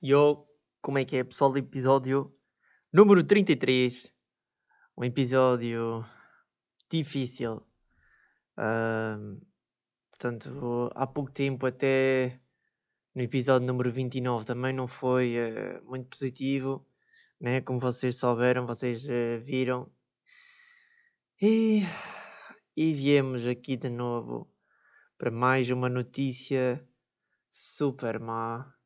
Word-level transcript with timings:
Yo, 0.00 0.46
como 0.80 0.98
é 0.98 1.04
que 1.04 1.16
é, 1.16 1.24
pessoal? 1.24 1.56
Episódio 1.56 2.32
número 2.92 3.24
33. 3.24 4.14
Um 4.96 5.02
episódio 5.02 6.04
difícil. 6.88 7.66
Ahm, 8.56 9.40
portanto, 10.10 10.88
há 10.94 11.04
pouco 11.04 11.32
tempo, 11.32 11.66
até 11.66 12.40
no 13.12 13.22
episódio 13.22 13.66
número 13.66 13.90
29, 13.90 14.46
também 14.46 14.72
não 14.72 14.86
foi 14.86 15.34
eh, 15.34 15.80
muito 15.80 16.08
positivo. 16.10 16.86
Né? 17.40 17.60
Como 17.60 17.80
vocês 17.80 18.16
souberam, 18.18 18.66
vocês 18.66 19.04
eh, 19.08 19.38
viram. 19.38 19.90
E, 21.42 21.82
e 22.76 22.92
viemos 22.92 23.44
aqui 23.44 23.76
de 23.76 23.88
novo 23.90 24.48
para 25.18 25.32
mais 25.32 25.68
uma 25.70 25.88
notícia 25.88 26.86
super 27.50 28.20
má. 28.20 28.77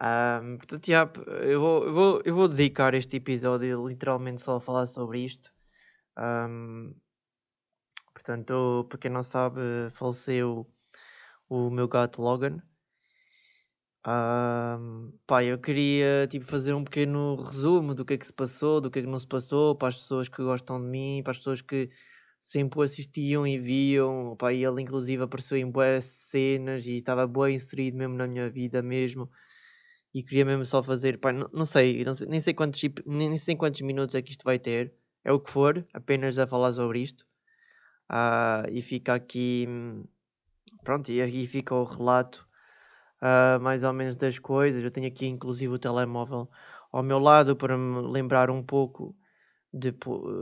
Ahm, 0.00 0.56
portanto, 0.58 0.86
já, 0.86 1.10
eu, 1.42 1.60
vou, 1.60 1.84
eu, 1.86 1.94
vou, 1.94 2.22
eu 2.24 2.34
vou 2.34 2.48
dedicar 2.48 2.94
este 2.94 3.16
episódio 3.16 3.86
literalmente 3.86 4.42
só 4.42 4.56
a 4.56 4.60
falar 4.60 4.86
sobre 4.86 5.20
isto. 5.24 5.52
Ahm, 6.16 6.94
portanto, 8.12 8.86
para 8.88 8.98
quem 8.98 9.10
não 9.10 9.22
sabe, 9.22 9.60
faleceu 9.92 10.66
o 11.48 11.70
meu 11.70 11.88
gato 11.88 12.22
Logan. 12.22 12.62
Ahm, 14.06 15.12
pá, 15.26 15.42
eu 15.44 15.58
queria 15.58 16.26
tipo, 16.28 16.44
fazer 16.46 16.74
um 16.74 16.84
pequeno 16.84 17.36
resumo 17.36 17.94
do 17.94 18.04
que 18.04 18.14
é 18.14 18.18
que 18.18 18.26
se 18.26 18.32
passou, 18.32 18.80
do 18.80 18.90
que 18.90 18.98
é 18.98 19.02
que 19.02 19.08
não 19.08 19.18
se 19.18 19.26
passou, 19.26 19.74
para 19.74 19.88
as 19.88 19.96
pessoas 19.96 20.28
que 20.28 20.42
gostam 20.42 20.80
de 20.80 20.86
mim, 20.86 21.22
para 21.22 21.30
as 21.32 21.38
pessoas 21.38 21.62
que 21.62 21.90
sempre 22.38 22.82
assistiam 22.82 23.46
e 23.46 23.58
viam. 23.58 24.36
Pá, 24.36 24.52
ele 24.52 24.82
inclusive 24.82 25.22
apareceu 25.22 25.56
em 25.56 25.70
boas 25.70 26.04
cenas 26.04 26.86
e 26.86 26.96
estava 26.96 27.26
bem 27.26 27.54
inserido 27.56 27.96
mesmo 27.96 28.14
na 28.16 28.26
minha 28.26 28.50
vida 28.50 28.82
mesmo 28.82 29.30
e 30.14 30.22
queria 30.22 30.44
mesmo 30.44 30.64
só 30.64 30.82
fazer, 30.82 31.18
pá, 31.18 31.32
não, 31.32 31.50
não, 31.52 31.64
sei, 31.64 32.04
não 32.04 32.14
sei, 32.14 32.28
nem 32.28 32.40
sei 32.40 32.54
quantos 32.54 32.80
nem 33.04 33.36
sei 33.36 33.56
quantos 33.56 33.80
minutos 33.80 34.14
é 34.14 34.22
que 34.22 34.30
isto 34.30 34.44
vai 34.44 34.58
ter, 34.60 34.94
é 35.24 35.32
o 35.32 35.40
que 35.40 35.50
for, 35.50 35.84
apenas 35.92 36.38
a 36.38 36.46
falar 36.46 36.72
sobre 36.72 37.00
isto. 37.00 37.26
Uh, 38.10 38.70
e 38.70 38.82
fica 38.82 39.14
aqui, 39.14 39.66
pronto, 40.84 41.10
e 41.10 41.20
aqui 41.20 41.46
fica 41.48 41.74
o 41.74 41.84
relato 41.84 42.46
uh, 43.22 43.60
mais 43.60 43.82
ou 43.82 43.92
menos 43.92 44.16
das 44.16 44.38
coisas. 44.38 44.84
Eu 44.84 44.90
tenho 44.90 45.08
aqui 45.08 45.26
inclusive 45.26 45.74
o 45.74 45.78
telemóvel 45.78 46.48
ao 46.92 47.02
meu 47.02 47.18
lado 47.18 47.56
para 47.56 47.76
me 47.76 48.00
lembrar 48.12 48.50
um 48.50 48.62
pouco 48.62 49.16
de 49.72 49.92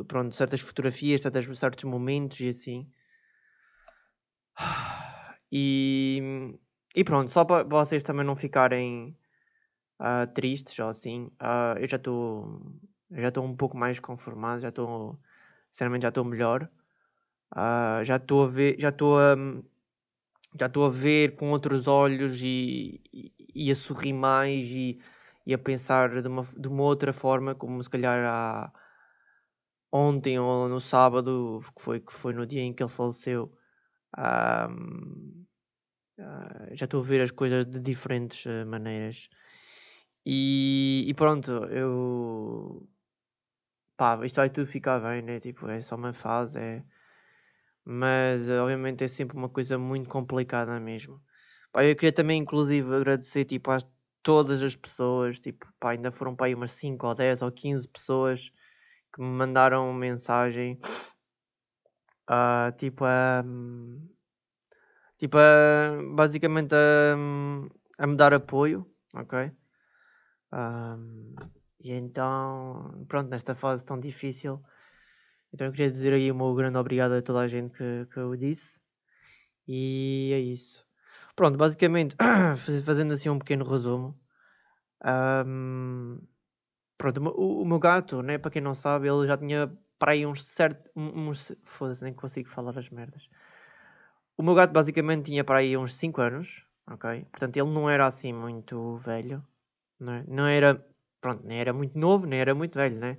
pronto, 0.06 0.34
certas 0.34 0.61
fotografias, 0.61 1.23
certos, 1.23 1.84
momentos 1.84 2.39
e 2.41 2.48
assim. 2.48 2.91
E, 5.55 6.59
e 6.95 7.05
pronto, 7.05 7.31
só 7.31 7.45
para 7.45 7.62
vocês 7.65 8.03
também 8.03 8.25
não 8.25 8.37
ficarem 8.37 9.17
uh, 10.03 10.27
tristes 10.34 10.78
ou 10.78 10.89
assim, 10.89 11.31
uh, 11.41 11.78
eu 11.78 11.89
já 11.89 11.97
estou 11.97 12.61
já 13.12 13.28
estou 13.28 13.45
um 13.45 13.56
pouco 13.56 13.77
mais 13.77 14.00
conformado, 14.00 14.62
já 14.62 14.70
estou 14.70 15.19
sinceramente 15.70 16.03
já 16.03 16.09
estou 16.09 16.25
melhor. 16.25 16.69
Uh, 17.55 18.05
já 18.05 18.17
estou 18.17 18.44
a 18.44 18.48
ver, 18.48 18.77
já 18.78 18.89
estou 18.89 19.19
a 19.19 19.36
já 20.59 20.67
estou 20.67 20.86
a 20.86 20.91
ver 20.91 21.36
com 21.36 21.50
outros 21.50 21.86
olhos 21.86 22.41
e, 22.42 23.00
e, 23.12 23.33
e 23.55 23.70
a 23.70 23.75
sorrir 23.75 24.12
mais 24.12 24.69
e, 24.69 25.00
e, 25.47 25.55
a 25.55 25.59
pensar 25.59 26.22
de 26.22 26.28
uma, 26.28 26.44
de 26.56 26.69
uma 26.69 26.83
outra 26.83 27.12
forma, 27.12 27.55
como 27.55 27.83
se 27.83 27.89
calhar 27.91 28.25
há 28.27 28.72
ontem 29.91 30.39
ou 30.39 30.69
no 30.69 30.81
sábado, 30.81 31.64
que 31.77 31.83
foi, 31.83 32.00
que 32.00 32.12
foi 32.12 32.34
no 32.34 32.47
dia 32.47 32.62
em 32.62 32.72
que 32.72 32.83
ele 32.83 32.91
faleceu. 32.91 33.53
Uh, 34.16 35.47
já 36.72 36.84
estou 36.84 37.00
a 37.00 37.05
ver 37.05 37.22
as 37.22 37.31
coisas 37.31 37.66
de 37.66 37.81
diferentes 37.81 38.44
uh, 38.47 38.66
maneiras. 38.66 39.28
E, 40.25 41.05
e 41.09 41.15
pronto, 41.15 41.51
eu. 41.67 42.89
Pá, 43.97 44.19
isto 44.25 44.37
vai 44.37 44.51
tudo 44.51 44.67
ficar 44.67 45.01
bem, 45.01 45.23
né? 45.23 45.41
Tipo, 45.41 45.69
é 45.69 45.81
só 45.81 45.97
uma 45.97 46.12
fase, 46.12 46.59
é. 46.59 46.84
Mas 47.84 48.49
obviamente 48.50 49.05
é 49.05 49.09
sempre 49.09 49.37
uma 49.37 49.49
coisa 49.49 49.78
muito 49.78 50.09
complicada 50.09 50.78
mesmo. 50.81 51.21
Pá, 51.72 51.84
eu 51.84 51.97
queria 51.97 52.12
também, 52.12 52.41
inclusive, 52.41 52.94
agradecer 52.94 53.44
tipo, 53.44 53.71
a 53.71 53.78
todas 54.22 54.62
as 54.62 54.77
pessoas, 54.77 55.41
tipo, 55.41 55.66
pá, 55.81 55.91
ainda 55.93 56.12
foram 56.12 56.34
para 56.37 56.47
aí 56.47 56.54
umas 56.54 56.72
5 56.72 57.06
ou 57.09 57.15
10 57.15 57.43
ou 57.43 57.50
15 57.53 57.89
pessoas 57.89 58.53
que 59.12 59.21
me 59.21 59.28
mandaram 59.28 59.93
mensagem. 59.93 60.78
Uh, 62.28 62.72
tipo, 62.77 63.04
a. 63.04 63.43
Um, 63.44 64.09
tipo, 65.19 65.37
a, 65.39 65.93
basicamente 66.15 66.75
a, 66.75 67.15
a 67.99 68.06
me 68.06 68.16
dar 68.16 68.33
apoio, 68.34 68.87
ok? 69.15 69.53
Um, 70.53 71.35
e 71.81 71.93
então, 71.93 73.05
pronto, 73.09 73.29
nesta 73.29 73.55
fase 73.55 73.85
tão 73.85 73.99
difícil, 73.99 74.63
então 75.53 75.67
eu 75.67 75.73
queria 75.73 75.91
dizer 75.91 76.13
aí 76.13 76.31
o 76.31 76.35
meu 76.35 76.55
grande 76.55 76.79
obrigado 76.79 77.13
a 77.13 77.23
toda 77.23 77.41
a 77.41 77.49
gente 77.49 77.77
que, 77.77 78.07
que 78.13 78.19
eu 78.19 78.37
disse. 78.37 78.81
E 79.67 80.31
é 80.33 80.39
isso. 80.41 80.87
Pronto, 81.37 81.57
basicamente, 81.57 82.17
fazendo 82.85 83.13
assim 83.15 83.29
um 83.29 83.39
pequeno 83.39 83.65
resumo. 83.65 84.19
Um, 85.05 86.21
pronto, 86.99 87.21
o, 87.31 87.63
o, 87.63 87.65
meu 87.65 87.79
gato, 87.79 88.23
né, 88.23 88.39
para 88.39 88.51
quem 88.51 88.63
não 88.63 88.75
sabe, 88.75 89.09
ele 89.09 89.27
já 89.27 89.37
tinha 89.37 89.73
para 89.99 90.13
aí 90.13 90.27
uns 90.27 90.45
certos. 90.45 90.91
Uns, 90.97 91.53
Foda-se, 91.65 92.05
nem 92.05 92.15
consigo 92.15 92.49
falar 92.49 92.77
as 92.79 92.91
merdas. 92.91 93.29
O 94.37 94.43
meu 94.43 94.55
gato 94.55 94.73
basicamente 94.73 95.27
tinha 95.27 95.45
para 95.45 95.59
aí 95.59 95.77
uns 95.77 95.95
5 95.97 96.21
anos, 96.21 96.67
ok? 96.87 97.25
Portanto, 97.31 97.57
ele 97.57 97.71
não 97.71 97.89
era 97.89 98.07
assim 98.07 98.33
muito 98.33 98.97
velho 98.99 99.45
não, 100.03 100.13
é? 100.15 100.25
não 100.27 100.47
era, 100.47 100.85
pronto, 101.21 101.47
nem 101.47 101.59
era 101.61 101.73
muito 101.73 101.99
novo, 101.99 102.27
nem 102.27 102.41
era 102.41 102.55
muito 102.55 102.75
velho, 102.75 102.99
né? 102.99 103.19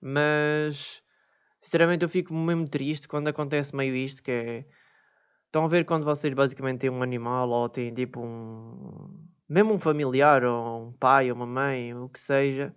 Mas, 0.00 1.02
sinceramente, 1.60 2.04
eu 2.04 2.08
fico 2.08 2.34
mesmo 2.34 2.68
triste 2.68 3.08
quando 3.08 3.28
acontece 3.28 3.74
meio 3.76 3.94
isto, 3.94 4.22
que 4.22 4.30
é... 4.30 4.66
Estão 5.46 5.64
a 5.64 5.68
ver 5.68 5.84
quando 5.84 6.04
vocês 6.04 6.34
basicamente 6.34 6.80
têm 6.80 6.90
um 6.90 7.02
animal 7.02 7.48
ou 7.50 7.68
têm 7.68 7.92
tipo 7.94 8.20
um... 8.20 9.26
Mesmo 9.48 9.74
um 9.74 9.78
familiar 9.78 10.44
ou 10.44 10.88
um 10.88 10.92
pai 10.92 11.30
ou 11.30 11.36
uma 11.36 11.46
mãe, 11.46 11.94
o 11.94 12.08
que 12.08 12.18
seja, 12.18 12.74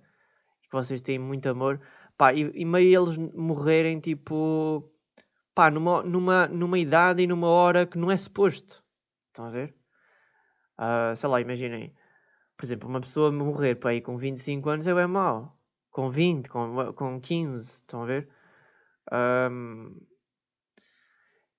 que 0.64 0.72
vocês 0.72 1.02
têm 1.02 1.18
muito 1.20 1.50
amor, 1.50 1.82
pá, 2.18 2.34
e, 2.34 2.52
e 2.54 2.66
meio 2.66 3.04
eles 3.04 3.18
morrerem 3.18 4.00
tipo... 4.00 4.90
Pá, 5.56 5.72
numa, 5.72 6.04
numa, 6.04 6.48
numa 6.48 6.80
idade 6.80 7.24
e 7.24 7.28
numa 7.28 7.48
hora 7.48 7.86
que 7.86 7.98
não 7.98 8.12
é 8.12 8.18
suposto. 8.18 8.84
Estão 9.28 9.46
a 9.46 9.50
ver? 9.50 9.76
Uh, 10.80 11.16
sei 11.16 11.30
lá, 11.30 11.42
imaginem 11.42 11.94
por 12.60 12.66
exemplo, 12.66 12.90
uma 12.90 13.00
pessoa 13.00 13.32
morrer 13.32 13.76
para 13.76 13.92
aí 13.92 14.02
com 14.02 14.18
25 14.18 14.70
anos 14.70 14.86
é 14.86 14.94
bem 14.94 15.08
mau. 15.08 15.58
Com 15.92 16.10
20, 16.10 16.50
com, 16.50 16.94
com 16.94 17.22
15, 17.22 17.72
estão 17.72 18.04
a 18.04 18.06
ver? 18.06 18.30
Um, 19.14 19.96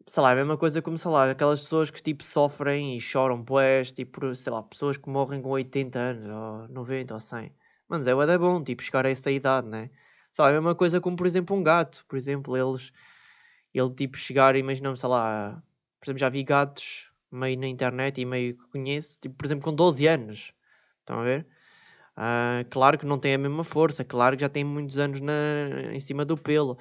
sei 0.07 0.23
lá, 0.23 0.31
é 0.31 0.33
a 0.35 0.37
mesma 0.37 0.59
coisa 0.59 0.83
como, 0.83 0.99
sei 0.99 1.11
lá, 1.11 1.31
aquelas 1.31 1.63
pessoas 1.63 1.91
que 1.91 2.03
tipo 2.03 2.23
sofrem 2.23 2.99
e 2.99 3.01
choram 3.01 3.43
pois, 3.43 3.93
tipo, 3.93 4.35
sei 4.35 4.53
lá, 4.53 4.63
pessoas 4.63 4.99
que 4.99 5.09
morrem 5.09 5.41
com 5.41 5.49
80 5.49 5.99
anos, 5.99 6.29
ou 6.29 6.69
90, 6.69 7.15
ou 7.15 7.21
100. 7.21 7.51
Mas 7.89 8.07
é, 8.07 8.11
é 8.11 8.39
bom, 8.39 8.63
tipo, 8.63 8.83
chegar 8.83 9.07
a 9.07 9.11
essa 9.11 9.31
idade, 9.31 9.69
né? 9.69 9.91
Sei 10.31 10.45
lá, 10.45 10.51
é 10.51 10.53
a 10.53 10.61
mesma 10.61 10.75
coisa 10.75 11.01
como, 11.01 11.17
por 11.17 11.27
exemplo, 11.27 11.57
um 11.57 11.63
gato. 11.63 12.05
Por 12.07 12.17
exemplo, 12.19 12.57
eles, 12.59 12.93
ele 13.75 13.91
tipo 13.95 14.19
chegar, 14.19 14.55
imaginamos, 14.55 15.01
sei 15.01 15.09
lá, 15.09 15.63
por 15.99 16.07
exemplo, 16.07 16.21
já 16.21 16.29
vi 16.29 16.45
gatos 16.45 17.11
meio 17.33 17.59
na 17.59 17.69
internet 17.69 18.21
e 18.21 18.27
meio 18.27 18.57
que 18.57 18.69
conheço, 18.69 19.19
tipo, 19.21 19.35
por 19.37 19.47
exemplo, 19.47 19.65
com 19.65 19.75
12 19.75 20.07
anos. 20.07 20.53
Estão 21.01 21.21
a 21.21 21.25
ver? 21.25 21.47
Uh, 22.17 22.69
claro 22.71 22.99
que 22.99 23.07
não 23.07 23.19
tem 23.19 23.35
a 23.35 23.39
mesma 23.39 23.65
força, 23.65 24.05
claro 24.05 24.37
que 24.37 24.43
já 24.43 24.49
tem 24.49 24.65
muitos 24.65 24.99
anos 24.99 25.21
na, 25.21 25.33
em 25.93 26.01
cima 26.01 26.25
do 26.25 26.37
pelo 26.37 26.79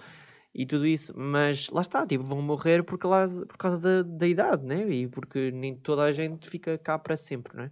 e 0.53 0.65
tudo 0.65 0.85
isso, 0.85 1.13
mas 1.17 1.69
lá 1.69 1.81
está, 1.81 2.05
tipo, 2.05 2.23
vão 2.23 2.41
morrer 2.41 2.83
porque 2.83 3.07
lá, 3.07 3.27
por 3.27 3.57
causa 3.57 3.77
da, 3.79 4.03
da 4.03 4.27
idade, 4.27 4.65
né? 4.65 4.87
E 4.89 5.07
porque 5.07 5.51
nem 5.51 5.75
toda 5.77 6.03
a 6.03 6.11
gente 6.11 6.49
fica 6.49 6.77
cá 6.77 6.97
para 6.99 7.15
sempre, 7.15 7.55
né? 7.55 7.71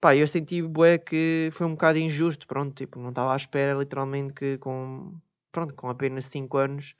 Pá, 0.00 0.16
eu 0.16 0.26
senti 0.26 0.62
bué 0.62 0.98
que 0.98 1.48
foi 1.52 1.66
um 1.66 1.72
bocado 1.72 1.98
injusto, 1.98 2.46
pronto, 2.46 2.74
tipo, 2.74 2.98
não 2.98 3.10
estava 3.10 3.32
à 3.32 3.36
espera 3.36 3.78
literalmente 3.78 4.34
que 4.34 4.58
com, 4.58 5.18
pronto, 5.52 5.74
com 5.74 5.88
apenas 5.88 6.26
5 6.26 6.58
anos, 6.58 6.94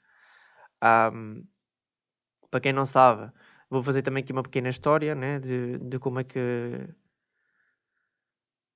um, 1.13 1.43
para 2.49 2.59
quem 2.61 2.73
não 2.73 2.85
sabe, 2.85 3.31
vou 3.69 3.83
fazer 3.83 4.01
também 4.01 4.23
aqui 4.23 4.31
uma 4.31 4.43
pequena 4.43 4.69
história, 4.69 5.13
né? 5.15 5.39
De, 5.39 5.77
de 5.79 5.99
como 5.99 6.19
é 6.19 6.23
que 6.23 6.39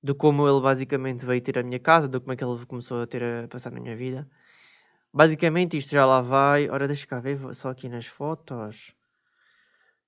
de 0.02 0.14
como 0.14 0.48
ele 0.48 0.60
basicamente 0.60 1.26
veio 1.26 1.42
ter 1.42 1.58
a 1.58 1.62
minha 1.62 1.78
casa, 1.78 2.08
de 2.08 2.18
como 2.20 2.32
é 2.32 2.36
que 2.36 2.44
ele 2.44 2.66
começou 2.66 3.02
a 3.02 3.06
ter 3.06 3.22
a 3.22 3.48
passar 3.48 3.70
na 3.70 3.80
minha 3.80 3.96
vida. 3.96 4.28
Basicamente 5.12 5.76
isto 5.76 5.90
já 5.92 6.06
lá 6.06 6.20
vai. 6.22 6.68
Ora, 6.68 6.86
deixa 6.86 7.06
cá 7.06 7.20
ver 7.20 7.38
só 7.54 7.70
aqui 7.70 7.88
nas 7.88 8.06
fotos. 8.06 8.94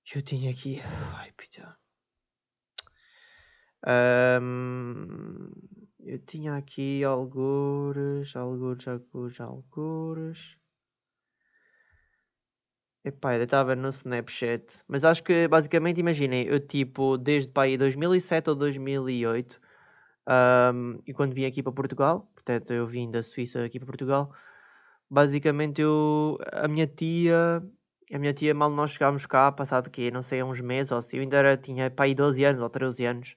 Que 0.05 0.19
eu 0.19 0.23
tinha 0.23 0.51
aqui. 0.51 0.81
Ai, 1.15 1.33
puta. 1.33 1.77
Um, 3.85 5.51
eu 6.01 6.19
tinha 6.21 6.57
aqui 6.57 7.03
algures, 7.05 8.35
algures, 8.37 8.87
algures, 8.89 9.41
algures. 9.41 10.57
Epá, 13.05 13.37
eu 13.37 13.43
estava 13.43 13.75
no 13.75 13.89
Snapchat. 13.89 14.83
Mas 14.87 15.05
acho 15.05 15.23
que 15.25 15.49
basicamente, 15.49 15.99
imaginem, 15.99 16.47
eu 16.47 16.61
tipo, 16.61 17.19
desde 17.19 17.51
aí 17.57 17.77
2007 17.77 18.51
ou 18.51 18.57
2008 18.57 19.61
Um, 20.29 21.01
e 21.07 21.13
quando 21.13 21.35
vim 21.35 21.45
aqui 21.47 21.63
para 21.63 21.73
Portugal, 21.73 22.31
portanto 22.35 22.73
eu 22.73 22.87
vim 22.87 23.11
da 23.11 23.23
Suíça 23.23 23.65
aqui 23.65 23.79
para 23.79 23.87
Portugal, 23.87 24.33
basicamente 25.11 25.83
eu, 25.83 26.39
a 26.53 26.69
minha 26.69 26.87
tia, 26.87 27.63
a 28.13 28.19
minha 28.19 28.33
tia 28.33 28.55
mal 28.55 28.71
nós 28.71 28.93
chegámos 28.93 29.27
cá, 29.27 29.51
passado 29.53 29.91
que 29.91 30.11
não 30.11 30.23
sei, 30.23 30.43
uns 30.43 30.61
meses 30.61 30.93
ou 30.93 30.99
assim, 30.99 31.19
eu 31.19 31.23
ainda 31.23 31.37
era, 31.39 31.57
tinha 31.57 31.93
aí 31.97 32.15
12 32.15 32.45
anos 32.45 32.61
ou 32.63 32.71
13 32.71 33.05
anos. 33.07 33.37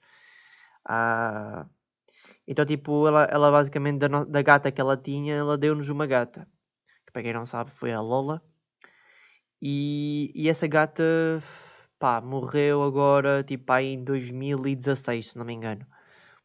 Uh, 0.88 1.68
então 2.48 2.66
tipo, 2.66 3.08
ela, 3.08 3.26
ela 3.26 3.52
basicamente 3.52 4.00
da, 4.00 4.24
da 4.24 4.42
gata 4.42 4.72
que 4.72 4.82
ela 4.82 4.98
tinha, 4.98 5.36
ela 5.36 5.58
deu-nos 5.58 5.90
uma 5.90 6.06
gata. 6.08 6.48
Que 7.06 7.12
para 7.14 7.24
quem 7.24 7.34
não 7.34 7.46
sabe 7.46 7.72
foi 7.72 7.92
a 7.92 8.02
Lola. 8.02 8.42
E, 9.62 10.32
e 10.36 10.50
essa 10.50 10.68
gata, 10.68 11.04
pá, 12.00 12.22
morreu 12.22 12.84
agora, 12.84 13.44
tipo, 13.44 13.72
aí 13.72 13.88
em 13.94 14.04
2016, 14.04 15.32
se 15.32 15.38
não 15.38 15.46
me 15.46 15.54
engano. 15.54 15.86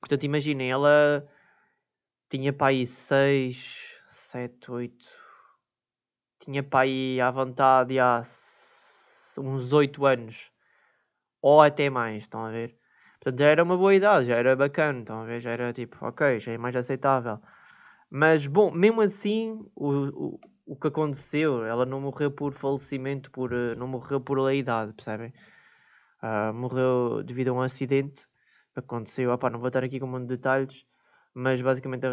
Portanto, 0.00 0.25
imaginem, 0.25 0.70
ela 0.70 1.26
tinha 2.29 2.52
para 2.52 2.69
aí 2.69 2.87
6, 2.87 4.00
7, 4.06 4.70
8. 4.70 5.05
Tinha 6.41 6.62
para 6.62 6.81
aí 6.81 7.20
à 7.20 7.31
vontade 7.31 7.99
há 7.99 8.23
uns 9.38 9.73
8 9.73 10.06
anos. 10.06 10.50
Ou 11.43 11.61
até 11.62 11.91
mais, 11.91 12.25
estão 12.25 12.44
a 12.44 12.50
ver? 12.50 12.76
Portanto, 13.20 13.38
já 13.41 13.47
era 13.49 13.62
uma 13.62 13.76
boa 13.76 13.94
idade, 13.94 14.26
já 14.26 14.37
era 14.37 14.56
bacana, 14.56 15.00
estão 15.00 15.23
a 15.23 15.25
ver? 15.25 15.41
Já 15.41 15.50
era 15.50 15.73
tipo, 15.73 15.97
ok, 16.05 16.38
já 16.41 16.52
é 16.52 16.58
mais 16.58 16.75
aceitável. 16.76 17.38
Mas, 18.11 18.47
bom, 18.47 18.70
mesmo 18.70 19.00
assim, 19.02 19.64
o, 19.75 20.35
o, 20.35 20.41
o 20.67 20.76
que 20.76 20.88
aconteceu, 20.88 21.64
ela 21.64 21.85
não 21.87 22.00
morreu 22.00 22.31
por 22.31 22.52
falecimento, 22.52 23.31
por, 23.31 23.52
eh, 23.52 23.75
não 23.76 23.87
morreu 23.87 24.20
por 24.20 24.38
a 24.47 24.55
idade, 24.55 24.93
percebem? 24.94 25.32
Uh, 26.23 26.52
morreu 26.55 27.23
devido 27.23 27.49
a 27.49 27.52
um 27.55 27.62
acidente 27.62 28.29
aconteceu, 28.76 29.32
opá, 29.32 29.50
não 29.50 29.58
vou 29.58 29.69
estar 29.69 29.82
aqui 29.84 29.99
com 29.99 30.06
um 30.06 30.11
monte 30.11 30.22
de 30.22 30.37
detalhes, 30.37 30.87
mas 31.34 31.61
basicamente 31.61 32.05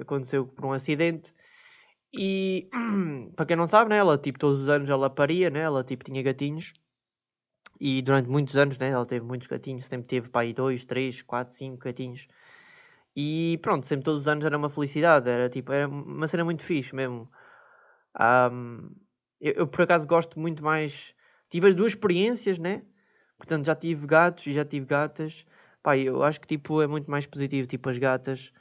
aconteceu 0.00 0.46
por 0.46 0.64
um 0.64 0.72
acidente. 0.72 1.34
E 2.12 2.68
para 3.36 3.46
quem 3.46 3.56
não 3.56 3.66
sabe, 3.66 3.90
né, 3.90 3.98
ela 3.98 4.16
tipo 4.18 4.38
todos 4.38 4.60
os 4.60 4.68
anos 4.68 4.88
ela 4.88 5.10
paria, 5.10 5.50
né, 5.50 5.60
ela 5.60 5.84
tipo 5.84 6.04
tinha 6.04 6.22
gatinhos. 6.22 6.72
E 7.80 8.02
durante 8.02 8.28
muitos 8.28 8.56
anos, 8.56 8.76
né, 8.78 8.88
ela 8.90 9.06
teve 9.06 9.24
muitos 9.24 9.46
gatinhos, 9.46 9.84
sempre 9.84 10.06
teve 10.08 10.28
aí 10.34 10.52
dois, 10.52 10.84
três, 10.84 11.22
quatro, 11.22 11.54
cinco 11.54 11.84
gatinhos. 11.84 12.26
E 13.14 13.58
pronto, 13.62 13.86
sempre 13.86 14.04
todos 14.04 14.22
os 14.22 14.28
anos 14.28 14.44
era 14.44 14.56
uma 14.56 14.70
felicidade, 14.70 15.28
era 15.28 15.48
tipo, 15.48 15.72
era 15.72 15.88
uma 15.88 16.26
cena 16.26 16.44
muito 16.44 16.64
fixe 16.64 16.94
mesmo. 16.94 17.30
Um, 18.18 18.90
eu, 19.40 19.52
eu, 19.54 19.66
por 19.66 19.82
acaso 19.82 20.06
gosto 20.06 20.38
muito 20.40 20.62
mais, 20.62 21.14
tive 21.48 21.68
as 21.68 21.74
duas 21.74 21.92
experiências, 21.92 22.58
né, 22.58 22.82
portanto 23.36 23.66
já 23.66 23.74
tive 23.74 24.06
gatos 24.06 24.46
e 24.46 24.52
já 24.52 24.64
tive 24.64 24.86
gatas 24.86 25.46
Pá, 25.88 25.96
eu 25.96 26.22
acho 26.22 26.38
que 26.38 26.46
tipo, 26.46 26.82
é 26.82 26.86
muito 26.86 27.10
mais 27.10 27.26
positivo, 27.26 27.66
tipo, 27.66 27.88
as 27.88 27.96
gatas, 27.96 28.52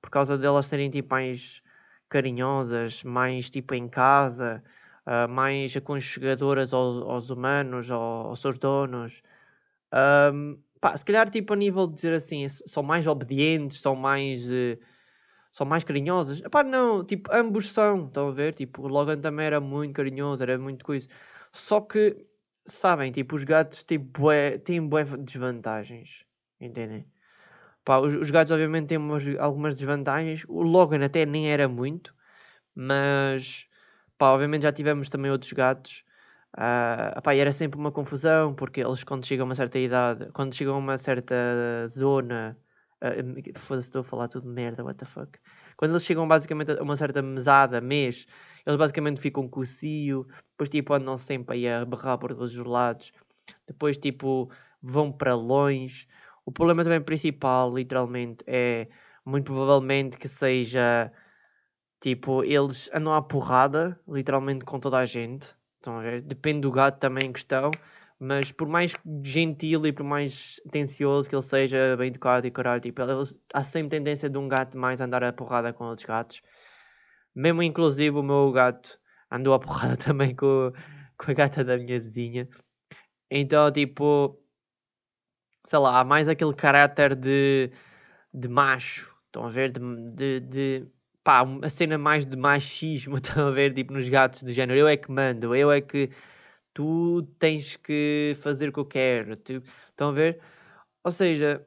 por 0.00 0.10
causa 0.10 0.38
delas 0.38 0.64
serem 0.64 0.90
tipo 0.90 1.10
mais 1.10 1.62
carinhosas, 2.08 3.04
mais 3.04 3.50
tipo 3.50 3.74
em 3.74 3.86
casa, 3.86 4.64
uh, 5.06 5.28
mais 5.28 5.76
aconchegadoras 5.76 6.72
aos, 6.72 7.02
aos 7.02 7.28
humanos, 7.28 7.90
aos, 7.90 8.26
aos 8.28 8.40
seus 8.40 8.58
donos. 8.58 9.22
Um, 10.32 10.58
pá, 10.80 10.96
se 10.96 11.04
calhar 11.04 11.28
tipo 11.30 11.52
a 11.52 11.56
nível 11.56 11.86
de 11.86 11.96
dizer 11.96 12.14
assim, 12.14 12.48
são 12.48 12.82
mais 12.82 13.06
obedientes, 13.06 13.78
são 13.82 13.94
mais. 13.94 14.50
Uh, 14.50 14.78
são 15.52 15.66
mais 15.66 15.84
carinhosas. 15.84 16.40
Epá, 16.40 16.62
não, 16.64 17.04
tipo, 17.04 17.30
ambos 17.30 17.70
são, 17.72 18.06
estão 18.06 18.28
a 18.28 18.32
ver? 18.32 18.54
Tipo, 18.54 18.84
o 18.84 18.88
Logan 18.88 19.20
também 19.20 19.44
era 19.46 19.60
muito 19.60 19.92
carinhoso, 19.94 20.42
era 20.42 20.58
muito 20.58 20.82
coisa. 20.82 21.08
Só 21.52 21.80
que, 21.82 22.26
sabem, 22.64 23.12
tipo, 23.12 23.36
os 23.36 23.44
gatos 23.44 23.84
tipo, 23.84 24.22
bué, 24.22 24.56
têm 24.58 24.88
desvantagens. 25.24 26.29
Entendem? 26.60 27.06
Pá, 27.84 27.98
os, 27.98 28.14
os 28.14 28.30
gatos 28.30 28.52
obviamente 28.52 28.88
têm 28.88 28.98
umas, 28.98 29.24
algumas 29.38 29.74
desvantagens. 29.74 30.44
O 30.48 30.62
Logan 30.62 31.04
até 31.04 31.24
nem 31.24 31.50
era 31.50 31.68
muito, 31.68 32.14
mas 32.74 33.66
pá, 34.18 34.30
obviamente 34.30 34.62
já 34.62 34.72
tivemos 34.72 35.08
também 35.08 35.30
outros 35.30 35.52
gatos. 35.52 36.04
Uh, 36.56 37.30
era 37.30 37.52
sempre 37.52 37.78
uma 37.78 37.92
confusão, 37.92 38.54
porque 38.54 38.80
eles 38.80 39.04
quando 39.04 39.24
chegam 39.24 39.44
a 39.44 39.48
uma 39.48 39.54
certa 39.54 39.78
idade, 39.78 40.30
quando 40.32 40.54
chegam 40.54 40.74
a 40.74 40.78
uma 40.78 40.98
certa 40.98 41.34
zona, 41.88 42.58
uh, 43.02 43.58
foda-se, 43.60 43.88
estou 43.88 44.00
a 44.00 44.04
falar 44.04 44.28
tudo 44.28 44.48
de 44.48 44.54
merda, 44.54 44.84
what 44.84 44.98
the 44.98 45.06
fuck. 45.06 45.38
Quando 45.76 45.92
eles 45.92 46.04
chegam 46.04 46.26
basicamente 46.28 46.72
a 46.72 46.82
uma 46.82 46.96
certa 46.96 47.22
mesada, 47.22 47.80
mês, 47.80 48.26
eles 48.66 48.78
basicamente 48.78 49.20
ficam 49.20 49.48
com 49.48 49.60
o 49.60 49.64
cio, 49.64 50.26
depois 50.52 50.68
tipo 50.68 50.92
andam 50.92 51.16
sempre 51.16 51.56
aí 51.56 51.68
a 51.68 51.84
berrar 51.84 52.18
por 52.18 52.34
todos 52.34 52.52
os 52.54 52.66
lados, 52.66 53.12
depois 53.66 53.96
tipo 53.96 54.50
vão 54.82 55.12
para 55.12 55.34
longe, 55.34 56.08
o 56.44 56.52
problema 56.52 56.84
também 56.84 57.00
principal, 57.00 57.74
literalmente, 57.74 58.44
é 58.46 58.88
muito 59.24 59.46
provavelmente 59.52 60.16
que 60.16 60.28
seja 60.28 61.12
tipo, 62.00 62.42
eles 62.44 62.90
andam 62.92 63.14
à 63.14 63.22
porrada, 63.22 63.98
literalmente 64.08 64.64
com 64.64 64.80
toda 64.80 64.98
a 64.98 65.06
gente. 65.06 65.48
Ver? 66.02 66.22
Depende 66.22 66.62
do 66.62 66.72
gato 66.72 66.98
também 66.98 67.28
em 67.28 67.32
questão. 67.32 67.70
Mas 68.18 68.52
por 68.52 68.68
mais 68.68 68.92
gentil 69.22 69.86
e 69.86 69.92
por 69.92 70.04
mais 70.04 70.60
tencioso 70.70 71.28
que 71.28 71.34
ele 71.34 71.42
seja, 71.42 71.96
bem 71.96 72.08
educado 72.08 72.46
e 72.46 72.50
caralho, 72.50 72.80
tipo, 72.80 73.00
ele, 73.00 73.24
há 73.54 73.62
sempre 73.62 73.90
tendência 73.90 74.28
de 74.28 74.36
um 74.36 74.46
gato 74.46 74.76
mais 74.76 75.00
andar 75.00 75.24
à 75.24 75.32
porrada 75.32 75.72
com 75.72 75.84
outros 75.84 76.06
gatos. 76.06 76.42
Mesmo 77.34 77.62
inclusive 77.62 78.16
o 78.18 78.22
meu 78.22 78.52
gato 78.52 78.98
andou 79.30 79.54
à 79.54 79.60
porrada 79.60 79.96
também 79.96 80.34
com, 80.34 80.70
com 81.16 81.30
a 81.30 81.34
gata 81.34 81.64
da 81.64 81.78
minha 81.78 81.98
vizinha. 81.98 82.46
Então, 83.30 83.72
tipo, 83.72 84.38
sei 85.70 85.78
lá, 85.78 86.00
há 86.00 86.04
mais 86.04 86.28
aquele 86.28 86.52
caráter 86.52 87.14
de, 87.14 87.70
de 88.34 88.48
macho, 88.48 89.14
estão 89.26 89.46
a 89.46 89.50
ver? 89.50 89.70
De, 89.72 89.80
de, 90.16 90.40
de 90.40 90.86
pá, 91.22 91.44
a 91.62 91.68
cena 91.70 91.96
mais 91.96 92.26
de 92.26 92.36
machismo, 92.36 93.16
estão 93.22 93.48
a 93.48 93.50
ver? 93.52 93.72
Tipo 93.74 93.92
nos 93.92 94.08
gatos 94.08 94.42
do 94.42 94.52
género, 94.52 94.80
eu 94.80 94.88
é 94.88 94.96
que 94.96 95.10
mando, 95.12 95.54
eu 95.54 95.70
é 95.70 95.80
que 95.80 96.10
tu 96.74 97.22
tens 97.38 97.76
que 97.76 98.36
fazer 98.42 98.70
o 98.70 98.72
que 98.72 98.80
eu 98.80 98.86
quero, 98.86 99.36
tu, 99.36 99.62
estão 99.90 100.10
a 100.10 100.12
ver? 100.12 100.40
Ou 101.04 101.12
seja, 101.12 101.64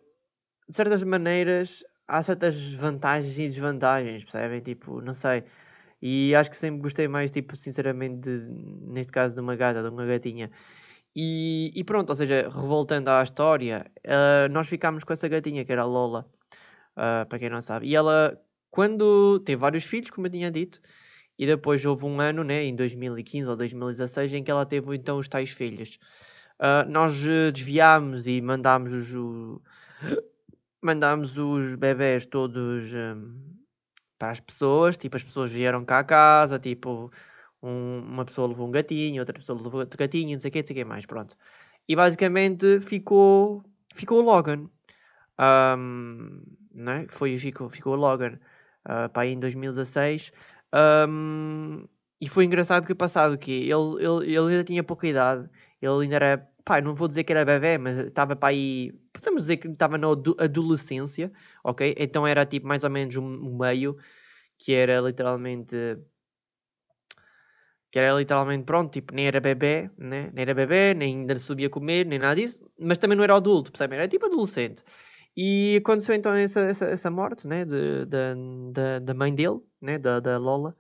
de 0.69 0.75
certas 0.75 1.03
maneiras 1.03 1.83
há 2.07 2.21
certas 2.23 2.73
vantagens 2.73 3.39
e 3.39 3.47
desvantagens, 3.47 4.23
percebem? 4.23 4.61
Tipo, 4.61 5.01
não 5.01 5.13
sei. 5.13 5.45
E 6.01 6.35
acho 6.35 6.50
que 6.50 6.57
sempre 6.57 6.81
gostei 6.81 7.07
mais, 7.07 7.31
tipo, 7.31 7.55
sinceramente, 7.55 8.21
de, 8.21 8.39
neste 8.91 9.13
caso 9.13 9.35
de 9.35 9.41
uma 9.41 9.55
gata, 9.55 9.81
de 9.81 9.89
uma 9.89 10.05
gatinha. 10.05 10.51
E, 11.15 11.71
e, 11.75 11.83
pronto, 11.83 12.10
ou 12.10 12.15
seja, 12.15 12.50
revoltando 12.50 13.10
à 13.10 13.21
história, 13.21 13.86
uh, 14.06 14.51
nós 14.51 14.68
ficámos 14.68 15.04
com 15.04 15.13
essa 15.13 15.27
gatinha 15.27 15.63
que 15.63 15.71
era 15.71 15.83
a 15.83 15.86
Lola, 15.86 16.25
uh, 16.98 17.27
para 17.27 17.39
quem 17.39 17.50
não 17.50 17.62
sabe. 17.62 17.88
E 17.88 17.95
ela, 17.95 18.36
quando 18.72 19.39
teve 19.41 19.60
vários 19.60 19.84
filhos, 19.84 20.10
como 20.10 20.25
eu 20.25 20.32
tinha 20.32 20.50
dito, 20.50 20.82
e 21.38 21.46
depois 21.46 21.86
houve 21.86 22.05
um 22.05 22.20
ano, 22.20 22.43
né, 22.43 22.63
em 22.63 22.75
2015 22.75 23.48
ou 23.48 23.55
2016, 23.55 24.34
em 24.34 24.43
que 24.43 24.50
ela 24.50 24.65
teve 24.65 24.96
então 24.96 25.17
os 25.17 25.27
tais 25.27 25.51
filhos. 25.51 26.00
Uh, 26.60 26.89
nós 26.89 27.13
desviámos 27.53 28.27
e 28.27 28.41
mandámos 28.41 28.91
os, 28.91 29.62
mandámos 30.82 31.38
os 31.38 31.75
bebés 31.75 32.25
todos 32.25 32.91
um, 32.93 33.36
para 34.17 34.32
as 34.32 34.39
pessoas, 34.39 34.98
tipo, 34.98 35.15
as 35.15 35.24
pessoas 35.24 35.51
vieram 35.51 35.86
cá 35.86 36.00
a 36.00 36.03
casa, 36.03 36.60
tipo 36.60 37.12
um, 37.63 38.00
uma 38.00 38.25
pessoa 38.25 38.48
levou 38.50 38.67
um 38.67 38.72
gatinho, 38.72 39.22
outra 39.22 39.39
pessoa 39.39 39.60
levou 39.60 39.79
outro 39.79 39.98
gatinho, 39.98 40.34
não 40.34 40.39
sei 40.39 40.50
o 40.50 40.51
que, 40.51 40.60
não 40.60 40.67
sei 40.67 40.74
o 40.75 40.77
que 40.79 40.86
mais, 40.86 41.05
pronto. 41.05 41.36
E 41.88 41.96
basicamente 41.96 42.82
ficou, 42.82 43.63
ficou 43.96 44.20
o 44.20 44.22
Logan. 44.22 44.70
Um, 45.39 46.41
né? 46.74 47.08
Foi, 47.10 47.38
ficou, 47.38 47.70
ficou 47.70 47.93
o 47.93 47.96
Logan 47.96 48.39
uh, 48.86 49.10
para 49.10 49.24
aí 49.24 49.34
em 49.34 49.39
2016. 49.39 50.32
Um, 50.74 51.88
e 52.20 52.27
foi 52.29 52.46
engraçado 52.46 52.86
que 52.86 52.96
passado 52.96 53.38
que 53.38 53.51
ele, 53.51 54.03
ele, 54.03 54.36
ele 54.36 54.51
ainda 54.53 54.63
tinha 54.63 54.84
pouca 54.84 55.08
idade, 55.08 55.50
ele 55.82 56.03
ainda 56.03 56.15
era, 56.15 56.50
pá, 56.63 56.82
não 56.82 56.96
vou 56.96 57.08
dizer 57.08 57.24
que 57.24 57.34
era 57.34 57.43
bebê, 57.46 57.77
mas 57.77 57.98
estava 58.00 58.36
para 58.36 58.50
aí, 58.50 58.93
podemos 59.12 59.43
dizer 59.43 59.58
que 59.58 59.67
estava 59.67 59.98
na 59.98 60.08
adolescência, 60.39 61.32
ok? 61.63 61.96
Então 61.98 62.25
era 62.25 62.46
tipo 62.46 62.67
mais 62.67 62.84
ou 62.84 62.89
menos 62.89 63.15
um 63.17 63.58
meio, 63.58 63.98
que 64.58 64.74
era 64.74 65.01
literalmente 65.01 65.75
que 67.93 68.00
era 68.00 68.17
literalmente 68.17 68.63
pronto, 68.65 68.91
tipo, 68.91 69.13
nem 69.13 69.27
era 69.27 69.39
bebê, 69.39 69.88
né? 69.95 70.31
nem 70.33 70.41
era 70.41 70.55
bebê, 70.55 70.95
nem 70.95 71.19
ainda 71.19 71.38
subia 71.38 71.67
a 71.67 71.69
comer, 71.69 72.07
nem 72.07 72.17
nada 72.17 72.33
disso, 72.35 72.59
mas 72.79 72.97
também 72.97 73.15
não 73.15 73.23
era 73.23 73.35
adulto, 73.35 73.71
percebem? 73.71 74.00
Era 74.00 74.07
tipo 74.07 74.25
adolescente. 74.25 74.83
E 75.38 75.77
aconteceu 75.77 76.15
então 76.15 76.33
essa, 76.33 76.62
essa, 76.62 76.85
essa 76.85 77.12
morte, 77.12 77.45
né, 77.47 77.63
de, 77.65 78.05
da, 79.00 79.13
mãe 79.13 79.35
dele, 79.35 79.59
né, 79.79 80.00
da, 80.00 80.38
Lola, 80.39 80.75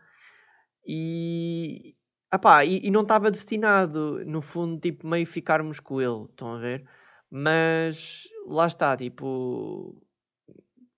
e, 0.87 1.95
epá, 2.33 2.65
e, 2.65 2.79
e 2.83 2.89
não 2.89 3.03
estava 3.03 3.29
destinado, 3.29 4.25
no 4.25 4.41
fundo, 4.41 4.81
tipo, 4.81 5.05
meio 5.05 5.27
ficarmos 5.27 5.79
com 5.79 6.01
ele, 6.01 6.25
estão 6.31 6.55
a 6.55 6.57
ver? 6.57 6.83
Mas 7.29 8.27
lá 8.47 8.65
está, 8.65 8.97
tipo, 8.97 9.95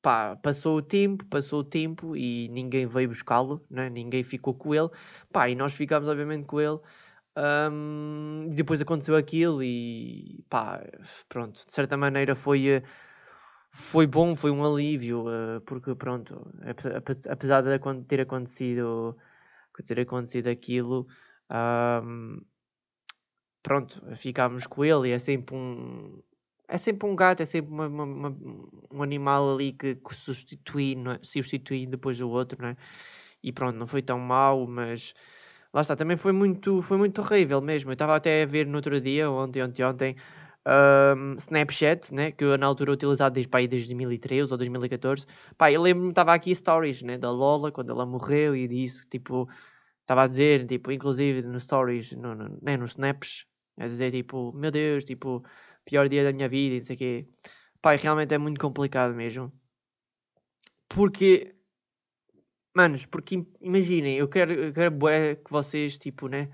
pá, 0.05 0.35
passou 0.35 0.77
o 0.77 0.81
tempo, 0.83 1.25
passou 1.25 1.61
o 1.61 1.63
tempo 1.63 2.15
e 2.15 2.47
ninguém 2.49 2.85
veio 2.85 3.09
buscá-lo, 3.09 3.65
né? 3.71 3.89
ninguém 3.89 4.23
ficou 4.23 4.53
com 4.53 4.75
ele, 4.75 4.87
pá, 5.31 5.49
e 5.49 5.55
nós 5.55 5.73
ficámos 5.73 6.07
obviamente 6.07 6.45
com 6.45 6.61
ele. 6.61 6.79
Um, 7.35 8.51
depois 8.53 8.79
aconteceu 8.79 9.15
aquilo 9.15 9.63
e 9.63 10.45
pá, 10.47 10.79
pronto, 11.27 11.65
de 11.65 11.73
certa 11.73 11.97
maneira 11.97 12.35
foi, 12.35 12.83
foi 13.71 14.05
bom, 14.05 14.35
foi 14.35 14.51
um 14.51 14.63
alívio, 14.63 15.25
uh, 15.27 15.59
porque 15.61 15.95
pronto, 15.95 16.51
apesar 17.27 17.61
de 17.63 17.79
ter 18.07 18.21
acontecido, 18.21 19.17
ter 19.87 19.99
acontecido 20.01 20.49
aquilo, 20.49 21.07
um, 22.03 22.41
pronto, 23.63 23.99
ficámos 24.17 24.67
com 24.67 24.85
ele 24.85 25.09
e 25.09 25.11
é 25.13 25.19
sempre 25.19 25.55
um. 25.55 26.21
É 26.67 26.77
sempre 26.77 27.07
um 27.07 27.15
gato, 27.15 27.41
é 27.41 27.45
sempre 27.45 27.71
uma, 27.71 27.87
uma, 27.87 28.03
uma, 28.03 28.37
um 28.91 29.03
animal 29.03 29.53
ali 29.53 29.73
que, 29.73 29.95
que 29.95 30.15
substitui, 30.15 30.95
é? 30.95 31.19
substitui 31.23 31.85
depois 31.85 32.19
o 32.19 32.29
outro, 32.29 32.61
não 32.61 32.69
é? 32.69 32.77
E 33.43 33.51
pronto, 33.51 33.77
não 33.77 33.87
foi 33.87 34.01
tão 34.01 34.19
mau, 34.19 34.65
mas 34.67 35.13
lá 35.73 35.81
está, 35.81 35.95
também 35.95 36.17
foi 36.17 36.31
muito, 36.31 36.81
foi 36.81 36.97
muito 36.97 37.21
horrível 37.21 37.61
mesmo. 37.61 37.91
Eu 37.91 37.93
estava 37.93 38.15
até 38.15 38.43
a 38.43 38.45
ver 38.45 38.65
no 38.65 38.77
outro 38.77 38.99
dia, 38.99 39.29
ontem, 39.29 39.61
ontem, 39.63 39.83
ontem, 39.83 40.15
um, 40.65 41.35
Snapchat, 41.37 42.13
né, 42.13 42.31
que 42.31 42.43
eu 42.43 42.57
na 42.57 42.65
altura 42.65 42.91
utilizado 42.93 43.35
desde, 43.35 43.49
pá, 43.49 43.59
desde 43.59 43.87
2013 43.89 44.51
ou 44.51 44.57
2014. 44.57 45.25
Pá, 45.57 45.71
eu 45.71 45.81
lembro-me, 45.81 46.09
estava 46.09 46.33
aqui 46.33 46.53
stories, 46.55 47.01
né, 47.03 47.17
da 47.17 47.31
Lola, 47.31 47.71
quando 47.71 47.91
ela 47.91 48.05
morreu 48.05 48.55
e 48.55 48.67
disse, 48.67 49.07
tipo, 49.09 49.47
estava 50.01 50.23
a 50.23 50.27
dizer, 50.27 50.65
tipo, 50.67 50.91
inclusive 50.91 51.41
nos 51.43 51.63
stories, 51.63 52.13
no, 52.13 52.35
no, 52.35 52.59
né, 52.61 52.77
nos 52.77 52.91
snaps, 52.91 53.45
a 53.77 53.85
dizer, 53.85 54.11
tipo, 54.11 54.51
meu 54.53 54.71
Deus, 54.71 55.05
tipo, 55.05 55.43
pior 55.85 56.09
dia 56.09 56.23
da 56.23 56.33
minha 56.33 56.49
vida 56.49 56.75
e 56.75 56.79
não 56.79 56.85
sei 56.85 56.95
o 56.95 56.99
quê. 56.99 57.27
Pá, 57.81 57.95
realmente 57.95 58.33
é 58.33 58.37
muito 58.37 58.59
complicado 58.59 59.13
mesmo. 59.13 59.51
Porque 60.89 61.55
Manos, 62.75 63.05
porque 63.05 63.41
imaginem, 63.61 64.17
eu 64.17 64.27
quero, 64.27 64.51
eu 64.53 64.73
quero 64.73 64.97
que 65.45 65.49
vocês, 65.49 65.97
tipo, 65.97 66.27
né, 66.27 66.49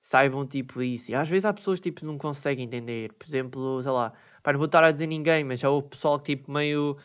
saibam, 0.00 0.46
tipo, 0.46 0.80
isso. 0.82 1.10
E 1.10 1.14
às 1.16 1.28
vezes 1.28 1.44
há 1.44 1.52
pessoas, 1.52 1.80
tipo, 1.80 2.06
não 2.06 2.16
conseguem 2.18 2.66
entender. 2.66 3.12
Por 3.14 3.26
exemplo, 3.26 3.82
sei 3.82 3.92
lá, 3.92 4.12
para 4.42 4.52
não 4.52 4.58
vou 4.60 4.66
estar 4.66 4.84
a 4.84 4.92
dizer 4.92 5.08
ninguém, 5.08 5.42
mas 5.44 5.60
já 5.60 5.70
houve 5.70 5.88
pessoal 5.88 6.20
tipo, 6.20 6.50
meio... 6.52 6.96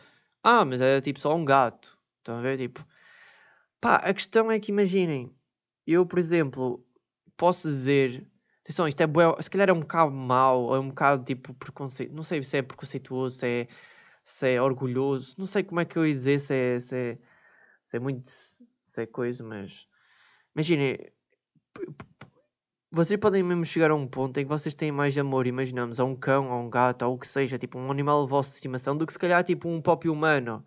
Ah, 0.42 0.64
mas 0.64 0.80
é, 0.80 1.00
tipo, 1.00 1.20
só 1.20 1.34
um 1.34 1.44
gato. 1.44 1.98
Estão 2.18 2.38
a 2.38 2.42
ver, 2.42 2.58
tipo... 2.58 2.86
Pá, 3.80 3.96
a 3.96 4.14
questão 4.14 4.50
é 4.52 4.60
que, 4.60 4.70
imaginem, 4.72 5.34
eu, 5.86 6.06
por 6.06 6.18
exemplo, 6.18 6.86
posso 7.36 7.68
dizer... 7.68 8.26
Atenção, 8.64 8.88
isto 8.88 9.00
é 9.02 9.06
bué, 9.06 9.24
se 9.40 9.50
calhar 9.50 9.68
é 9.68 9.72
um 9.72 9.80
bocado 9.80 10.10
mau, 10.10 10.74
é 10.74 10.80
um 10.80 10.88
bocado, 10.88 11.24
tipo, 11.24 11.54
preconceito... 11.54 12.12
Não 12.12 12.22
sei 12.22 12.42
se 12.42 12.56
é 12.56 12.62
preconceituoso, 12.62 13.36
se 13.38 13.46
é, 13.46 13.68
se 14.24 14.54
é 14.54 14.60
orgulhoso. 14.60 15.34
Não 15.38 15.46
sei 15.46 15.62
como 15.62 15.80
é 15.80 15.84
que 15.84 15.96
eu 15.96 16.06
ia 16.06 16.14
dizer, 16.14 16.40
se 16.40 16.54
é... 16.54 16.78
Se 16.78 16.96
é 16.96 17.18
sei 17.84 18.00
muito, 18.00 18.28
sei 18.80 19.06
coisa, 19.06 19.44
mas 19.44 19.86
imaginem, 20.54 20.98
vocês 22.90 23.18
podem 23.20 23.42
mesmo 23.42 23.64
chegar 23.64 23.90
a 23.90 23.94
um 23.94 24.06
ponto 24.06 24.38
em 24.38 24.44
que 24.44 24.48
vocês 24.48 24.74
têm 24.74 24.90
mais 24.90 25.16
amor, 25.18 25.46
imaginamos, 25.46 26.00
a 26.00 26.04
um 26.04 26.16
cão, 26.16 26.50
a 26.50 26.58
um 26.58 26.70
gato, 26.70 27.02
ou 27.04 27.14
o 27.14 27.18
que 27.18 27.26
seja, 27.28 27.58
tipo 27.58 27.78
um 27.78 27.90
animal 27.90 28.24
de 28.24 28.30
vossa 28.30 28.54
estimação, 28.54 28.96
do 28.96 29.06
que 29.06 29.12
se 29.12 29.18
calhar 29.18 29.44
tipo 29.44 29.68
um 29.68 29.82
próprio 29.82 30.12
humano. 30.12 30.64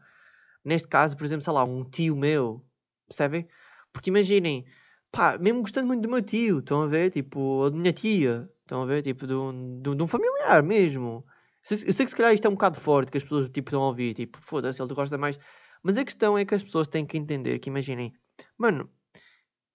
Neste 0.63 0.87
caso, 0.87 1.17
por 1.17 1.25
exemplo, 1.25 1.43
sei 1.43 1.53
lá, 1.53 1.63
um 1.63 1.83
tio 1.83 2.15
meu, 2.15 2.63
percebem? 3.07 3.47
Porque 3.91 4.09
imaginem, 4.09 4.65
pá, 5.11 5.37
mesmo 5.37 5.61
gostando 5.61 5.87
muito 5.87 6.01
do 6.01 6.09
meu 6.09 6.21
tio, 6.21 6.59
estão 6.59 6.83
a 6.83 6.87
ver? 6.87 7.11
Tipo, 7.11 7.39
ou 7.39 7.69
da 7.69 7.77
minha 7.77 7.93
tia, 7.93 8.49
estão 8.61 8.81
a 8.83 8.85
ver? 8.85 9.01
Tipo, 9.03 9.27
de 9.27 9.33
um, 9.33 9.81
de 9.81 10.03
um 10.03 10.07
familiar 10.07 10.63
mesmo. 10.63 11.25
Eu 11.69 11.93
sei 11.93 12.05
que 12.05 12.07
se 12.07 12.15
calhar 12.15 12.33
isto 12.33 12.45
é 12.45 12.49
um 12.49 12.53
bocado 12.53 12.79
forte, 12.79 13.11
que 13.11 13.17
as 13.17 13.23
pessoas 13.23 13.49
tipo, 13.49 13.69
estão 13.69 13.83
a 13.83 13.87
ouvir, 13.87 14.13
tipo, 14.13 14.39
foda-se, 14.41 14.81
ele 14.81 14.93
gosta 14.93 15.17
mais 15.17 15.37
mas 15.83 15.97
a 15.97 16.03
questão 16.03 16.37
é 16.37 16.45
que 16.45 16.55
as 16.55 16.63
pessoas 16.63 16.87
têm 16.87 17.05
que 17.05 17.17
entender 17.17 17.59
que, 17.59 17.69
imaginem, 17.69 18.13
mano, 18.57 18.89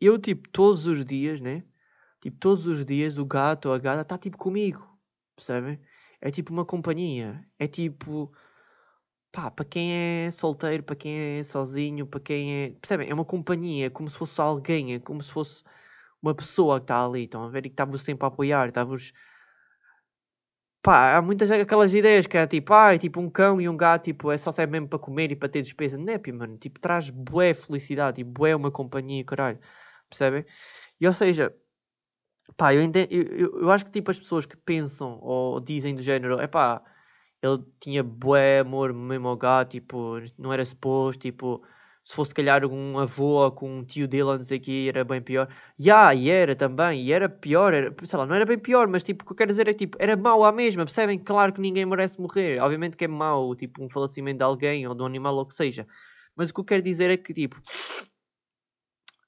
eu, 0.01 0.19
tipo, 0.19 0.49
todos 0.51 0.87
os 0.87 1.05
dias, 1.05 1.41
né? 1.41 1.65
Tipo, 2.21 2.37
todos 2.39 2.67
os 2.67 2.85
dias 2.85 3.19
o 3.19 3.25
gato 3.25 3.69
ou 3.69 3.75
a 3.75 3.79
gata 3.79 4.03
está, 4.03 4.19
tipo, 4.19 4.37
comigo, 4.37 4.87
percebem? 5.37 5.81
É 6.21 6.31
tipo 6.31 6.53
uma 6.53 6.65
companhia. 6.65 7.45
É 7.59 7.67
tipo, 7.67 8.33
pá, 9.33 9.51
para 9.51 9.65
quem 9.65 9.93
é 10.27 10.31
solteiro, 10.31 10.83
para 10.83 10.97
quem 10.97 11.39
é 11.39 11.43
sozinho, 11.43 12.07
para 12.07 12.21
quem 12.21 12.65
é. 12.65 12.71
Percebem? 12.81 13.11
É 13.11 13.15
uma 13.15 13.25
companhia, 13.25 13.91
como 13.91 14.09
se 14.11 14.17
fosse 14.17 14.41
alguém, 14.41 14.95
é 14.95 15.01
como 15.01 15.23
se 15.23 15.33
fosse 15.33 15.65
uma 16.23 16.35
pessoa 16.35 16.79
que 16.81 16.85
está 16.85 17.05
ali, 17.05 17.25
estão 17.25 17.45
a 17.45 17.49
ver? 17.49 17.67
E 17.67 17.71
que 17.71 17.75
está-vos 17.75 18.03
sempre 18.03 18.25
a 18.27 18.29
apoiar, 18.29 18.69
está-vos 18.69 19.13
Pá, 20.83 21.17
há 21.17 21.23
muitas 21.23 21.49
aquelas 21.51 21.95
ideias 21.95 22.27
que 22.27 22.37
é 22.37 22.45
tipo, 22.45 22.75
ah, 22.75 22.93
é 22.93 22.99
tipo 22.99 23.21
um 23.21 23.31
cão 23.31 23.61
e 23.61 23.69
um 23.69 23.77
gato, 23.77 24.05
tipo, 24.05 24.33
é 24.33 24.37
só 24.37 24.51
serve 24.51 24.73
mesmo 24.73 24.89
para 24.89 24.99
comer 24.99 25.31
e 25.31 25.37
para 25.37 25.49
ter 25.49 25.63
despesa. 25.63 25.97
Não 25.97 26.13
é, 26.13 26.33
mano, 26.33 26.59
tipo, 26.59 26.81
traz 26.81 27.09
bué 27.09 27.55
felicidade 27.55 28.21
e 28.21 28.25
bué 28.25 28.55
uma 28.57 28.71
companhia, 28.71 29.25
caralho. 29.25 29.61
Percebem? 30.09 30.45
E 31.01 31.07
ou 31.07 31.13
seja, 31.13 31.55
pá, 32.57 32.75
eu, 32.75 32.83
entendo, 32.83 33.09
eu, 33.13 33.23
eu, 33.23 33.61
eu, 33.63 33.71
acho 33.71 33.85
que 33.87 33.93
tipo 33.93 34.11
as 34.11 34.19
pessoas 34.19 34.47
que 34.47 34.57
pensam 34.57 35.19
ou 35.23 35.61
dizem 35.61 35.95
do 35.95 36.03
género, 36.03 36.41
é 36.41 36.47
pá, 36.49 36.83
ele 37.43 37.65
tinha 37.81 38.03
bué 38.03 38.61
amor 38.61 38.93
mesmo 38.93 39.29
ao 39.29 39.37
gato, 39.37 39.73
tipo, 39.73 40.17
não 40.39 40.53
era 40.53 40.65
suposto, 40.65 41.21
tipo 41.23 41.63
se 42.05 42.15
fosse 42.15 42.35
calhar 42.35 42.65
um 42.67 42.99
avô 42.99 43.51
com 43.53 43.79
um 43.79 43.85
tio 43.85 44.09
dele, 44.09 44.25
não 44.25 44.61
que, 44.61 44.89
era 44.89 45.05
bem 45.05 45.23
pior. 45.23 45.49
Ya, 45.79 46.11
yeah, 46.11 46.15
e 46.15 46.31
era 46.31 46.57
também, 46.57 47.05
e 47.05 47.13
era 47.13 47.29
pior, 47.29 47.73
era, 47.73 47.95
sei 48.05 48.19
lá, 48.19 48.27
não 48.27 48.35
era 48.35 48.45
bem 48.45 48.59
pior, 48.59 48.89
mas 48.89 49.05
tipo, 49.05 49.23
o 49.23 49.27
que 49.27 49.33
eu 49.33 49.37
quero 49.37 49.51
dizer 49.51 49.69
é 49.69 49.73
tipo, 49.73 49.97
era 50.01 50.17
mau 50.17 50.45
à 50.45 50.51
mesma, 50.51 50.85
percebem? 50.85 51.19
Claro 51.19 51.53
que 51.53 51.61
ninguém 51.61 51.87
merece 51.87 52.21
morrer, 52.21 52.61
obviamente 52.61 52.97
que 52.97 53.05
é 53.05 53.09
mau, 53.09 53.55
tipo, 53.55 53.85
um 53.85 53.89
falecimento 53.89 54.39
de 54.39 54.45
alguém 54.45 54.87
ou 54.87 54.95
de 54.95 55.03
um 55.03 55.07
animal 55.07 55.35
ou 55.37 55.43
o 55.43 55.47
que 55.47 55.55
seja, 55.55 55.87
mas 56.35 56.51
o 56.51 56.55
que 56.55 56.61
eu 56.61 56.65
quero 56.65 56.83
dizer 56.83 57.11
é 57.11 57.17
que 57.17 57.33
tipo. 57.33 57.61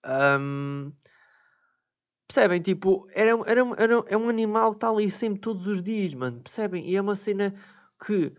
Um, 0.05 0.93
percebem? 2.27 2.61
Tipo, 2.61 3.07
era, 3.13 3.31
era, 3.47 3.61
era, 3.79 4.05
é 4.09 4.17
um 4.17 4.29
animal 4.29 4.71
que 4.73 4.77
está 4.79 4.89
ali 4.91 5.11
sempre 5.11 5.41
todos 5.41 5.67
os 5.67 5.83
dias, 5.83 6.13
mano, 6.15 6.41
percebem? 6.41 6.89
E 6.89 6.97
é 6.97 7.01
uma 7.01 7.15
cena 7.15 7.55
que 8.05 8.33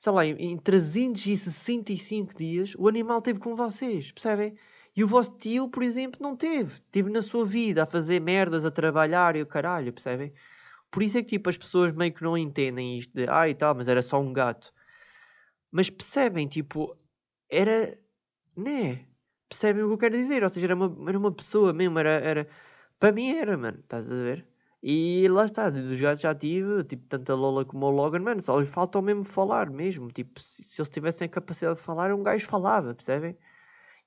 sei 0.00 0.12
lá, 0.12 0.24
em 0.24 0.56
365 0.56 2.34
dias, 2.34 2.74
o 2.78 2.88
animal 2.88 3.20
teve 3.20 3.38
com 3.38 3.54
vocês, 3.54 4.10
percebem? 4.10 4.56
E 4.96 5.04
o 5.04 5.06
vosso 5.06 5.36
tio, 5.36 5.68
por 5.68 5.82
exemplo, 5.82 6.20
não 6.22 6.34
teve. 6.34 6.80
Teve 6.90 7.10
na 7.10 7.20
sua 7.20 7.44
vida 7.44 7.82
a 7.82 7.86
fazer 7.86 8.18
merdas, 8.18 8.64
a 8.64 8.70
trabalhar 8.70 9.36
e 9.36 9.42
o 9.42 9.46
caralho, 9.46 9.92
percebem? 9.92 10.32
Por 10.90 11.02
isso 11.02 11.18
é 11.18 11.22
que 11.22 11.28
tipo, 11.30 11.50
as 11.50 11.58
pessoas 11.58 11.94
meio 11.94 12.14
que 12.14 12.22
não 12.22 12.36
entendem 12.36 12.98
isto 12.98 13.12
de 13.14 13.26
ah 13.28 13.48
e 13.48 13.54
tal, 13.54 13.74
mas 13.74 13.88
era 13.88 14.02
só 14.02 14.18
um 14.20 14.32
gato. 14.32 14.72
Mas 15.70 15.90
percebem, 15.90 16.48
tipo, 16.48 16.96
era. 17.50 17.98
Né? 18.56 19.06
Percebem 19.48 19.84
o 19.84 19.88
que 19.88 19.94
eu 19.94 19.98
quero 19.98 20.16
dizer? 20.16 20.42
Ou 20.42 20.48
seja, 20.48 20.66
era 20.66 20.74
uma, 20.74 21.10
era 21.10 21.18
uma 21.18 21.32
pessoa 21.32 21.72
mesmo, 21.72 21.98
era, 21.98 22.10
era. 22.10 22.48
Para 22.98 23.12
mim 23.12 23.30
era, 23.36 23.56
mano, 23.56 23.80
estás 23.80 24.10
a 24.10 24.14
ver? 24.14 24.46
E 24.82 25.28
lá 25.28 25.44
está, 25.44 25.68
dos 25.68 26.00
gatos 26.00 26.22
já 26.22 26.34
tive, 26.34 26.82
tipo, 26.84 27.06
tanto 27.06 27.30
a 27.32 27.34
Lola 27.34 27.64
como 27.66 27.86
o 27.86 27.90
Logan, 27.90 28.20
mano, 28.20 28.40
só 28.40 28.58
lhes 28.58 28.68
faltam 28.68 29.02
mesmo 29.02 29.24
falar 29.24 29.68
mesmo. 29.70 30.10
Tipo, 30.10 30.40
se, 30.40 30.62
se 30.62 30.80
eles 30.80 30.90
tivessem 30.90 31.26
a 31.26 31.28
capacidade 31.28 31.78
de 31.78 31.84
falar, 31.84 32.14
um 32.14 32.22
gajo 32.22 32.46
falava, 32.46 32.94
percebem? 32.94 33.36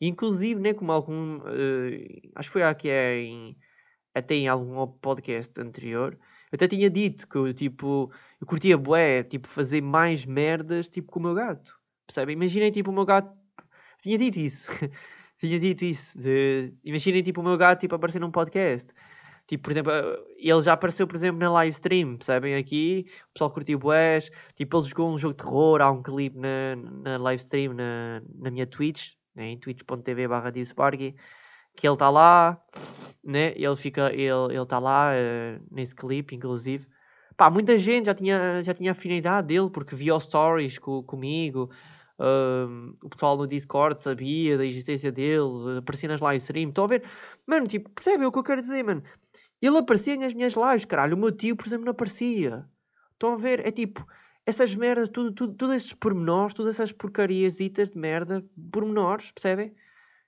Inclusive, 0.01 0.59
né, 0.59 0.73
como 0.73 0.91
algum. 0.91 1.37
Uh, 1.37 2.31
acho 2.35 2.49
que 2.49 2.53
foi 2.53 2.63
aqui 2.63 2.89
é, 2.89 3.19
em, 3.21 3.57
até 4.13 4.35
em 4.35 4.47
algum 4.47 4.87
podcast 4.87 5.59
anterior. 5.61 6.17
Eu 6.51 6.55
até 6.55 6.67
tinha 6.67 6.89
dito 6.89 7.27
que 7.27 7.35
eu, 7.35 7.53
tipo, 7.53 8.11
eu 8.41 8.47
curtia 8.47 8.77
bué, 8.77 9.23
tipo, 9.23 9.47
fazer 9.47 9.81
mais 9.81 10.25
merdas, 10.25 10.89
tipo, 10.89 11.11
com 11.11 11.19
o 11.19 11.23
meu 11.23 11.33
gato. 11.35 11.77
Percebem? 12.07 12.33
Imaginem, 12.35 12.71
tipo, 12.71 12.91
o 12.91 12.93
meu 12.93 13.05
gato. 13.05 13.35
Tinha 14.01 14.17
dito 14.17 14.39
isso. 14.39 14.67
tinha 15.39 15.59
dito 15.59 15.85
isso. 15.85 16.17
De... 16.17 16.73
Imaginem, 16.83 17.23
tipo, 17.23 17.41
o 17.41 17.43
meu 17.43 17.57
gato, 17.57 17.81
tipo, 17.81 17.95
aparecer 17.95 18.19
num 18.19 18.31
podcast. 18.31 18.91
Tipo, 19.47 19.63
por 19.63 19.71
exemplo, 19.71 19.91
ele 20.37 20.61
já 20.61 20.73
apareceu, 20.73 21.05
por 21.05 21.15
exemplo, 21.15 21.39
na 21.39 21.51
live 21.51 21.71
stream, 21.71 22.17
percebem 22.17 22.55
aqui? 22.55 23.05
O 23.29 23.33
pessoal 23.33 23.51
curtiu 23.51 23.77
bués. 23.77 24.31
Tipo, 24.55 24.77
ele 24.79 24.89
jogou 24.89 25.13
um 25.13 25.17
jogo 25.17 25.33
de 25.33 25.43
terror, 25.43 25.81
há 25.81 25.91
um 25.91 26.01
clipe 26.01 26.37
na, 26.37 26.75
na 26.75 27.17
live 27.17 27.41
stream 27.41 27.73
na, 27.73 28.21
na 28.35 28.49
minha 28.49 28.65
Twitch, 28.65 29.11
né? 29.35 29.49
em 29.49 29.57
twitch.tv 29.57 30.27
barra 30.27 30.51
que 31.75 31.87
ele 31.87 31.95
está 31.95 32.09
lá, 32.09 32.61
né? 33.23 33.53
Ele 33.55 33.75
fica, 33.75 34.13
ele 34.13 34.61
está 34.61 34.79
lá 34.79 35.11
uh, 35.11 35.63
nesse 35.71 35.95
clipe, 35.95 36.35
inclusive. 36.35 36.87
Pá, 37.35 37.49
muita 37.49 37.77
gente 37.77 38.05
já 38.05 38.13
tinha, 38.13 38.61
já 38.61 38.73
tinha 38.73 38.91
afinidade 38.91 39.47
dele, 39.47 39.69
porque 39.69 39.95
via 39.95 40.15
os 40.15 40.23
stories 40.23 40.77
co, 40.77 41.03
comigo. 41.03 41.69
O 43.01 43.09
pessoal 43.09 43.35
no 43.35 43.47
Discord 43.47 43.99
sabia 43.99 44.57
da 44.57 44.65
existência 44.65 45.11
dele, 45.11 45.79
aparecia 45.79 46.07
nas 46.07 46.21
live 46.21 46.41
stream. 46.41 46.69
Estão 46.69 46.83
a 46.85 46.87
ver? 46.87 47.03
Mano, 47.45 47.67
tipo, 47.67 47.89
percebem 47.89 48.27
o 48.27 48.31
que 48.31 48.37
eu 48.37 48.43
quero 48.43 48.61
dizer, 48.61 48.83
mano? 48.83 49.03
Ele 49.63 49.77
aparecia 49.77 50.17
nas 50.17 50.33
minhas 50.33 50.55
lives, 50.55 50.83
caralho. 50.83 51.15
O 51.15 51.17
meu 51.17 51.31
tio, 51.31 51.55
por 51.55 51.65
exemplo, 51.65 51.85
não 51.85 51.91
aparecia. 51.91 52.69
Estão 53.13 53.31
a 53.31 53.37
ver? 53.37 53.65
É 53.65 53.71
tipo, 53.71 54.05
essas 54.45 54.75
merdas, 54.75 55.07
tudo, 55.07 55.31
tudo, 55.31 55.53
todos 55.55 55.75
esses 55.75 55.93
pormenores, 55.93 56.53
todas 56.53 56.75
essas 56.75 56.91
porcarias 56.91 57.55
de 57.55 57.71
merda, 57.95 58.45
pormenores, 58.69 59.31
percebem? 59.31 59.73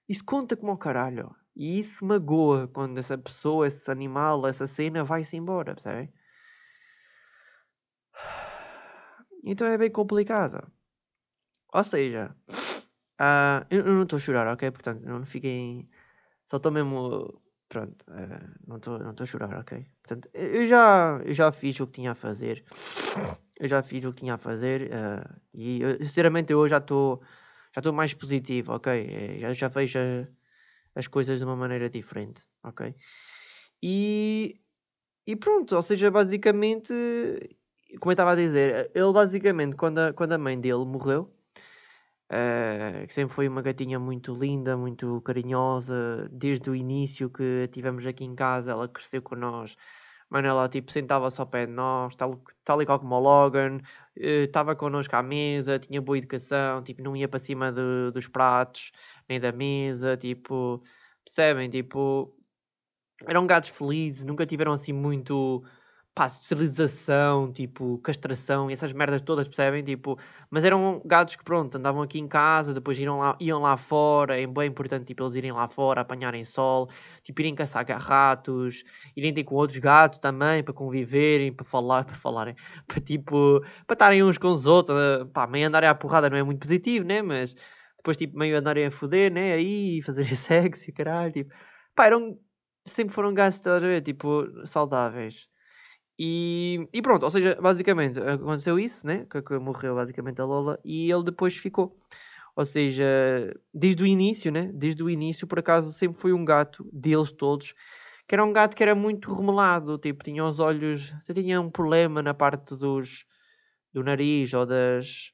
Isso 0.08 0.24
conta 0.24 0.56
como 0.56 0.72
o 0.72 0.78
caralho. 0.78 1.36
E 1.54 1.78
isso 1.80 2.06
magoa 2.06 2.70
quando 2.70 2.98
essa 2.98 3.18
pessoa, 3.18 3.68
esse 3.68 3.92
animal, 3.92 4.48
essa 4.48 4.66
cena 4.68 5.04
vai-se 5.04 5.36
embora, 5.36 5.74
percebem? 5.76 6.14
Então 9.44 9.68
é 9.68 9.78
bem 9.78 9.92
complicado. 9.92 10.66
Ou 11.74 11.84
seja, 11.84 12.34
uh, 13.20 13.66
eu, 13.70 13.86
eu, 13.86 13.94
não 13.94 14.04
estou 14.04 14.16
a 14.16 14.20
chorar, 14.22 14.48
ok? 14.48 14.72
Portanto, 14.72 15.02
não 15.04 15.26
fiquem. 15.26 15.90
Só 16.46 16.56
estou 16.56 16.72
mesmo 16.72 17.42
Pronto, 17.76 18.06
uh, 18.08 18.56
não 18.66 18.78
estou 18.78 19.00
não 19.00 19.14
a 19.20 19.26
chorar, 19.26 19.60
ok? 19.60 19.86
Portanto, 20.02 20.30
eu 20.34 20.66
já, 20.66 21.20
eu 21.26 21.34
já 21.34 21.52
fiz 21.52 21.78
o 21.82 21.86
que 21.86 21.92
tinha 21.92 22.12
a 22.12 22.16
fazer. 22.16 22.64
eu 23.60 23.68
já 23.68 23.84
fiz 23.84 24.06
o 24.06 24.14
que 24.14 24.22
tinha 24.22 24.36
a 24.36 24.38
fazer 24.38 24.84
uh, 24.84 25.42
e 25.54 25.82
sinceramente 26.00 26.54
eu 26.54 26.66
já 26.70 26.78
estou 26.78 27.22
já 27.74 27.82
estou 27.82 27.92
mais 27.92 28.14
positivo, 28.14 28.72
ok? 28.72 28.94
É, 28.94 29.40
já, 29.40 29.52
já 29.52 29.68
vejo 29.68 30.00
as 30.96 31.06
coisas 31.08 31.38
de 31.38 31.44
uma 31.44 31.58
maneira 31.58 31.90
diferente, 31.90 32.46
ok? 32.64 32.96
E, 33.84 34.62
e 35.28 35.36
pronto, 35.36 35.76
ou 35.76 35.82
seja, 35.82 36.10
basicamente, 36.10 36.94
como 38.00 38.12
eu 38.12 38.14
estava 38.14 38.32
a 38.32 38.36
dizer, 38.36 38.90
ele 38.96 39.12
basicamente, 39.12 39.76
quando 39.76 39.98
a, 39.98 40.14
quando 40.14 40.32
a 40.32 40.38
mãe 40.38 40.58
dele 40.58 40.86
morreu, 40.86 41.30
uh, 42.32 43.08
que 43.08 43.14
sempre 43.14 43.36
foi 43.36 43.48
uma 43.48 43.62
gatinha 43.62 44.00
muito 44.00 44.34
linda, 44.34 44.78
muito 44.78 45.22
carinhosa, 45.22 46.30
desde 46.32 46.70
o 46.70 46.76
início 46.76 47.30
que 47.30 47.68
tivemos 47.72 48.06
aqui 48.06 48.24
em 48.24 48.36
casa, 48.36 48.72
ela 48.72 48.88
cresceu 48.88 49.22
com 49.22 49.36
nós. 49.36 49.76
Mano, 50.30 50.48
ela 50.48 50.68
tipo 50.68 50.92
sentava-se 50.92 51.40
ao 51.40 51.48
pé 51.48 51.66
de 51.66 51.72
nós, 51.72 52.16
tal, 52.16 52.42
tal 52.64 52.82
e 52.82 52.86
qual 52.86 53.00
como 53.00 53.16
o 53.16 53.20
Logan, 53.20 53.80
estava 54.16 54.74
uh, 54.74 54.76
connosco 54.76 55.16
à 55.16 55.24
mesa, 55.24 55.80
tinha 55.80 56.02
boa 56.02 56.18
educação, 56.18 56.84
tipo, 56.84 57.02
não 57.02 57.16
ia 57.16 57.28
para 57.28 57.40
cima 57.40 57.72
de, 57.72 58.12
dos 58.12 58.28
pratos, 58.28 58.92
nem 59.30 59.40
da 59.40 59.52
mesa, 59.52 60.18
tipo, 60.18 60.84
percebem? 61.24 61.70
Tipo, 61.70 62.36
eram 63.28 63.48
gatos 63.48 63.70
felizes, 63.70 64.26
nunca 64.26 64.46
tiveram 64.46 64.74
assim 64.74 64.94
muito 64.94 65.64
pá, 66.16 66.28
esterilização, 66.28 67.52
tipo, 67.52 67.98
castração 68.00 68.70
e 68.70 68.74
essas 68.74 68.94
merdas 68.94 69.22
todas, 69.22 69.48
percebem? 69.48 69.84
Tipo, 69.84 70.18
mas 70.50 70.64
eram 70.64 71.02
gatos 71.06 71.36
que, 71.36 71.44
pronto, 71.44 71.78
andavam 71.78 72.02
aqui 72.02 72.18
em 72.20 72.28
casa, 72.28 72.74
depois 72.74 72.98
iam 72.98 73.20
lá, 73.20 73.38
iam 73.40 73.62
lá 73.62 73.76
fora, 73.76 74.40
é 74.40 74.48
bem 74.48 74.70
importante, 74.70 75.06
tipo, 75.06 75.24
eles 75.24 75.36
irem 75.36 75.52
lá 75.52 75.68
fora, 75.68 76.02
apanharem 76.02 76.46
sol, 76.46 76.90
tipo, 77.24 77.42
irem 77.42 77.54
caçar 77.54 77.86
ratos, 78.00 78.84
irem 79.16 79.34
ter 79.34 79.44
com 79.44 79.56
outros 79.56 79.78
gatos 79.80 80.18
também, 80.20 80.64
para 80.64 80.74
conviverem, 80.74 81.52
para 81.54 81.66
falar, 81.66 82.06
para 82.06 82.16
falarem, 82.16 82.56
para, 82.88 83.02
tipo, 83.02 83.60
para 83.86 83.94
estarem 83.94 84.24
uns 84.24 84.38
com 84.38 84.50
os 84.52 84.66
outros, 84.66 84.98
eh, 84.98 85.26
pá, 85.34 85.46
meio 85.48 85.68
andarem 85.68 85.90
à 85.90 85.96
porrada 85.96 86.30
não 86.30 86.38
é 86.38 86.44
muito 86.44 86.60
positivo, 86.60 87.06
né? 87.06 87.22
Mas 87.22 87.56
depois, 87.98 88.16
tipo, 88.18 88.38
meio 88.38 88.58
andarem 88.58 88.86
a 88.86 88.92
foder, 88.92 89.32
né? 89.32 89.54
Aí, 89.54 90.02
fazer 90.02 90.26
sexo 90.36 90.90
e 90.90 90.94
caralho, 90.94 91.32
tipo, 91.34 91.54
pá, 91.94 92.06
eram, 92.06 92.38
sempre 92.86 93.14
foram 93.14 93.34
gatos, 93.34 93.62
tipo, 94.04 94.46
saudáveis. 94.66 95.50
E, 96.18 96.88
e 96.94 97.02
pronto, 97.02 97.24
ou 97.24 97.30
seja, 97.30 97.58
basicamente 97.62 98.20
aconteceu 98.20 98.80
isso, 98.80 99.06
né? 99.06 99.26
Que, 99.30 99.42
que, 99.42 99.58
morreu 99.60 99.96
basicamente 99.96 100.40
a 100.42 100.46
Lola 100.46 100.80
e 100.84 101.12
ele 101.12 101.24
depois 101.24 101.56
ficou. 101.56 101.98
Ou 102.56 102.66
seja, 102.66 103.06
desde 103.74 104.02
o 104.04 104.06
início, 104.06 104.52
né? 104.52 104.72
Desde 104.74 105.04
o 105.04 105.10
início, 105.10 105.46
por 105.46 105.60
acaso, 105.60 105.92
sempre 105.92 106.22
foi 106.22 106.32
um 106.34 106.46
gato 106.46 106.90
deles 106.94 107.32
todos, 107.32 107.74
que 108.28 108.34
era 108.34 108.46
um 108.46 108.54
gato 108.54 108.76
que 108.76 108.84
era 108.84 108.96
muito 108.96 109.34
remelado, 109.34 109.98
tipo, 109.98 110.24
tinha 110.24 110.46
os 110.46 110.60
olhos, 110.60 111.14
tinha 111.34 111.60
um 111.60 111.70
problema 111.70 112.22
na 112.22 112.34
parte 112.34 112.76
dos 112.76 113.26
do 113.94 114.04
nariz 114.04 114.54
ou 114.54 114.66
das 114.66 115.32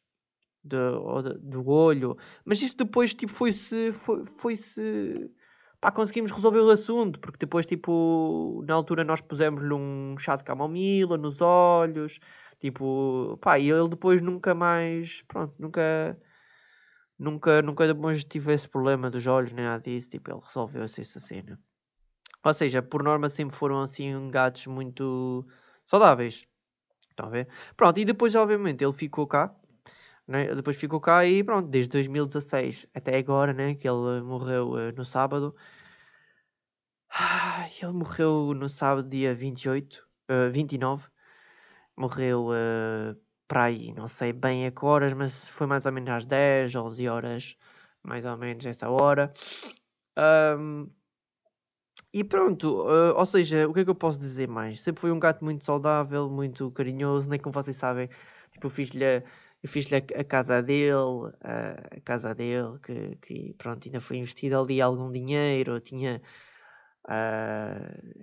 do, 0.63 0.77
ou 0.77 1.23
do 1.23 1.67
olho, 1.67 2.17
mas 2.45 2.61
isso 2.61 2.77
depois 2.77 3.13
tipo 3.13 3.33
foi-se 3.33 3.91
foi, 3.93 4.23
foi-se 4.37 5.31
pá, 5.81 5.91
conseguimos 5.91 6.31
resolver 6.31 6.59
o 6.59 6.69
assunto, 6.69 7.19
porque 7.19 7.39
depois, 7.39 7.65
tipo, 7.65 8.63
na 8.67 8.75
altura 8.75 9.03
nós 9.03 9.19
pusemos-lhe 9.21 9.73
um 9.73 10.15
chá 10.19 10.35
de 10.35 10.43
camomila 10.43 11.17
nos 11.17 11.41
olhos, 11.41 12.19
tipo, 12.59 13.37
pá, 13.41 13.57
e 13.59 13.69
ele 13.69 13.89
depois 13.89 14.21
nunca 14.21 14.53
mais, 14.53 15.23
pronto, 15.23 15.55
nunca, 15.59 16.17
nunca, 17.17 17.61
nunca 17.63 17.87
depois 17.87 18.23
tive 18.23 18.53
esse 18.53 18.69
problema 18.69 19.09
dos 19.09 19.25
olhos, 19.27 19.51
nem 19.51 19.65
nada 19.65 19.83
disso, 19.83 20.09
tipo, 20.09 20.31
ele 20.31 20.41
resolveu-se 20.43 21.01
essa 21.01 21.19
cena. 21.19 21.59
Ou 22.43 22.53
seja, 22.53 22.81
por 22.81 23.03
norma 23.03 23.29
sempre 23.29 23.55
foram 23.55 23.81
assim 23.81 24.29
gatos 24.31 24.67
muito 24.67 25.45
saudáveis. 25.85 26.47
Estão 27.09 27.27
a 27.27 27.29
ver? 27.29 27.47
Pronto, 27.75 27.99
e 27.99 28.05
depois, 28.05 28.33
obviamente, 28.35 28.83
ele 28.83 28.93
ficou 28.93 29.27
cá. 29.27 29.53
Né? 30.31 30.55
Depois 30.55 30.77
ficou 30.77 31.01
cá 31.01 31.25
e 31.25 31.43
pronto, 31.43 31.67
desde 31.69 31.91
2016 31.91 32.87
até 32.93 33.17
agora, 33.17 33.53
né? 33.53 33.75
Que 33.75 33.87
ele 33.87 34.21
morreu 34.21 34.71
uh, 34.71 34.91
no 34.95 35.03
sábado. 35.03 35.53
Ah, 37.09 37.67
ele 37.81 37.91
morreu 37.91 38.53
no 38.55 38.69
sábado, 38.69 39.09
dia 39.09 39.35
28, 39.35 40.07
uh, 40.29 40.51
29. 40.51 41.05
Morreu 41.97 42.47
uh, 42.47 43.15
para 43.47 43.65
aí, 43.65 43.93
não 43.93 44.07
sei 44.07 44.31
bem 44.31 44.65
a 44.65 44.71
que 44.71 44.85
horas, 44.85 45.13
mas 45.13 45.49
foi 45.49 45.67
mais 45.67 45.85
ou 45.85 45.91
menos 45.91 46.09
às 46.09 46.25
10, 46.25 46.73
11 46.75 47.07
horas, 47.09 47.57
mais 48.01 48.25
ou 48.25 48.37
menos 48.37 48.65
essa 48.65 48.89
hora. 48.89 49.33
Um, 50.17 50.89
e 52.13 52.23
pronto, 52.23 52.83
uh, 52.87 53.13
ou 53.17 53.25
seja, 53.25 53.67
o 53.67 53.73
que 53.73 53.81
é 53.81 53.83
que 53.83 53.89
eu 53.89 53.95
posso 53.95 54.19
dizer 54.19 54.47
mais? 54.47 54.81
Sempre 54.81 55.01
foi 55.01 55.11
um 55.11 55.19
gato 55.19 55.43
muito 55.43 55.65
saudável, 55.65 56.29
muito 56.29 56.71
carinhoso, 56.71 57.29
nem 57.29 57.39
como 57.39 57.53
vocês 57.53 57.75
sabem, 57.75 58.09
tipo, 58.51 58.69
fiz-lhe 58.69 59.23
eu 59.63 59.69
fiz-lhe 59.69 59.95
a, 59.97 60.21
a, 60.21 60.23
casa 60.23 60.61
dele, 60.61 60.91
a, 61.43 61.97
a, 61.97 62.01
casa 62.01 62.33
dele, 62.33 62.79
que, 62.83 63.15
que 63.17 63.53
pronto, 63.57 63.85
ainda 63.85 64.01
foi 64.01 64.17
investido 64.17 64.59
ali 64.59 64.81
algum 64.81 65.11
dinheiro, 65.11 65.79
tinha 65.79 66.21
a 67.07 67.75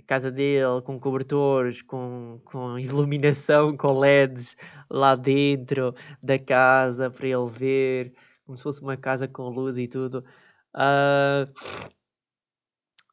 casa 0.07 0.31
dele 0.31 0.81
com 0.85 0.99
cobertores, 1.01 1.83
com, 1.83 2.41
com 2.45 2.79
iluminação, 2.79 3.77
com 3.77 3.99
LEDs 3.99 4.57
lá 4.91 5.15
dentro 5.17 5.95
da 6.23 6.39
casa 6.39 7.11
para 7.11 7.27
ele 7.27 7.51
ver, 7.51 8.15
como 8.45 8.57
se 8.57 8.63
fosse 8.63 8.83
uma 8.83 8.97
casa 8.97 9.29
com 9.29 9.49
luz 9.49 9.77
e 9.79 9.89
tudo. 9.89 10.25
Uh, 10.75 11.53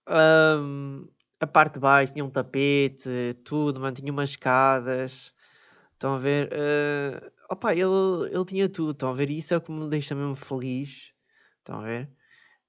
um, 0.08 1.08
a 1.40 1.48
parte 1.48 1.76
de 1.76 1.80
baixo 1.80 2.14
tinha 2.14 2.26
um 2.26 2.30
tapete, 2.30 3.36
tudo, 3.44 3.80
mantinha 3.80 4.12
umas 4.12 4.32
escadas. 4.32 5.34
Estão 5.94 6.16
a 6.16 6.20
ver? 6.20 6.50
Opa, 7.50 7.74
ele, 7.74 7.84
ele 8.32 8.46
tinha 8.46 8.70
tudo, 8.70 8.92
estão 8.92 9.10
a 9.10 9.14
ver? 9.14 9.30
Isso 9.30 9.54
é 9.54 9.58
o 9.58 9.62
que 9.62 9.72
me 9.72 9.90
deixa 9.90 10.16
mesmo 10.16 10.36
feliz. 10.36 11.14
Estão 11.60 11.80
a 11.80 11.84
ver? 11.84 12.10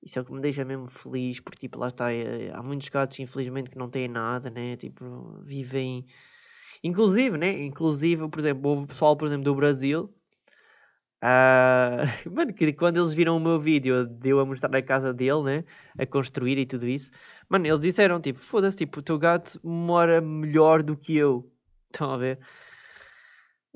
Isso 0.02 0.18
é 0.18 0.22
o 0.22 0.24
que 0.24 0.32
me 0.32 0.40
deixa 0.40 0.64
mesmo 0.64 0.88
feliz, 0.88 1.40
porque 1.40 1.58
tipo, 1.60 1.78
lá 1.78 1.88
está, 1.88 2.12
eh, 2.12 2.50
há 2.54 2.62
muitos 2.62 2.88
gatos 2.88 3.18
infelizmente 3.18 3.70
que 3.70 3.78
não 3.78 3.90
têm 3.90 4.08
nada, 4.08 4.50
né? 4.50 4.76
Tipo, 4.76 5.42
vivem. 5.42 6.06
Inclusive, 6.82 7.36
né? 7.38 7.64
Inclusive, 7.64 8.28
por 8.28 8.38
exemplo, 8.40 8.82
o 8.82 8.86
pessoal, 8.86 9.16
por 9.16 9.26
exemplo, 9.26 9.44
do 9.44 9.54
Brasil. 9.54 10.14
Uh... 11.22 12.06
Mano, 12.30 12.52
que 12.54 12.72
quando 12.72 12.98
eles 12.98 13.14
viram 13.14 13.36
o 13.36 13.40
meu 13.40 13.58
vídeo 13.58 14.06
de 14.06 14.30
eu 14.30 14.40
a 14.40 14.44
mostrar 14.46 14.74
a 14.76 14.82
casa 14.82 15.12
dele, 15.12 15.42
né? 15.42 15.64
A 15.98 16.06
construir 16.06 16.58
e 16.58 16.66
tudo 16.66 16.86
isso. 16.86 17.10
Mano, 17.48 17.66
eles 17.66 17.80
disseram 17.80 18.20
tipo, 18.20 18.40
foda-se, 18.40 18.76
tipo, 18.76 19.00
o 19.00 19.02
teu 19.02 19.18
gato 19.18 19.60
mora 19.64 20.20
melhor 20.20 20.82
do 20.82 20.96
que 20.96 21.16
eu. 21.16 21.50
Estão 21.92 22.12
a 22.12 22.16
ver? 22.18 22.38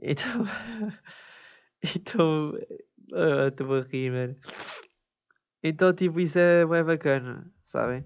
Então. 0.03 0.45
então. 1.97 2.53
Estou 3.49 3.75
a 3.75 3.81
rir, 3.81 4.13
mano. 4.13 4.37
Então, 5.63 5.93
tipo, 5.93 6.21
isso 6.21 6.39
é 6.39 6.65
bem 6.65 6.85
bacana, 6.85 7.51
sabem? 7.65 8.05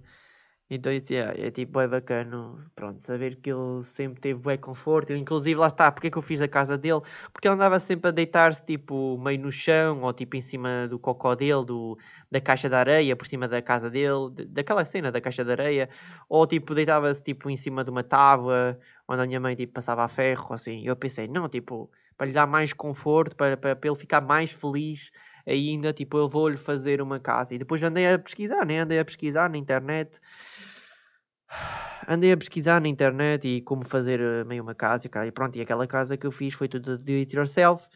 Então 0.74 0.90
isso 0.92 1.14
é, 1.14 1.46
é 1.46 1.50
tipo, 1.52 1.78
é 1.78 1.86
bacana, 1.86 2.52
pronto, 2.74 3.00
saber 3.00 3.36
que 3.36 3.50
ele 3.52 3.80
sempre 3.82 4.20
teve 4.20 4.40
bem 4.40 4.58
conforto, 4.58 5.12
inclusive 5.12 5.54
lá 5.54 5.68
está, 5.68 5.92
porque 5.92 6.08
é 6.08 6.10
que 6.10 6.18
eu 6.18 6.22
fiz 6.22 6.40
a 6.40 6.48
casa 6.48 6.76
dele? 6.76 7.00
Porque 7.32 7.46
ele 7.46 7.54
andava 7.54 7.78
sempre 7.78 8.08
a 8.08 8.10
deitar-se 8.10 8.64
tipo 8.64 9.16
meio 9.18 9.38
no 9.40 9.52
chão, 9.52 10.02
ou 10.02 10.12
tipo 10.12 10.36
em 10.36 10.40
cima 10.40 10.88
do 10.88 10.98
cocó 10.98 11.36
dele, 11.36 11.64
do, 11.64 11.96
da 12.28 12.40
caixa 12.40 12.68
de 12.68 12.74
areia, 12.74 13.14
por 13.14 13.24
cima 13.28 13.46
da 13.46 13.62
casa 13.62 13.88
dele, 13.88 14.30
daquela 14.48 14.84
cena 14.84 15.12
da 15.12 15.20
caixa 15.20 15.44
de 15.44 15.52
areia, 15.52 15.88
ou 16.28 16.44
tipo 16.44 16.74
deitava-se 16.74 17.22
tipo 17.22 17.48
em 17.48 17.56
cima 17.56 17.84
de 17.84 17.90
uma 17.90 18.02
tábua, 18.02 18.76
onde 19.06 19.22
a 19.22 19.26
minha 19.26 19.38
mãe 19.38 19.54
tipo 19.54 19.72
passava 19.72 20.02
a 20.02 20.08
ferro, 20.08 20.52
assim, 20.54 20.84
eu 20.84 20.96
pensei, 20.96 21.28
não, 21.28 21.48
tipo, 21.48 21.88
para 22.16 22.26
lhe 22.26 22.32
dar 22.32 22.48
mais 22.48 22.72
conforto, 22.72 23.36
para, 23.36 23.56
para, 23.56 23.76
para 23.76 23.88
ele 23.90 23.98
ficar 23.98 24.20
mais 24.20 24.50
feliz 24.50 25.12
ainda, 25.46 25.92
tipo, 25.92 26.18
eu 26.18 26.28
vou-lhe 26.28 26.56
fazer 26.56 27.00
uma 27.00 27.20
casa. 27.20 27.54
E 27.54 27.58
depois 27.58 27.82
andei 27.82 28.12
a 28.12 28.18
pesquisar, 28.18 28.64
né? 28.66 28.80
Andei 28.80 28.98
a 28.98 29.04
pesquisar 29.04 29.50
na 29.50 29.58
internet. 29.58 30.18
Andei 32.08 32.32
a 32.32 32.36
pesquisar 32.36 32.80
na 32.80 32.88
internet 32.88 33.46
e 33.46 33.62
como 33.62 33.84
fazer 33.84 34.20
eh, 34.20 34.44
meio 34.44 34.62
uma 34.62 34.74
casa 34.74 35.06
e 35.06 35.32
pronto, 35.32 35.56
e 35.56 35.60
aquela 35.60 35.86
casa 35.86 36.16
que 36.16 36.26
eu 36.26 36.32
fiz 36.32 36.54
foi 36.54 36.68
tudo 36.68 36.98
do 36.98 37.12
it 37.12 37.34
yourself. 37.34 37.86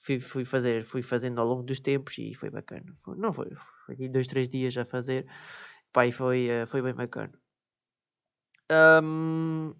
Fui, 0.00 0.18
fui, 0.18 0.44
fazer, 0.44 0.84
fui 0.84 1.02
fazendo 1.02 1.40
ao 1.40 1.46
longo 1.46 1.62
dos 1.62 1.80
tempos 1.80 2.16
e 2.18 2.34
foi 2.34 2.50
bacana. 2.50 2.84
Não 3.16 3.32
foi, 3.32 3.50
foi 3.86 4.08
dois, 4.08 4.26
três 4.26 4.48
dias 4.48 4.76
a 4.76 4.84
fazer. 4.84 5.26
Pai, 5.92 6.10
foi, 6.12 6.48
eh, 6.48 6.66
foi 6.66 6.82
bem 6.82 6.94
bacana. 6.94 7.32
Um, 8.70 9.74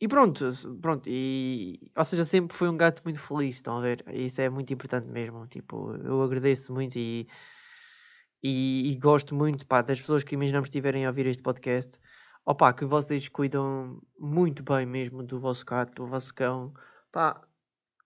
e 0.00 0.08
pronto, 0.08 0.52
pronto, 0.80 1.08
e, 1.08 1.90
ou 1.96 2.04
seja, 2.04 2.24
sempre 2.24 2.56
foi 2.56 2.68
um 2.68 2.76
gato 2.76 3.02
muito 3.04 3.20
feliz, 3.20 3.56
estão 3.56 3.78
a 3.78 3.80
ver? 3.80 4.04
Isso 4.12 4.40
é 4.40 4.48
muito 4.50 4.72
importante 4.72 5.08
mesmo, 5.08 5.46
tipo, 5.46 5.94
eu 5.96 6.22
agradeço 6.22 6.72
muito 6.72 6.98
e, 6.98 7.26
e, 8.42 8.90
e 8.92 8.96
gosto 8.96 9.34
muito, 9.34 9.66
pá, 9.66 9.82
das 9.82 10.00
pessoas 10.00 10.24
que 10.24 10.34
imaginamos 10.34 10.68
estiverem 10.68 11.06
a 11.06 11.08
ouvir 11.08 11.26
este 11.26 11.42
podcast, 11.42 11.98
opá, 12.44 12.72
que 12.72 12.84
vocês 12.84 13.28
cuidam 13.28 14.00
muito 14.18 14.62
bem 14.62 14.84
mesmo 14.86 15.22
do 15.22 15.40
vosso 15.40 15.64
gato, 15.64 15.94
do 15.94 16.06
vosso 16.06 16.34
cão, 16.34 16.72
pá, 17.12 17.40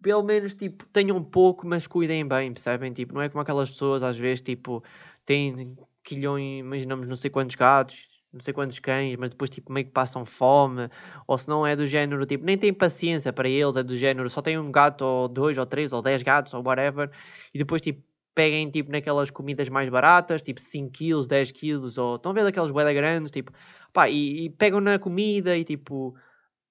pelo 0.03 0.22
menos, 0.22 0.55
tipo, 0.55 0.87
tenham 0.87 1.22
pouco, 1.24 1.66
mas 1.66 1.87
cuidem 1.87 2.27
bem, 2.27 2.53
percebem? 2.53 2.92
Tipo, 2.92 3.14
não 3.14 3.22
é 3.22 3.29
como 3.29 3.42
aquelas 3.42 3.70
pessoas, 3.70 4.03
às 4.03 4.16
vezes, 4.16 4.42
tipo, 4.42 4.83
têm 5.24 5.77
quilhões, 6.05 6.61
imaginamos 6.61 7.09
não 7.09 7.16
sei 7.16 7.31
quantos 7.31 7.57
gatos, 7.57 8.17
não 8.32 8.40
sei 8.40 8.52
quantos 8.54 8.78
cães, 8.78 9.16
mas 9.16 9.30
depois 9.30 9.50
tipo 9.50 9.72
meio 9.72 9.86
que 9.86 9.92
passam 9.92 10.24
fome, 10.24 10.88
ou 11.26 11.38
se 11.38 11.48
não 11.48 11.66
é 11.66 11.74
do 11.74 11.86
género, 11.86 12.26
tipo, 12.26 12.44
nem 12.44 12.58
tem 12.58 12.72
paciência 12.72 13.32
para 13.32 13.48
eles, 13.48 13.76
é 13.76 13.82
do 13.82 13.96
género, 13.96 14.28
só 14.30 14.42
tem 14.42 14.58
um 14.58 14.70
gato 14.70 15.02
ou 15.02 15.28
dois 15.28 15.56
ou 15.58 15.66
três 15.66 15.92
ou 15.92 16.02
dez 16.02 16.22
gatos 16.22 16.52
ou 16.54 16.62
whatever, 16.62 17.10
e 17.54 17.58
depois 17.58 17.80
tipo 17.82 18.02
peguem 18.38 18.70
tipo 18.70 18.92
naquelas 18.92 19.30
comidas 19.30 19.68
mais 19.68 19.88
baratas, 19.88 20.42
tipo 20.42 20.60
5 20.60 20.92
kg, 20.92 21.26
10 21.26 21.50
kg, 21.50 21.98
ou 21.98 22.14
estão 22.16 22.30
a 22.30 22.34
ver 22.34 22.46
aqueles 22.46 22.70
boeda 22.70 22.92
grandes, 22.92 23.32
tipo, 23.32 23.52
pá, 23.92 24.08
e, 24.08 24.44
e, 24.44 24.50
pegam 24.50 24.80
na 24.80 24.96
comida 24.96 25.56
e 25.56 25.64
tipo, 25.64 26.14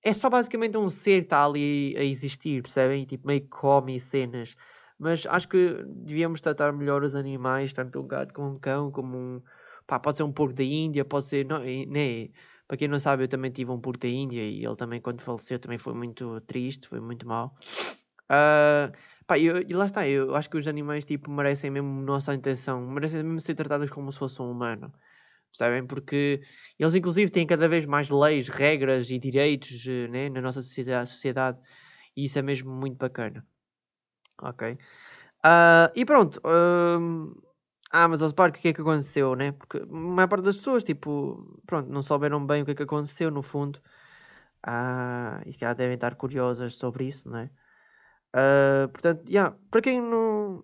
é 0.01 0.13
só 0.13 0.29
basicamente 0.29 0.77
um 0.77 0.87
ser 0.87 1.19
que 1.19 1.25
está 1.25 1.43
ali 1.43 1.93
a 1.97 2.03
existir, 2.05 2.61
percebem? 2.63 3.03
E, 3.03 3.05
tipo, 3.05 3.27
meio 3.27 3.41
que 3.41 3.49
come 3.49 3.99
cenas. 3.99 4.55
Mas 4.97 5.25
acho 5.27 5.49
que 5.49 5.83
devíamos 5.87 6.39
tratar 6.39 6.71
melhor 6.71 7.03
os 7.03 7.15
animais, 7.15 7.73
tanto 7.73 7.99
um 7.99 8.07
gato 8.07 8.33
como 8.33 8.51
um 8.55 8.59
cão, 8.59 8.89
como 8.89 9.17
um, 9.17 9.41
pá, 9.87 9.99
pode 9.99 10.17
ser 10.17 10.23
um 10.23 10.31
porco 10.31 10.53
da 10.53 10.63
Índia, 10.63 11.05
pode 11.05 11.25
ser, 11.27 11.45
não, 11.45 11.59
né, 11.59 12.29
para 12.67 12.77
quem 12.77 12.87
não 12.87 12.99
sabe, 12.99 13.23
eu 13.23 13.27
também 13.27 13.51
tive 13.51 13.71
um 13.71 13.79
porco 13.79 13.99
da 13.99 14.07
Índia 14.07 14.41
e 14.41 14.65
ele 14.65 14.75
também, 14.75 15.01
quando 15.01 15.21
faleceu, 15.21 15.57
também 15.59 15.77
foi 15.77 15.93
muito 15.93 16.41
triste, 16.41 16.87
foi 16.87 16.99
muito 16.99 17.27
mal. 17.27 17.55
Uh, 18.29 18.91
Pá, 19.27 19.37
eu, 19.37 19.61
e 19.61 19.73
lá 19.73 19.85
está, 19.85 20.07
eu 20.07 20.33
acho 20.37 20.49
que 20.49 20.57
os 20.57 20.67
animais 20.69 21.03
tipo, 21.03 21.29
merecem 21.29 21.69
mesmo 21.69 22.01
nossa 22.01 22.33
atenção, 22.33 22.79
merecem 22.87 23.21
mesmo 23.21 23.41
ser 23.41 23.55
tratados 23.55 23.89
como 23.89 24.09
se 24.09 24.19
fosse 24.19 24.41
um 24.41 24.49
humano. 24.49 24.93
Percebem? 25.51 25.85
Porque 25.85 26.41
eles, 26.79 26.95
inclusive, 26.95 27.29
têm 27.29 27.45
cada 27.45 27.67
vez 27.67 27.85
mais 27.85 28.09
leis, 28.09 28.47
regras 28.47 29.09
e 29.09 29.19
direitos 29.19 29.85
eh, 29.85 30.07
né, 30.07 30.29
na 30.29 30.39
nossa 30.41 30.61
sociedade 30.61 31.59
e 32.15 32.23
isso 32.23 32.39
é 32.39 32.41
mesmo 32.41 32.71
muito 32.71 32.95
bacana. 32.97 33.45
Ok. 34.41 34.73
Uh, 34.73 35.91
e 35.93 36.05
pronto. 36.05 36.39
Uh, 36.45 37.35
ah, 37.91 38.07
mas 38.07 38.21
ao 38.21 38.29
Spark, 38.29 38.57
o 38.57 38.61
que 38.61 38.69
é 38.69 38.73
que 38.73 38.81
aconteceu, 38.81 39.35
né? 39.35 39.51
Porque 39.53 39.77
a 39.77 39.85
maior 39.85 40.27
parte 40.27 40.43
das 40.45 40.57
pessoas, 40.57 40.83
tipo, 40.83 41.59
pronto, 41.65 41.89
não 41.89 42.03
souberam 42.03 42.45
bem 42.45 42.61
o 42.61 42.65
que 42.65 42.71
é 42.71 42.75
que 42.75 42.83
aconteceu, 42.83 43.31
no 43.31 43.41
fundo. 43.41 43.79
Ah, 44.63 45.41
e 45.45 45.53
se 45.53 45.59
calhar 45.59 45.75
devem 45.75 45.95
estar 45.95 46.15
curiosas 46.15 46.75
sobre 46.75 47.05
isso, 47.05 47.29
né? 47.29 47.49
Uh, 48.35 48.89
portanto, 48.89 49.29
yeah, 49.29 49.55
para 49.71 49.81
quem 49.81 50.01
não 50.01 50.63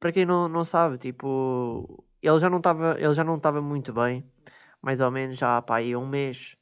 para 0.00 0.12
quem 0.12 0.26
não, 0.26 0.48
não 0.48 0.64
sabe, 0.64 0.98
tipo, 0.98 2.04
ele 2.22 2.38
já 2.38 2.50
não 2.50 2.58
estava 2.58 2.96
ele 2.98 3.14
já 3.14 3.24
não 3.24 3.36
estava 3.36 3.60
muito 3.62 3.92
bem, 3.92 4.30
mais 4.82 5.00
ou 5.00 5.10
menos 5.10 5.38
já 5.38 5.58
há 5.58 5.64
um 5.98 6.06
mês. 6.06 6.56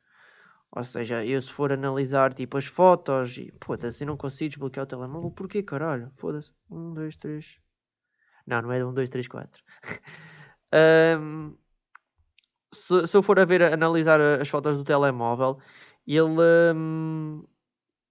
Ou 0.72 0.84
seja, 0.84 1.24
eu 1.24 1.40
se 1.40 1.50
for 1.52 1.72
analisar 1.72 2.34
tipo 2.34 2.58
as 2.58 2.66
fotos 2.66 3.38
e 3.38 3.52
foda-se, 3.64 4.04
eu 4.04 4.08
não 4.08 4.16
consigo 4.16 4.50
desbloquear 4.50 4.84
o 4.84 4.88
telemóvel, 4.88 5.30
porquê 5.30 5.62
caralho? 5.62 6.12
Foda-se. 6.16 6.52
Um, 6.70 6.92
dois, 6.94 7.16
três. 7.16 7.58
Não, 8.46 8.62
não 8.62 8.72
é 8.72 8.84
um, 8.84 8.92
dois, 8.94 9.10
três, 9.10 9.28
quatro. 9.28 9.62
um, 11.20 11.56
se, 12.72 13.06
se 13.06 13.16
eu 13.16 13.22
for 13.22 13.38
a 13.38 13.44
ver, 13.44 13.62
analisar 13.62 14.20
as 14.20 14.48
fotos 14.48 14.76
do 14.76 14.84
telemóvel, 14.84 15.58
ele. 16.06 16.40
Um, 16.74 17.44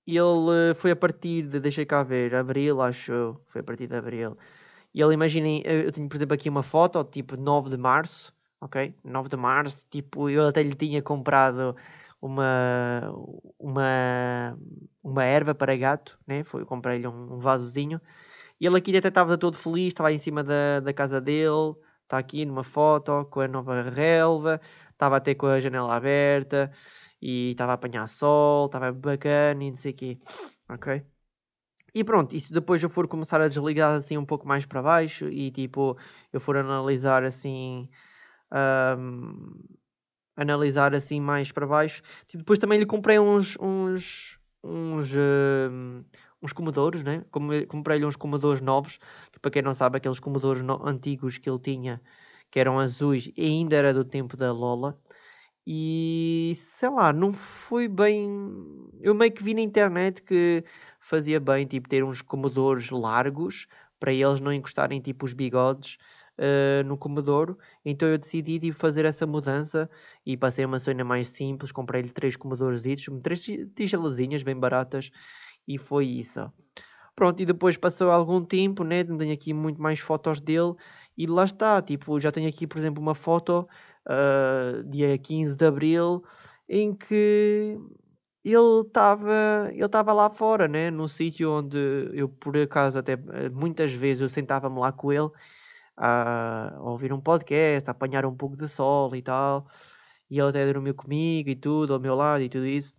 ele 0.07 0.75
foi 0.75 0.91
a 0.91 0.95
partir 0.97 1.43
de, 1.49 1.59
deixa 1.59 1.85
cá 1.85 2.03
ver, 2.03 2.35
abril, 2.35 2.81
acho 2.81 3.11
eu, 3.13 3.41
foi 3.47 3.61
a 3.61 3.63
partir 3.63 3.87
de 3.87 3.95
abril. 3.95 4.37
E 4.93 5.01
ele, 5.01 5.13
imaginem, 5.15 5.63
eu 5.65 5.91
tenho, 5.93 6.09
por 6.09 6.17
exemplo, 6.17 6.35
aqui 6.35 6.49
uma 6.49 6.63
foto, 6.63 7.03
tipo 7.05 7.37
9 7.37 7.69
de 7.71 7.77
março, 7.77 8.33
ok? 8.61 8.95
9 9.03 9.29
de 9.29 9.37
março, 9.37 9.87
tipo, 9.91 10.29
eu 10.29 10.47
até 10.47 10.63
lhe 10.63 10.75
tinha 10.75 11.01
comprado 11.03 11.75
uma, 12.21 13.01
uma, 13.59 14.57
uma 15.03 15.23
erva 15.25 15.55
para 15.55 15.75
gato, 15.77 16.19
né? 16.27 16.43
Foi, 16.45 16.65
comprei-lhe 16.65 17.07
um, 17.07 17.35
um 17.35 17.39
vasozinho. 17.39 18.01
E 18.59 18.65
ele 18.65 18.77
aqui 18.77 18.95
até 18.95 19.09
estava 19.09 19.37
todo 19.37 19.57
feliz, 19.57 19.87
estava 19.87 20.11
em 20.13 20.17
cima 20.17 20.43
da, 20.43 20.79
da 20.79 20.93
casa 20.93 21.19
dele, 21.21 21.75
está 22.03 22.17
aqui 22.17 22.45
numa 22.45 22.63
foto 22.63 23.25
com 23.25 23.41
a 23.41 23.47
nova 23.47 23.81
relva, 23.89 24.61
estava 24.91 25.17
até 25.17 25.35
com 25.35 25.47
a 25.47 25.59
janela 25.59 25.95
aberta 25.95 26.71
e 27.21 27.51
estava 27.51 27.73
a 27.73 27.75
apanhar 27.75 28.07
sol, 28.07 28.67
estava 28.67 28.91
bacana 28.91 29.63
e 29.63 29.69
não 29.71 29.77
sei 29.77 29.91
o 29.91 29.95
quê, 29.95 30.19
ok? 30.69 31.05
E 31.93 32.03
pronto, 32.03 32.35
isso 32.35 32.53
depois 32.53 32.83
eu 32.83 32.89
for 32.89 33.07
começar 33.07 33.39
a 33.41 33.47
desligar 33.47 33.95
assim 33.95 34.17
um 34.17 34.25
pouco 34.25 34.47
mais 34.47 34.65
para 34.65 34.81
baixo 34.81 35.29
e 35.29 35.49
tipo, 35.51 35.97
eu 36.33 36.41
for 36.41 36.57
analisar 36.57 37.23
assim, 37.23 37.89
um, 38.99 39.63
analisar 40.35 40.93
assim 40.93 41.21
mais 41.21 41.51
para 41.51 41.65
baixo, 41.65 42.01
tipo, 42.25 42.39
depois 42.39 42.59
também 42.59 42.79
lhe 42.79 42.85
comprei 42.85 43.17
uns, 43.17 43.57
uns, 43.59 44.37
uns, 44.63 45.13
um, 45.15 46.03
uns 46.41 46.53
comedores, 46.53 47.03
né? 47.03 47.23
Comprei-lhe 47.67 48.05
uns 48.05 48.15
comedores 48.15 48.61
novos, 48.61 48.99
que 49.31 49.39
para 49.39 49.51
quem 49.51 49.61
não 49.61 49.73
sabe, 49.73 49.97
aqueles 49.97 50.19
comedores 50.19 50.61
antigos 50.83 51.37
que 51.37 51.49
ele 51.49 51.59
tinha, 51.59 52.01
que 52.51 52.59
eram 52.59 52.79
azuis, 52.79 53.31
e 53.35 53.43
ainda 53.45 53.75
era 53.75 53.93
do 53.93 54.05
tempo 54.05 54.37
da 54.37 54.51
Lola. 54.51 54.99
E 55.67 56.53
sei 56.55 56.89
lá, 56.89 57.11
não 57.11 57.33
foi 57.33 57.87
bem. 57.87 58.29
Eu 59.01 59.15
meio 59.15 59.31
que 59.31 59.43
vi 59.43 59.53
na 59.53 59.61
internet 59.61 60.21
que 60.21 60.63
fazia 60.99 61.39
bem 61.39 61.65
tipo, 61.65 61.89
ter 61.89 62.03
uns 62.03 62.21
comedores 62.21 62.89
largos 62.91 63.67
para 63.99 64.13
eles 64.13 64.39
não 64.39 64.53
encostarem 64.53 65.01
tipo 65.01 65.25
os 65.25 65.33
bigodes 65.33 65.97
uh, 66.37 66.83
no 66.85 66.97
comedouro. 66.97 67.57
Então 67.83 68.07
eu 68.07 68.17
decidi 68.17 68.59
tipo, 68.59 68.77
fazer 68.77 69.05
essa 69.05 69.25
mudança 69.25 69.89
e 70.25 70.37
passei 70.37 70.65
uma 70.65 70.77
cena 70.79 71.03
mais 71.03 71.29
simples. 71.29 71.71
Comprei-lhe 71.71 72.09
três 72.09 72.35
comedores, 72.35 72.83
três 73.23 73.43
tigelazinhas 73.75 74.43
bem 74.43 74.55
baratas 74.55 75.09
e 75.67 75.77
foi 75.77 76.05
isso. 76.05 76.51
Pronto, 77.15 77.41
e 77.41 77.45
depois 77.45 77.77
passou 77.77 78.11
algum 78.11 78.43
tempo, 78.43 78.83
né? 78.83 79.03
Tenho 79.03 79.33
aqui 79.33 79.53
muito 79.53 79.81
mais 79.81 79.99
fotos 79.99 80.41
dele 80.41 80.73
e 81.17 81.25
lá 81.25 81.45
está. 81.45 81.81
Tipo, 81.81 82.19
já 82.19 82.31
tenho 82.31 82.49
aqui, 82.49 82.67
por 82.67 82.77
exemplo, 82.77 83.01
uma 83.01 83.15
foto 83.15 83.67
uh, 84.07 84.83
dia 84.83 85.17
15 85.17 85.55
de 85.55 85.65
Abril, 85.65 86.23
em 86.67 86.93
que 86.93 87.77
ele 88.43 88.81
estava 88.85 89.69
ele 89.71 89.85
estava 89.85 90.13
lá 90.13 90.29
fora, 90.29 90.67
né? 90.67 90.91
no 90.91 91.07
sítio 91.09 91.51
onde 91.51 91.77
eu 92.13 92.29
por 92.29 92.55
acaso 92.57 92.99
até 92.99 93.17
muitas 93.51 93.91
vezes 93.93 94.21
eu 94.21 94.29
sentava-me 94.29 94.79
lá 94.79 94.91
com 94.91 95.11
ele 95.11 95.29
a, 95.97 96.77
ouvir 96.81 97.13
um 97.13 97.21
podcast, 97.21 97.89
a 97.89 97.91
apanhar 97.91 98.25
um 98.25 98.35
pouco 98.35 98.55
de 98.57 98.67
sol 98.67 99.15
e 99.15 99.21
tal, 99.21 99.67
e 100.29 100.39
ele 100.39 100.49
até 100.49 100.71
dormiu 100.71 100.93
comigo 100.95 101.49
e 101.49 101.55
tudo, 101.55 101.93
ao 101.93 101.99
meu 101.99 102.15
lado 102.15 102.43
e 102.43 102.49
tudo 102.49 102.65
isso. 102.65 102.93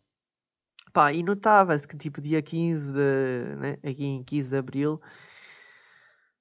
Pá, 0.97 1.13
e 1.13 1.23
notava-se 1.23 1.87
que 1.87 1.95
tipo 1.95 2.23
dia 2.23 2.41
15 2.41 2.91
de, 2.91 3.55
né? 3.57 3.73
aqui 3.85 4.03
em 4.03 4.25
15 4.25 4.49
de 4.49 4.57
Abril 4.57 4.99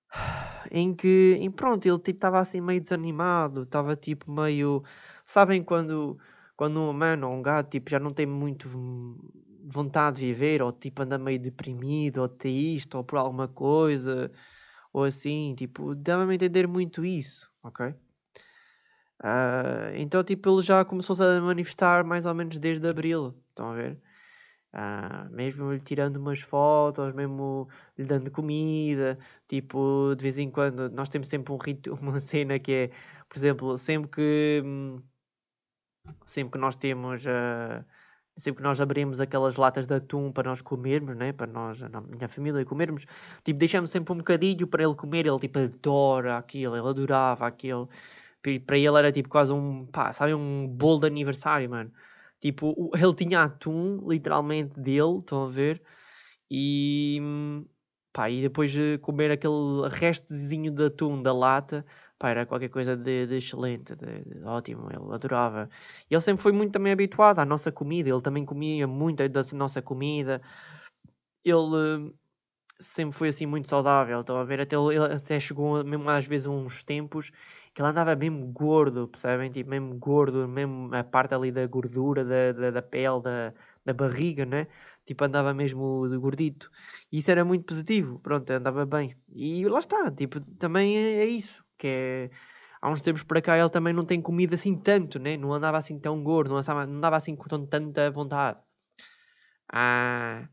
em 0.71 0.95
que, 0.95 1.35
em 1.37 1.51
pronto, 1.51 1.85
ele 1.85 1.97
tipo 1.99 2.11
estava 2.11 2.39
assim 2.39 2.61
meio 2.61 2.79
desanimado, 2.79 3.63
estava 3.63 3.97
tipo 3.97 4.31
meio, 4.31 4.81
sabem 5.25 5.61
quando 5.61 6.17
quando 6.55 6.79
um 6.79 6.89
humano 6.89 7.27
ou 7.29 7.35
um 7.35 7.41
gato 7.41 7.71
tipo 7.71 7.89
já 7.89 7.99
não 7.99 8.13
tem 8.13 8.25
muito 8.25 8.69
vontade 9.67 10.19
de 10.21 10.27
viver 10.27 10.61
ou 10.61 10.71
tipo 10.71 11.01
anda 11.01 11.17
meio 11.17 11.37
deprimido 11.37 12.19
ou 12.21 12.29
teísta 12.29 12.97
ou 12.97 13.03
por 13.03 13.17
alguma 13.19 13.49
coisa 13.49 14.31
ou 14.93 15.03
assim, 15.03 15.53
tipo, 15.57 15.93
dava-me 15.95 16.31
a 16.33 16.35
entender 16.35 16.65
muito 16.67 17.03
isso, 17.05 17.51
ok? 17.61 17.93
Uh, 19.21 19.91
então, 19.95 20.23
tipo, 20.23 20.49
ele 20.49 20.61
já 20.61 20.85
começou-se 20.85 21.21
a 21.23 21.41
manifestar 21.41 22.05
mais 22.05 22.25
ou 22.25 22.33
menos 22.33 22.57
desde 22.59 22.87
abril, 22.87 23.35
estão 23.49 23.71
a 23.71 23.75
ver? 23.75 23.99
Ah, 24.77 25.27
mesmo 25.31 25.71
lhe 25.71 25.79
tirando 25.79 26.17
umas 26.17 26.41
fotos, 26.41 27.13
mesmo 27.13 27.69
lhe 27.97 28.05
dando 28.05 28.29
comida, 28.29 29.17
tipo, 29.47 30.13
de 30.17 30.21
vez 30.21 30.37
em 30.37 30.51
quando, 30.51 30.89
nós 30.89 31.07
temos 31.07 31.29
sempre 31.29 31.53
um 31.53 31.57
rito, 31.57 31.93
uma 32.01 32.19
cena 32.19 32.59
que 32.59 32.71
é, 32.73 32.87
por 33.29 33.37
exemplo, 33.37 33.77
sempre 33.77 34.09
que 34.11 34.63
sempre 36.25 36.53
que 36.53 36.57
nós 36.57 36.75
temos 36.75 37.25
uh, 37.25 37.85
sempre 38.37 38.57
que 38.57 38.63
nós 38.63 38.81
abrimos 38.81 39.19
aquelas 39.21 39.55
latas 39.55 39.87
de 39.87 39.95
atum 39.95 40.31
para 40.31 40.49
nós 40.49 40.61
comermos, 40.61 41.15
né? 41.15 41.31
para 41.31 41.47
nós, 41.47 41.79
na 41.79 42.01
minha 42.01 42.27
família, 42.27 42.65
comermos, 42.65 43.05
tipo, 43.43 43.57
deixamos 43.59 43.91
sempre 43.91 44.13
um 44.13 44.17
bocadinho 44.17 44.67
para 44.67 44.83
ele 44.83 44.95
comer, 44.95 45.25
ele 45.25 45.39
tipo 45.39 45.59
adora 45.59 46.37
aquilo, 46.37 46.75
ele 46.75 46.87
adorava 46.87 47.47
aquilo, 47.47 47.89
para 48.65 48.77
ele 48.77 48.97
era 48.97 49.11
tipo 49.11 49.29
quase 49.29 49.51
um, 49.53 49.85
pá, 49.87 50.11
sabe, 50.13 50.33
um 50.33 50.67
bolo 50.67 50.99
de 51.01 51.07
aniversário, 51.07 51.69
mano. 51.69 51.91
Tipo, 52.45 52.91
ele 52.95 53.15
tinha 53.15 53.41
atum, 53.43 53.99
literalmente, 54.07 54.79
dele, 54.79 55.17
estão 55.17 55.45
a 55.45 55.49
ver? 55.49 55.81
E, 56.49 57.19
pá, 58.13 58.29
e 58.29 58.39
depois 58.39 58.71
de 58.71 58.99
comer 58.99 59.31
aquele 59.31 59.89
restezinho 59.91 60.71
de 60.71 60.85
atum 60.85 61.23
da 61.23 61.33
lata, 61.33 61.83
pá, 62.19 62.29
era 62.29 62.45
qualquer 62.45 62.69
coisa 62.69 62.95
de, 62.95 63.25
de 63.25 63.37
excelente, 63.37 63.95
de, 63.95 64.23
de, 64.25 64.43
ótimo, 64.43 64.89
ele 64.91 65.11
adorava. 65.11 65.67
E 66.07 66.13
ele 66.13 66.21
sempre 66.21 66.43
foi 66.43 66.51
muito 66.51 66.71
também 66.71 66.93
habituado 66.93 67.39
à 67.39 67.45
nossa 67.45 67.71
comida, 67.71 68.09
ele 68.09 68.21
também 68.21 68.45
comia 68.45 68.85
muito 68.87 69.27
da 69.27 69.41
nossa 69.53 69.81
comida. 69.81 70.39
Ele 71.43 72.13
sempre 72.79 73.17
foi 73.17 73.29
assim 73.29 73.45
muito 73.45 73.69
saudável, 73.69 74.21
estão 74.21 74.37
a 74.37 74.43
ver? 74.43 74.61
Até, 74.61 74.75
ele 74.75 75.13
até 75.13 75.39
chegou 75.39 75.83
mesmo 75.83 76.09
às 76.09 76.25
vezes 76.25 76.47
uns 76.47 76.83
tempos 76.83 77.31
que 77.75 77.81
ele 77.81 77.89
andava 77.89 78.15
mesmo 78.15 78.47
gordo, 78.53 79.07
percebem? 79.09 79.51
Tipo, 79.51 79.69
mesmo 79.71 79.97
gordo, 79.99 80.47
mesmo 80.47 80.95
a 80.95 81.03
parte 81.03 81.35
ali 81.35 81.51
da 81.51 81.67
gordura, 81.67 82.23
da, 82.25 82.53
da, 82.53 82.71
da 82.71 82.81
pele, 82.81 83.21
da, 83.21 83.53
da 83.85 83.93
barriga, 83.93 84.45
né? 84.45 84.67
Tipo, 85.05 85.25
andava 85.25 85.53
mesmo 85.53 86.07
gordito. 86.19 86.71
E 87.11 87.19
isso 87.19 87.29
era 87.31 87.43
muito 87.45 87.65
positivo, 87.65 88.19
pronto, 88.19 88.49
andava 88.51 88.85
bem. 88.85 89.15
E 89.29 89.67
lá 89.67 89.79
está, 89.79 90.09
tipo, 90.11 90.39
também 90.57 90.97
é, 90.97 91.23
é 91.23 91.25
isso, 91.25 91.65
que 91.77 91.87
é... 91.87 92.31
há 92.81 92.89
uns 92.89 93.01
tempos 93.01 93.23
para 93.23 93.41
cá 93.41 93.57
ele 93.57 93.69
também 93.69 93.93
não 93.93 94.05
tem 94.05 94.21
comido 94.21 94.55
assim 94.55 94.75
tanto, 94.77 95.19
né? 95.19 95.37
Não 95.37 95.53
andava 95.53 95.77
assim 95.77 95.99
tão 95.99 96.23
gordo, 96.23 96.51
não 96.51 96.57
andava, 96.57 96.85
não 96.87 96.97
andava 96.97 97.17
assim 97.17 97.35
com 97.35 97.47
tanta 97.67 98.09
vontade. 98.11 98.59
Ah, 99.71 100.47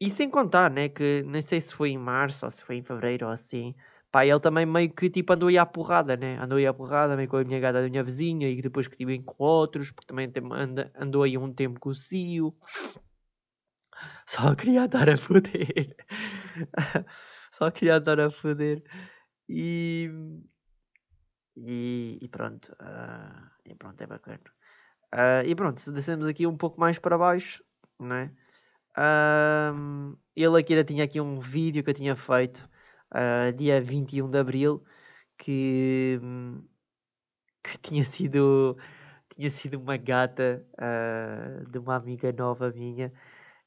e 0.00 0.10
sem 0.10 0.30
contar, 0.30 0.70
né? 0.70 0.88
Que 0.88 1.22
nem 1.24 1.42
sei 1.42 1.60
se 1.60 1.74
foi 1.74 1.90
em 1.90 1.98
março 1.98 2.44
ou 2.44 2.50
se 2.50 2.64
foi 2.64 2.76
em 2.76 2.82
fevereiro 2.82 3.26
ou 3.26 3.32
assim. 3.32 3.74
Pá, 4.10 4.24
ele 4.24 4.40
também 4.40 4.64
meio 4.64 4.90
que 4.92 5.10
tipo 5.10 5.32
andou 5.32 5.48
aí 5.48 5.58
à 5.58 5.66
porrada, 5.66 6.16
né? 6.16 6.38
Andou 6.38 6.56
aí 6.56 6.66
à 6.66 6.72
porrada 6.72 7.14
meio 7.16 7.28
com 7.28 7.36
a 7.36 7.44
minha 7.44 7.60
gata 7.60 7.82
da 7.82 7.88
minha 7.88 8.02
vizinha 8.02 8.48
e 8.48 8.62
depois 8.62 8.88
que 8.88 8.96
tive 8.96 9.22
com 9.22 9.44
outros, 9.44 9.90
porque 9.90 10.06
também 10.06 10.32
anda, 10.52 10.90
andou 10.96 11.22
aí 11.22 11.36
um 11.36 11.52
tempo 11.52 11.78
com 11.78 11.90
o 11.90 11.94
Cio. 11.94 12.54
Só 14.26 14.54
queria 14.54 14.84
andar 14.84 15.08
a 15.10 15.16
foder. 15.16 15.94
Só 17.52 17.70
queria 17.70 17.96
andar 17.96 18.20
a 18.20 18.30
foder. 18.30 18.82
E. 19.48 20.10
E, 21.56 22.18
e 22.22 22.28
pronto. 22.28 22.72
Uh, 22.80 23.50
e 23.66 23.74
pronto, 23.74 24.00
é 24.00 24.06
bacana. 24.06 24.40
Uh, 25.14 25.44
e 25.46 25.54
pronto, 25.54 25.80
se 25.80 25.92
descemos 25.92 26.26
aqui 26.26 26.46
um 26.46 26.56
pouco 26.56 26.80
mais 26.80 26.98
para 26.98 27.18
baixo, 27.18 27.62
né? 28.00 28.32
Uh, 28.96 30.16
ele 30.36 30.60
aqui 30.60 30.72
ainda 30.72 30.84
tinha 30.84 31.04
aqui 31.04 31.20
um 31.20 31.40
vídeo 31.40 31.82
que 31.82 31.90
eu 31.90 31.94
tinha 31.94 32.16
feito 32.16 32.68
uh, 33.14 33.52
dia 33.56 33.80
21 33.80 34.30
de 34.30 34.38
Abril 34.38 34.82
que, 35.38 36.20
que 37.62 37.78
tinha 37.78 38.04
sido 38.04 38.76
tinha 39.30 39.50
sido 39.50 39.78
uma 39.78 39.96
gata 39.96 40.66
uh, 40.74 41.70
de 41.70 41.78
uma 41.78 41.96
amiga 41.96 42.32
nova 42.32 42.70
minha 42.70 43.12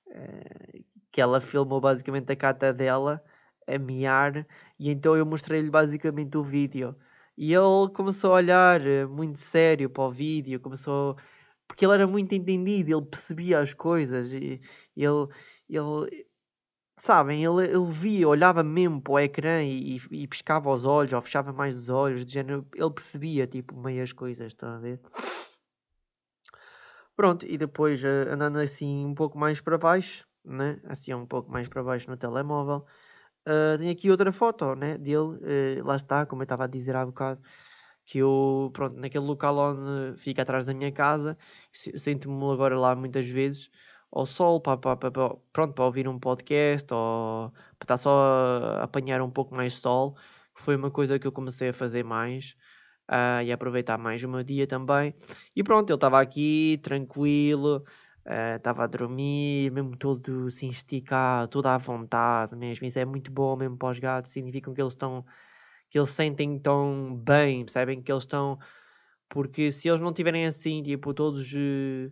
uh, 0.08 0.84
que 1.12 1.22
ela 1.22 1.42
filmou 1.42 1.80
basicamente 1.80 2.32
a 2.32 2.36
gata 2.36 2.74
dela 2.74 3.24
a 3.68 3.78
miar 3.78 4.46
e 4.80 4.90
então 4.90 5.16
eu 5.16 5.26
mostrei-lhe 5.26 5.70
basicamente 5.70 6.38
o 6.38 6.44
vídeo. 6.44 6.96
E 7.38 7.54
ele 7.54 7.90
começou 7.94 8.32
a 8.34 8.36
olhar 8.36 8.82
muito 9.08 9.40
sério 9.40 9.90
para 9.90 10.04
o 10.04 10.12
vídeo 10.12 10.60
começou 10.60 11.18
porque 11.68 11.86
ele 11.86 11.94
era 11.94 12.08
muito 12.08 12.36
entendido 12.36 12.92
ele 12.92 13.06
percebia 13.06 13.60
as 13.60 13.74
coisas 13.74 14.32
e 14.34 14.62
ele 14.96 15.28
ele 15.70 16.28
sabem, 17.02 17.44
ele, 17.44 17.66
ele 17.66 17.92
via, 17.92 18.28
olhava 18.28 18.64
mesmo 18.64 19.02
para 19.02 19.14
o 19.14 19.20
ecrã 19.20 19.64
e, 19.64 19.98
e, 19.98 20.02
e 20.24 20.28
piscava 20.28 20.70
os 20.70 20.86
olhos, 20.86 21.12
ou 21.14 21.22
fechava 21.22 21.52
mais 21.52 21.76
os 21.76 21.90
olhos, 21.90 22.24
de 22.24 22.34
género, 22.34 22.66
ele 22.76 22.92
percebia, 22.92 23.48
tipo, 23.48 23.76
meio 23.76 24.04
as 24.04 24.14
coisas, 24.14 24.48
estão 24.48 24.70
a 24.70 24.78
ver? 24.78 25.00
Pronto, 27.16 27.46
e 27.46 27.58
depois 27.58 28.04
eh, 28.04 28.28
andando 28.30 28.60
assim 28.60 29.06
um 29.06 29.16
pouco 29.16 29.38
mais 29.38 29.60
para 29.60 29.78
baixo, 29.78 30.26
né? 30.46 30.80
assim 30.86 31.14
um 31.14 31.26
pouco 31.26 31.52
mais 31.52 31.68
para 31.68 31.84
baixo 31.84 32.10
no 32.10 32.18
telemóvel, 32.18 32.86
uh, 33.48 33.78
tenho 33.80 33.92
aqui 33.92 34.10
outra 34.12 34.32
foto 34.32 34.76
né? 34.76 34.98
dele, 34.98 35.18
uh, 35.18 35.84
lá 35.86 35.96
está, 35.96 36.26
como 36.26 36.42
eu 36.42 36.46
estava 36.46 36.66
a 36.66 36.68
dizer 36.68 36.96
há 36.96 37.06
bocado, 37.06 37.42
que 38.06 38.20
eu, 38.20 38.70
pronto, 38.74 38.96
naquele 38.98 39.26
local 39.26 39.58
onde 39.58 40.20
fica 40.20 40.44
atrás 40.44 40.66
da 40.66 40.74
minha 40.74 40.92
casa, 40.92 41.38
sinto-me 41.74 42.52
agora 42.52 42.78
lá 42.80 42.96
muitas 42.96 43.28
vezes, 43.28 43.70
ao 44.12 44.26
sol 44.26 44.60
para, 44.62 44.78
para, 44.78 44.98
para, 44.98 45.36
pronto, 45.54 45.74
para 45.74 45.86
ouvir 45.86 46.08
um 46.08 46.20
podcast 46.20 46.94
ou 46.94 47.52
para 47.80 47.86
estar 47.86 47.98
só 47.98 48.12
a 48.80 48.84
apanhar 48.84 49.22
um 49.22 49.32
pouco 49.32 49.56
mais 49.56 49.74
de 49.74 49.80
sol. 49.80 50.18
Foi 50.56 50.76
uma 50.76 50.92
coisa 50.92 51.18
que 51.20 51.28
eu 51.28 51.32
comecei 51.32 51.70
a 51.70 51.74
fazer 51.74 52.04
mais 52.04 52.56
uh, 53.10 53.42
e 53.44 53.52
aproveitar 53.52 53.98
mais 53.98 54.24
o 54.24 54.30
meu 54.30 54.44
dia 54.44 54.68
também. 54.68 55.16
E 55.56 55.64
pronto, 55.64 55.90
ele 55.90 55.96
estava 55.98 56.20
aqui 56.22 56.80
tranquilo, 56.84 57.84
ah, 58.26 58.56
estava 58.58 58.82
uh, 58.82 58.86
a 58.86 58.88
dormir, 58.88 59.72
mesmo 59.72 59.98
todo 59.98 60.48
assim 60.48 60.68
esticado, 60.70 61.48
todo 61.50 61.68
à 61.68 61.78
vontade 61.78 62.56
mesmo. 62.56 62.86
Isso 62.88 63.00
é 63.00 63.06
muito 63.06 63.32
bom 63.32 63.56
mesmo 63.56 63.78
para 63.78 63.90
os 63.92 64.00
gatos, 64.00 64.32
significa 64.32 64.74
que 64.74 64.82
eles 64.82 64.94
estão 64.94 65.26
que 65.90 66.00
eles 66.00 66.10
sentem 66.12 66.58
tão 66.60 67.16
bem, 67.18 67.66
percebem 67.66 68.02
que 68.02 68.12
eles 68.12 68.24
estão 68.24 68.58
porque 69.30 69.72
se 69.72 69.90
eles 69.90 70.02
não 70.02 70.14
tiverem 70.14 70.46
assim, 70.46 70.84
tipo, 70.84 71.14
todos 71.14 71.52
uh, 71.54 72.12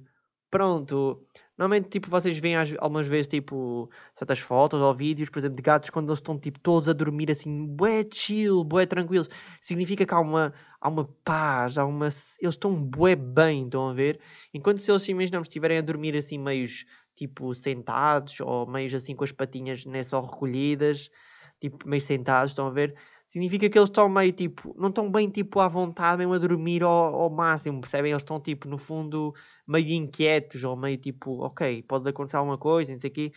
pronto, 0.49 1.25
Normalmente, 1.59 1.89
tipo, 1.89 2.09
vocês 2.09 2.37
veem 2.37 2.55
algumas 2.79 3.05
vezes, 3.05 3.27
tipo, 3.27 3.91
certas 4.13 4.39
fotos 4.39 4.79
ou 4.79 4.95
vídeos, 4.95 5.29
por 5.29 5.39
exemplo, 5.39 5.57
de 5.57 5.61
gatos 5.61 5.89
quando 5.89 6.07
eles 6.07 6.19
estão, 6.19 6.39
tipo, 6.39 6.57
todos 6.57 6.87
a 6.87 6.93
dormir 6.93 7.29
assim, 7.29 7.65
bué 7.67 8.07
chill, 8.09 8.63
bué 8.63 8.85
tranquilos. 8.85 9.29
Significa 9.59 10.05
que 10.05 10.13
há 10.13 10.21
uma, 10.21 10.53
há 10.79 10.87
uma 10.87 11.03
paz, 11.21 11.77
há 11.77 11.85
uma... 11.85 12.05
Eles 12.05 12.55
estão 12.55 12.73
bué 12.73 13.13
bem, 13.13 13.65
estão 13.65 13.89
a 13.89 13.93
ver? 13.93 14.21
Enquanto 14.53 14.77
se 14.79 14.89
eles, 14.89 15.05
imaginamos, 15.09 15.49
estiverem 15.49 15.79
a 15.79 15.81
dormir 15.81 16.15
assim, 16.15 16.37
meios, 16.37 16.85
tipo, 17.13 17.53
sentados, 17.53 18.39
ou 18.39 18.65
meios 18.65 18.93
assim 18.93 19.13
com 19.13 19.25
as 19.25 19.33
patinhas, 19.33 19.85
né, 19.85 20.01
só 20.01 20.21
recolhidas, 20.21 21.11
tipo, 21.59 21.85
meio 21.85 22.01
sentados, 22.01 22.51
estão 22.51 22.67
a 22.67 22.71
ver? 22.71 22.95
Significa 23.29 23.69
que 23.69 23.77
eles 23.77 23.89
estão 23.89 24.09
meio 24.09 24.33
tipo, 24.33 24.75
não 24.77 24.89
estão 24.89 25.09
bem 25.11 25.29
tipo 25.29 25.59
à 25.59 25.67
vontade, 25.67 26.17
mesmo 26.17 26.33
a 26.33 26.37
dormir 26.39 26.83
ao, 26.83 27.15
ao 27.15 27.29
máximo, 27.29 27.79
percebem? 27.81 28.11
Eles 28.11 28.23
estão 28.23 28.39
tipo, 28.41 28.67
no 28.67 28.77
fundo, 28.77 29.33
meio 29.67 29.89
inquietos 29.93 30.63
ou 30.63 30.75
meio 30.75 30.97
tipo, 30.97 31.39
ok, 31.43 31.83
pode 31.83 32.09
acontecer 32.09 32.37
alguma 32.37 32.57
coisa, 32.57 32.91
não 32.91 32.99
sei. 32.99 33.31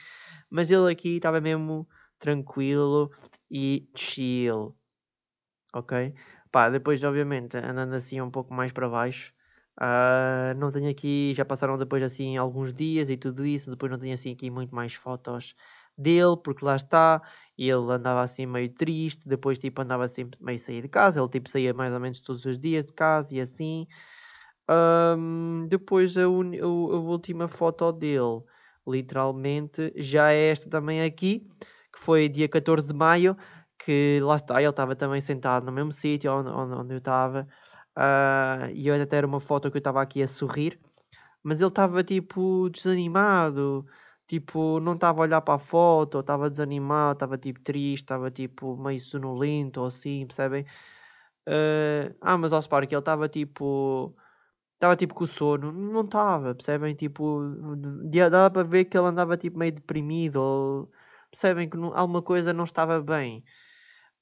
Mas 0.50 0.70
ele 0.70 0.90
aqui 0.90 1.16
estava 1.16 1.40
mesmo 1.40 1.86
tranquilo 2.18 3.10
e 3.50 3.88
chill, 3.96 4.74
ok? 5.74 6.14
Pá, 6.50 6.68
depois, 6.70 7.02
obviamente, 7.04 7.56
andando 7.56 7.94
assim 7.94 8.20
um 8.20 8.30
pouco 8.30 8.52
mais 8.54 8.72
para 8.72 8.88
baixo. 8.88 9.32
Uh, 9.80 10.54
não 10.58 10.70
tenho 10.70 10.90
aqui, 10.90 11.32
já 11.34 11.44
passaram 11.46 11.78
depois 11.78 12.02
assim 12.02 12.36
alguns 12.36 12.74
dias 12.74 13.08
e 13.08 13.16
tudo 13.16 13.44
isso, 13.46 13.70
depois 13.70 13.90
não 13.90 13.98
tenho 13.98 14.12
assim 14.12 14.32
aqui 14.32 14.50
muito 14.50 14.74
mais 14.74 14.92
fotos 14.94 15.54
dele, 16.02 16.36
porque 16.42 16.64
lá 16.64 16.76
está, 16.76 17.22
ele 17.58 17.92
andava 17.92 18.22
assim 18.22 18.46
meio 18.46 18.68
triste, 18.70 19.28
depois 19.28 19.58
tipo 19.58 19.80
andava 19.80 20.08
sempre 20.08 20.38
meio 20.42 20.56
a 20.56 20.58
sair 20.58 20.82
de 20.82 20.88
casa, 20.88 21.20
ele 21.20 21.28
tipo 21.28 21.48
saía 21.48 21.72
mais 21.74 21.92
ou 21.92 22.00
menos 22.00 22.20
todos 22.20 22.44
os 22.44 22.58
dias 22.58 22.84
de 22.84 22.92
casa 22.92 23.34
e 23.34 23.40
assim. 23.40 23.86
Um, 24.68 25.66
depois 25.68 26.16
a, 26.16 26.22
a, 26.22 26.24
a, 26.24 26.26
última 26.26 27.48
foto 27.48 27.92
dele, 27.92 28.42
literalmente, 28.86 29.92
já 29.96 30.32
é 30.32 30.50
esta 30.50 30.70
também 30.70 31.02
aqui, 31.02 31.46
que 31.92 31.98
foi 32.00 32.28
dia 32.28 32.48
14 32.48 32.86
de 32.86 32.94
maio, 32.94 33.36
que 33.84 34.20
lá 34.22 34.36
está, 34.36 34.60
ele 34.60 34.70
estava 34.70 34.94
também 34.96 35.20
sentado 35.20 35.66
no 35.66 35.72
mesmo 35.72 35.92
sítio 35.92 36.32
onde, 36.32 36.48
onde, 36.48 36.94
eu 36.94 36.98
estava, 36.98 37.46
uh, 37.98 38.70
e 38.72 38.90
olha, 38.90 39.02
até 39.04 39.16
era 39.16 39.26
uma 39.26 39.40
foto 39.40 39.70
que 39.70 39.76
eu 39.76 39.80
estava 39.80 40.00
aqui 40.00 40.22
a 40.22 40.28
sorrir, 40.28 40.78
mas 41.42 41.60
ele 41.60 41.68
estava 41.68 42.04
tipo 42.04 42.70
desanimado, 42.70 43.84
tipo, 44.32 44.80
não 44.80 44.94
estava 44.94 45.20
a 45.20 45.22
olhar 45.24 45.40
para 45.42 45.54
a 45.56 45.58
foto, 45.58 46.20
estava 46.20 46.48
desanimado, 46.48 47.12
estava 47.14 47.36
tipo 47.36 47.60
triste, 47.60 48.04
estava 48.04 48.30
tipo 48.30 48.76
meio 48.78 48.98
sonolento 49.00 49.80
ou 49.80 49.86
assim, 49.86 50.26
percebem? 50.26 50.64
Uh, 51.48 52.14
ah, 52.20 52.38
mas 52.38 52.52
ao 52.52 52.62
Spark 52.62 52.90
ele 52.90 52.98
estava 52.98 53.28
tipo. 53.28 54.16
Estava 54.74 54.96
tipo 54.96 55.14
com 55.14 55.26
sono, 55.26 55.72
não 55.72 56.02
estava, 56.02 56.54
percebem? 56.54 56.94
Tipo, 56.94 57.42
dava 58.30 58.50
para 58.50 58.62
ver 58.64 58.86
que 58.86 58.98
ele 58.98 59.06
andava 59.06 59.36
tipo 59.36 59.58
meio 59.58 59.72
deprimido, 59.72 60.36
ou 60.36 60.92
percebem 61.30 61.68
que 61.70 61.76
não, 61.76 61.96
alguma 61.96 62.22
coisa 62.22 62.52
não 62.52 62.64
estava 62.64 63.00
bem. 63.00 63.44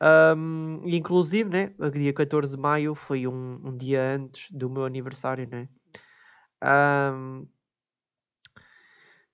Um, 0.03 0.83
inclusive, 0.87 1.49
né, 1.51 1.75
dia 1.93 2.13
14 2.13 2.57
de 2.57 2.61
maio 2.61 2.95
foi 2.95 3.27
um, 3.27 3.61
um 3.65 3.77
dia 3.77 4.03
antes 4.17 4.51
do 4.51 4.71
meu 4.71 4.85
aniversário, 4.85 5.49
né? 5.51 5.69
Um, 6.63 7.47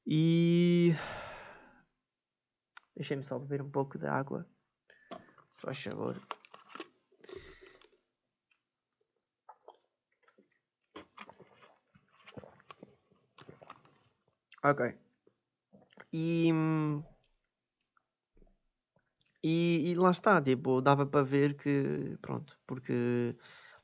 e. 0.06 0.94
Deixem-me 2.94 3.24
só 3.24 3.38
beber 3.38 3.60
um 3.62 3.70
pouco 3.70 3.98
de 3.98 4.06
água. 4.06 4.46
Se 5.50 5.62
faz 5.62 5.82
favor. 5.82 6.20
Ok. 14.62 14.98
E, 16.12 16.50
e, 19.42 19.90
e 19.90 19.94
lá 19.94 20.10
está, 20.10 20.40
tipo, 20.42 20.80
dava 20.80 21.06
para 21.06 21.22
ver 21.22 21.54
que, 21.56 22.16
pronto, 22.20 22.58
porque 22.66 23.36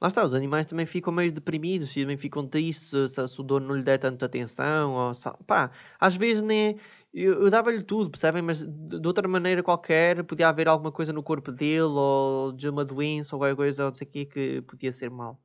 lá 0.02 0.08
está, 0.08 0.24
os 0.24 0.34
animais 0.34 0.66
também 0.66 0.84
ficam 0.84 1.12
meio 1.12 1.30
deprimidos, 1.32 1.94
também 1.94 2.16
ficam 2.16 2.46
tristes 2.46 3.12
se, 3.12 3.28
se 3.28 3.40
o 3.40 3.44
dono 3.44 3.68
não 3.68 3.76
lhe 3.76 3.84
der 3.84 3.98
tanta 3.98 4.26
atenção, 4.26 4.94
ou, 4.94 5.12
pá, 5.46 5.70
às 6.00 6.16
vezes 6.16 6.42
nem, 6.42 6.76
eu, 7.14 7.44
eu 7.44 7.50
dava-lhe 7.50 7.82
tudo, 7.84 8.10
percebem? 8.10 8.42
Mas 8.42 8.66
de, 8.66 9.00
de, 9.00 9.06
outra 9.06 9.28
maneira 9.28 9.62
qualquer, 9.62 10.24
podia 10.24 10.48
haver 10.48 10.66
alguma 10.66 10.90
coisa 10.90 11.12
no 11.12 11.22
corpo 11.22 11.52
dele, 11.52 11.82
ou 11.82 12.52
de 12.52 12.68
uma 12.68 12.84
doença, 12.84 13.36
ou 13.36 13.40
qualquer 13.40 13.54
coisa, 13.54 13.84
ou 13.84 13.90
não 13.90 13.94
sei 13.94 14.06
o 14.08 14.10
que, 14.10 14.26
que 14.26 14.62
podia 14.62 14.90
ser 14.92 15.08
mal. 15.08 15.40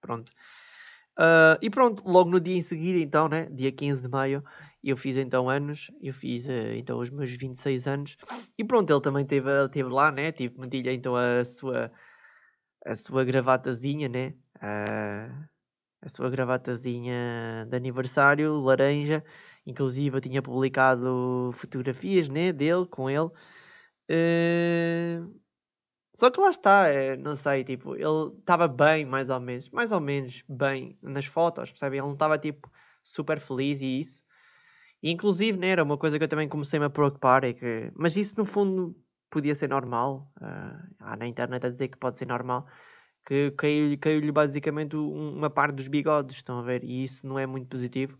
Pronto. 0.00 0.32
Uh, 1.18 1.58
e 1.62 1.70
pronto, 1.70 2.02
logo 2.06 2.30
no 2.30 2.40
dia 2.40 2.56
em 2.56 2.62
seguida, 2.62 2.98
então, 2.98 3.28
né, 3.28 3.46
dia 3.50 3.72
15 3.72 4.02
de 4.02 4.08
maio, 4.08 4.42
eu 4.82 4.96
fiz 4.96 5.16
então 5.16 5.48
anos, 5.48 5.90
eu 6.00 6.14
fiz 6.14 6.48
uh, 6.48 6.74
então 6.74 6.98
os 6.98 7.10
meus 7.10 7.30
26 7.30 7.86
anos, 7.88 8.16
e 8.56 8.64
pronto, 8.64 8.92
ele 8.92 9.00
também 9.00 9.26
teve, 9.26 9.50
teve 9.70 9.88
lá, 9.88 10.10
né, 10.12 10.32
tive, 10.32 10.58
meti-lhe 10.58 10.92
então 10.92 11.16
a 11.16 11.44
sua 11.44 11.92
a 12.84 12.94
sua 12.94 13.24
gravatazinha, 13.24 14.08
né? 14.08 14.34
A, 14.60 15.48
a 16.02 16.08
sua 16.08 16.30
gravatazinha 16.30 17.66
de 17.68 17.76
aniversário, 17.76 18.60
laranja. 18.60 19.24
Inclusive 19.66 20.16
eu 20.16 20.20
tinha 20.20 20.42
publicado 20.42 21.50
fotografias 21.54 22.28
né, 22.28 22.52
dele, 22.52 22.86
com 22.86 23.10
ele. 23.10 23.30
Uh, 24.10 25.38
Só 26.14 26.30
que 26.30 26.40
lá 26.40 26.50
está, 26.50 26.88
é, 26.88 27.16
não 27.16 27.36
sei, 27.36 27.64
tipo, 27.64 27.94
ele 27.94 28.38
estava 28.38 28.66
bem, 28.66 29.04
mais 29.04 29.30
ou 29.30 29.38
menos, 29.40 29.70
mais 29.70 29.92
ou 29.92 30.00
menos 30.00 30.42
bem 30.48 30.98
nas 31.02 31.26
fotos, 31.26 31.70
percebem? 31.70 31.98
Ele 31.98 32.06
não 32.06 32.14
estava, 32.14 32.38
tipo, 32.38 32.70
super 33.04 33.40
feliz 33.40 33.80
e 33.82 34.00
isso. 34.00 34.24
E, 35.02 35.10
inclusive, 35.10 35.58
né, 35.58 35.68
era 35.68 35.84
uma 35.84 35.98
coisa 35.98 36.18
que 36.18 36.24
eu 36.24 36.28
também 36.28 36.48
comecei-me 36.48 36.86
a 36.86 36.90
preocupar, 36.90 37.44
é 37.44 37.52
que... 37.52 37.92
Mas 37.94 38.16
isso, 38.16 38.34
no 38.38 38.44
fundo, 38.44 38.96
podia 39.30 39.54
ser 39.54 39.68
normal. 39.68 40.30
Uh, 40.40 40.94
há 41.00 41.16
na 41.16 41.26
internet 41.26 41.66
a 41.66 41.70
dizer 41.70 41.88
que 41.88 41.98
pode 41.98 42.18
ser 42.18 42.26
normal. 42.26 42.66
Que 43.26 43.50
caiu-lhe 43.52 43.96
caiu 43.96 44.32
basicamente 44.32 44.96
uma 44.96 45.50
parte 45.50 45.76
dos 45.76 45.88
bigodes, 45.88 46.36
estão 46.36 46.58
a 46.60 46.62
ver? 46.62 46.84
E 46.84 47.04
isso 47.04 47.26
não 47.26 47.38
é 47.38 47.46
muito 47.46 47.68
positivo, 47.68 48.18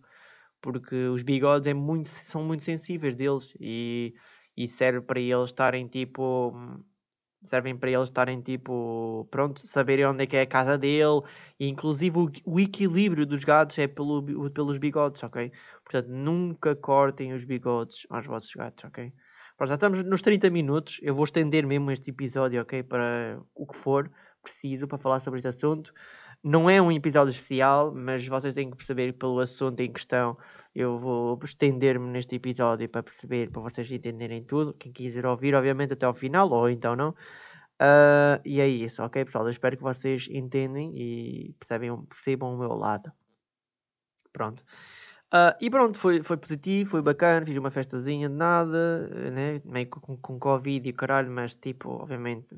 porque 0.61 0.95
os 1.07 1.23
bigodes 1.23 1.67
é 1.67 1.73
muito, 1.73 2.09
são 2.09 2.43
muito 2.43 2.63
sensíveis 2.63 3.15
deles 3.15 3.55
e, 3.59 4.13
e 4.55 4.67
serve 4.67 5.01
para 5.01 5.19
eles 5.19 5.49
estarem, 5.49 5.87
tipo 5.87 6.53
servem 7.43 7.77
para 7.77 7.89
eles 7.89 8.09
estarem 8.09 8.41
tipo, 8.41 9.27
pronto, 9.31 9.65
saberem 9.65 10.05
onde 10.05 10.23
é 10.23 10.27
que 10.27 10.35
é 10.35 10.41
a 10.41 10.47
casa 10.47 10.77
dele, 10.77 11.21
e 11.59 11.67
inclusive 11.67 12.17
o, 12.17 12.31
o 12.45 12.59
equilíbrio 12.59 13.25
dos 13.25 13.43
gatos 13.43 13.77
é 13.79 13.87
pelo, 13.87 14.49
pelos 14.51 14.77
bigodes, 14.77 15.23
ok? 15.23 15.51
Portanto, 15.83 16.09
nunca 16.09 16.75
cortem 16.75 17.33
os 17.33 17.43
bigodes 17.43 18.05
aos 18.09 18.25
vossos 18.25 18.53
gatos, 18.53 18.83
ok? 18.83 19.13
Pronto, 19.59 19.67
já 19.67 19.75
estamos 19.75 20.01
nos 20.05 20.21
30 20.21 20.49
minutos, 20.49 21.01
eu 21.03 21.13
vou 21.13 21.25
estender 21.25 21.67
mesmo 21.67 21.91
este 21.91 22.11
episódio, 22.11 22.61
ok? 22.61 22.81
Para 22.81 23.41
o 23.53 23.67
que 23.67 23.75
for 23.75 24.09
preciso 24.41 24.87
para 24.87 24.97
falar 24.97 25.19
sobre 25.19 25.39
este 25.39 25.49
assunto. 25.49 25.93
Não 26.41 26.69
é 26.69 26.81
um 26.81 26.89
episódio 26.89 27.31
especial, 27.31 27.93
mas 27.93 28.25
vocês 28.25 28.53
têm 28.53 28.71
que 28.71 28.77
perceber 28.77 29.11
pelo 29.11 29.37
assunto 29.41 29.81
em 29.81 29.91
questão. 29.91 30.37
Eu 30.73 30.97
vou 30.97 31.37
estender-me 31.43 32.07
neste 32.09 32.37
episódio 32.37 32.87
para 32.87 33.03
perceber, 33.03 33.51
para 33.51 33.61
vocês 33.61 33.91
entenderem 33.91 34.45
tudo. 34.45 34.73
Quem 34.75 34.93
quiser 34.93 35.25
ouvir, 35.25 35.53
obviamente, 35.53 35.91
até 35.91 36.05
ao 36.05 36.13
final, 36.13 36.49
ou 36.49 36.69
então 36.69 36.95
não. 36.95 37.09
Uh, 37.81 38.39
e 38.45 38.61
é 38.61 38.67
isso, 38.69 39.03
ok, 39.03 39.25
pessoal? 39.25 39.43
Eu 39.43 39.51
espero 39.51 39.75
que 39.75 39.83
vocês 39.83 40.29
entendem 40.31 40.93
e 40.95 41.53
percebam 41.59 42.53
o 42.55 42.57
meu 42.57 42.75
lado. 42.75 43.11
Pronto. 44.31 44.63
Uh, 45.31 45.53
e 45.61 45.69
pronto, 45.69 45.97
foi, 45.97 46.23
foi 46.23 46.37
positivo, 46.37 46.89
foi 46.89 47.01
bacana, 47.03 47.45
fiz 47.45 47.55
uma 47.55 47.69
festazinha 47.69 48.27
de 48.27 48.33
nada, 48.33 49.07
né? 49.31 49.61
meio 49.63 49.87
com, 49.87 50.17
com 50.17 50.39
Covid 50.39 50.89
e 50.89 50.93
caralho, 50.93 51.31
mas 51.31 51.55
tipo, 51.55 51.89
obviamente, 51.89 52.57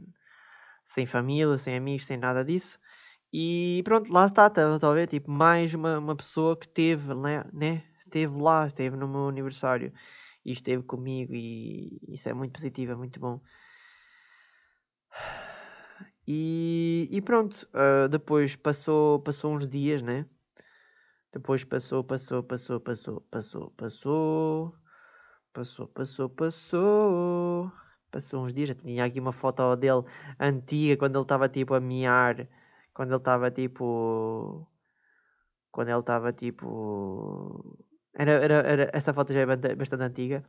sem 0.85 1.05
família, 1.05 1.57
sem 1.57 1.75
amigos, 1.75 2.05
sem 2.05 2.17
nada 2.17 2.45
disso. 2.45 2.79
E 3.33 3.81
pronto, 3.85 4.11
lá 4.11 4.25
está, 4.25 4.47
estava 4.47 4.91
a 4.91 4.93
ver, 4.93 5.07
tipo, 5.07 5.29
mais 5.31 5.73
uma, 5.73 5.99
uma 5.99 6.15
pessoa 6.15 6.55
que 6.57 6.67
teve, 6.67 7.13
né, 7.15 7.43
né, 7.53 7.83
esteve 7.99 8.35
lá, 8.41 8.65
esteve 8.67 8.95
no 8.97 9.07
meu 9.07 9.27
aniversário 9.29 9.93
e 10.45 10.51
esteve 10.53 10.83
comigo 10.83 11.33
e 11.33 11.99
isso 12.09 12.29
é 12.29 12.33
muito 12.33 12.53
positivo, 12.53 12.93
é 12.93 12.95
muito 12.95 13.19
bom. 13.19 13.41
E, 16.27 17.07
e 17.11 17.21
pronto, 17.21 17.67
uh, 17.73 18.07
depois 18.07 18.55
passou, 18.55 19.19
passou 19.21 19.55
uns 19.55 19.67
dias, 19.67 20.01
né? 20.01 20.25
Depois 21.31 21.63
passou, 21.63 22.03
passou, 22.03 22.43
passou, 22.43 22.79
passou, 22.79 23.21
passou, 23.31 23.71
passou. 23.71 24.75
Passou, 25.53 25.87
passou, 25.87 26.29
passou. 26.29 27.71
Passou 28.11 28.43
uns 28.43 28.53
dias, 28.53 28.69
já 28.69 28.75
tinha 28.75 29.05
aqui 29.05 29.19
uma 29.19 29.31
foto 29.31 29.75
dele 29.77 30.03
antiga, 30.39 30.97
quando 30.97 31.15
ele 31.17 31.23
estava 31.23 31.47
tipo 31.49 31.73
a 31.73 31.79
miar. 31.79 32.47
Quando 32.93 33.11
ele 33.11 33.17
estava 33.17 33.49
tipo. 33.51 34.67
Quando 35.71 35.89
ele 35.89 35.99
estava 35.99 36.33
tipo. 36.33 37.77
Era, 38.13 38.31
era, 38.31 38.53
era, 38.55 38.91
essa 38.93 39.13
foto 39.13 39.33
já 39.33 39.41
é 39.41 39.45
bastante 39.75 40.03
antiga. 40.03 40.43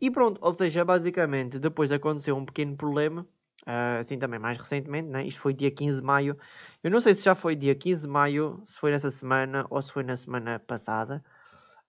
E 0.00 0.10
pronto, 0.10 0.38
ou 0.42 0.52
seja, 0.52 0.84
basicamente 0.84 1.58
depois 1.58 1.90
aconteceu 1.90 2.36
um 2.36 2.44
pequeno 2.44 2.76
problema 2.76 3.26
Uh, 3.68 4.00
assim 4.00 4.18
também 4.18 4.40
mais 4.40 4.56
recentemente, 4.56 5.08
né? 5.10 5.26
isto 5.26 5.40
foi 5.40 5.52
dia 5.52 5.70
15 5.70 5.98
de 6.00 6.02
maio. 6.02 6.38
Eu 6.82 6.90
não 6.90 7.00
sei 7.00 7.14
se 7.14 7.22
já 7.22 7.34
foi 7.34 7.54
dia 7.54 7.74
15 7.74 8.02
de 8.02 8.08
maio, 8.08 8.62
se 8.64 8.78
foi 8.78 8.90
nessa 8.90 9.10
semana 9.10 9.66
ou 9.68 9.82
se 9.82 9.92
foi 9.92 10.02
na 10.02 10.16
semana 10.16 10.58
passada. 10.58 11.22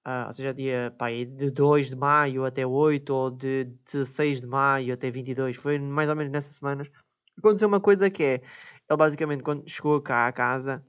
Uh, 0.05 0.27
ou 0.27 0.33
seja, 0.33 0.53
dia 0.53 0.93
pá, 0.97 1.09
de 1.09 1.49
2 1.51 1.89
de 1.89 1.95
maio 1.95 2.43
até 2.45 2.65
8 2.67 3.09
ou 3.13 3.31
de 3.31 3.65
16 3.85 4.41
de 4.41 4.47
maio 4.47 4.93
até 4.93 5.09
22. 5.09 5.55
Foi 5.55 5.79
mais 5.79 6.09
ou 6.09 6.15
menos 6.17 6.33
nessas 6.33 6.55
semanas. 6.55 6.91
Aconteceu 7.37 7.67
uma 7.67 7.79
coisa 7.79 8.09
que 8.09 8.23
é 8.23 8.33
ele 8.89 8.97
basicamente 8.97 9.43
quando 9.43 9.69
chegou 9.69 10.01
cá 10.01 10.27
à 10.27 10.31
casa 10.33 10.83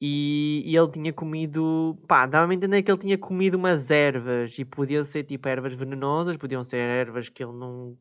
e, 0.00 0.62
e, 0.66 0.76
ele 0.76 0.90
tinha 0.90 1.12
comido, 1.12 1.98
pá, 2.08 2.26
dava-me 2.26 2.54
a 2.54 2.56
entender 2.56 2.82
que 2.82 2.90
ele 2.90 2.98
tinha 2.98 3.18
comido 3.18 3.56
umas 3.56 3.90
ervas 3.90 4.58
e 4.58 4.64
podiam 4.64 5.04
ser 5.04 5.24
tipo 5.24 5.46
ervas 5.48 5.74
venenosas, 5.74 6.36
podiam 6.38 6.64
ser 6.64 6.78
ervas 6.78 7.28
que 7.28 7.44
ele 7.44 7.52
não, 7.52 7.96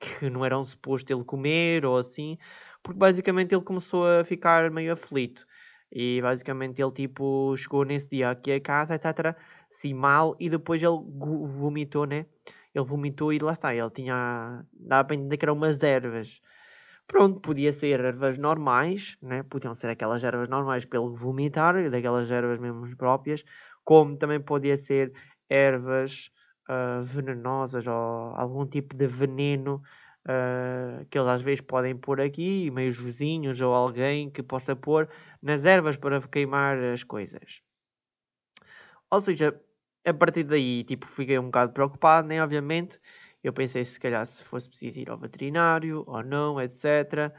que 0.00 0.28
não 0.30 0.44
eram 0.44 0.64
suposto 0.64 1.12
ele 1.12 1.24
comer 1.24 1.84
ou 1.84 1.96
assim, 1.98 2.38
porque 2.82 2.98
basicamente 2.98 3.54
ele 3.54 3.62
começou 3.62 4.06
a 4.06 4.24
ficar 4.24 4.70
meio 4.70 4.92
aflito 4.92 5.46
e 5.90 6.20
basicamente 6.20 6.82
ele 6.82 6.90
tipo 6.92 7.56
chegou 7.56 7.84
nesse 7.84 8.08
dia 8.10 8.30
aqui 8.30 8.52
a 8.52 8.60
casa, 8.60 8.94
etc, 8.94 9.36
assim 9.70 9.94
mal 9.94 10.36
e 10.40 10.50
depois 10.50 10.82
ele 10.82 10.98
vomitou, 11.46 12.06
né? 12.06 12.26
Ele 12.74 12.84
vomitou 12.84 13.32
e 13.32 13.38
lá 13.38 13.52
está, 13.52 13.74
ele 13.74 13.90
tinha, 13.90 14.64
dava 14.72 15.04
para 15.06 15.16
entender 15.16 15.36
que 15.36 15.44
eram 15.44 15.54
umas 15.54 15.82
ervas. 15.82 16.40
Pronto, 17.06 17.38
podia 17.40 17.72
ser 17.72 18.00
ervas 18.00 18.38
normais, 18.38 19.16
né? 19.22 19.42
podiam 19.44 19.74
ser 19.74 19.88
aquelas 19.88 20.24
ervas 20.24 20.48
normais 20.48 20.84
pelo 20.84 21.14
vomitar, 21.14 21.90
daquelas 21.90 22.30
ervas 22.30 22.58
mesmo 22.58 22.96
próprias, 22.96 23.44
como 23.84 24.16
também 24.16 24.40
podia 24.40 24.76
ser 24.76 25.12
ervas 25.48 26.30
uh, 26.68 27.04
venenosas 27.04 27.86
ou 27.86 27.94
algum 27.94 28.66
tipo 28.66 28.94
de 28.96 29.06
veneno 29.06 29.82
uh, 30.26 31.04
que 31.06 31.18
eles 31.18 31.28
às 31.28 31.42
vezes 31.42 31.60
podem 31.60 31.96
pôr 31.96 32.20
aqui, 32.20 32.70
meios 32.70 32.96
vizinhos 32.96 33.60
ou 33.60 33.74
alguém 33.74 34.30
que 34.30 34.42
possa 34.42 34.74
pôr 34.76 35.08
nas 35.42 35.64
ervas 35.64 35.96
para 35.96 36.20
queimar 36.22 36.78
as 36.78 37.04
coisas. 37.04 37.62
Ou 39.10 39.20
seja, 39.20 39.58
a 40.04 40.12
partir 40.12 40.44
daí, 40.44 40.84
tipo, 40.84 41.06
fiquei 41.06 41.38
um 41.38 41.44
bocado 41.46 41.72
preocupado, 41.72 42.28
né? 42.28 42.42
Obviamente 42.42 43.00
eu 43.44 43.52
pensei 43.52 43.84
se 43.84 44.00
calhar 44.00 44.24
se 44.26 44.42
fosse 44.44 44.68
preciso 44.68 45.00
ir 45.00 45.10
ao 45.10 45.18
veterinário 45.18 46.02
ou 46.06 46.22
não, 46.22 46.60
etc. 46.60 47.30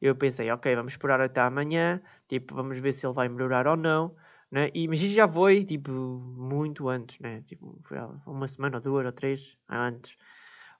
Eu 0.00 0.14
pensei, 0.14 0.50
ok, 0.50 0.74
vamos 0.76 0.92
esperar 0.92 1.20
até 1.20 1.40
amanhã, 1.40 2.00
tipo, 2.28 2.54
vamos 2.54 2.78
ver 2.78 2.92
se 2.92 3.06
ele 3.06 3.14
vai 3.14 3.28
melhorar 3.28 3.66
ou 3.66 3.76
não. 3.76 4.14
Né? 4.54 4.70
E, 4.72 4.86
mas 4.86 5.00
isso 5.02 5.14
já 5.14 5.28
foi, 5.28 5.64
tipo, 5.64 5.90
muito 5.90 6.88
antes, 6.88 7.18
né? 7.18 7.42
Tipo, 7.42 7.76
foi 7.82 7.98
uma 8.24 8.46
semana 8.46 8.76
ou 8.76 8.80
duas 8.80 9.04
ou 9.04 9.10
três 9.10 9.58
antes. 9.68 10.16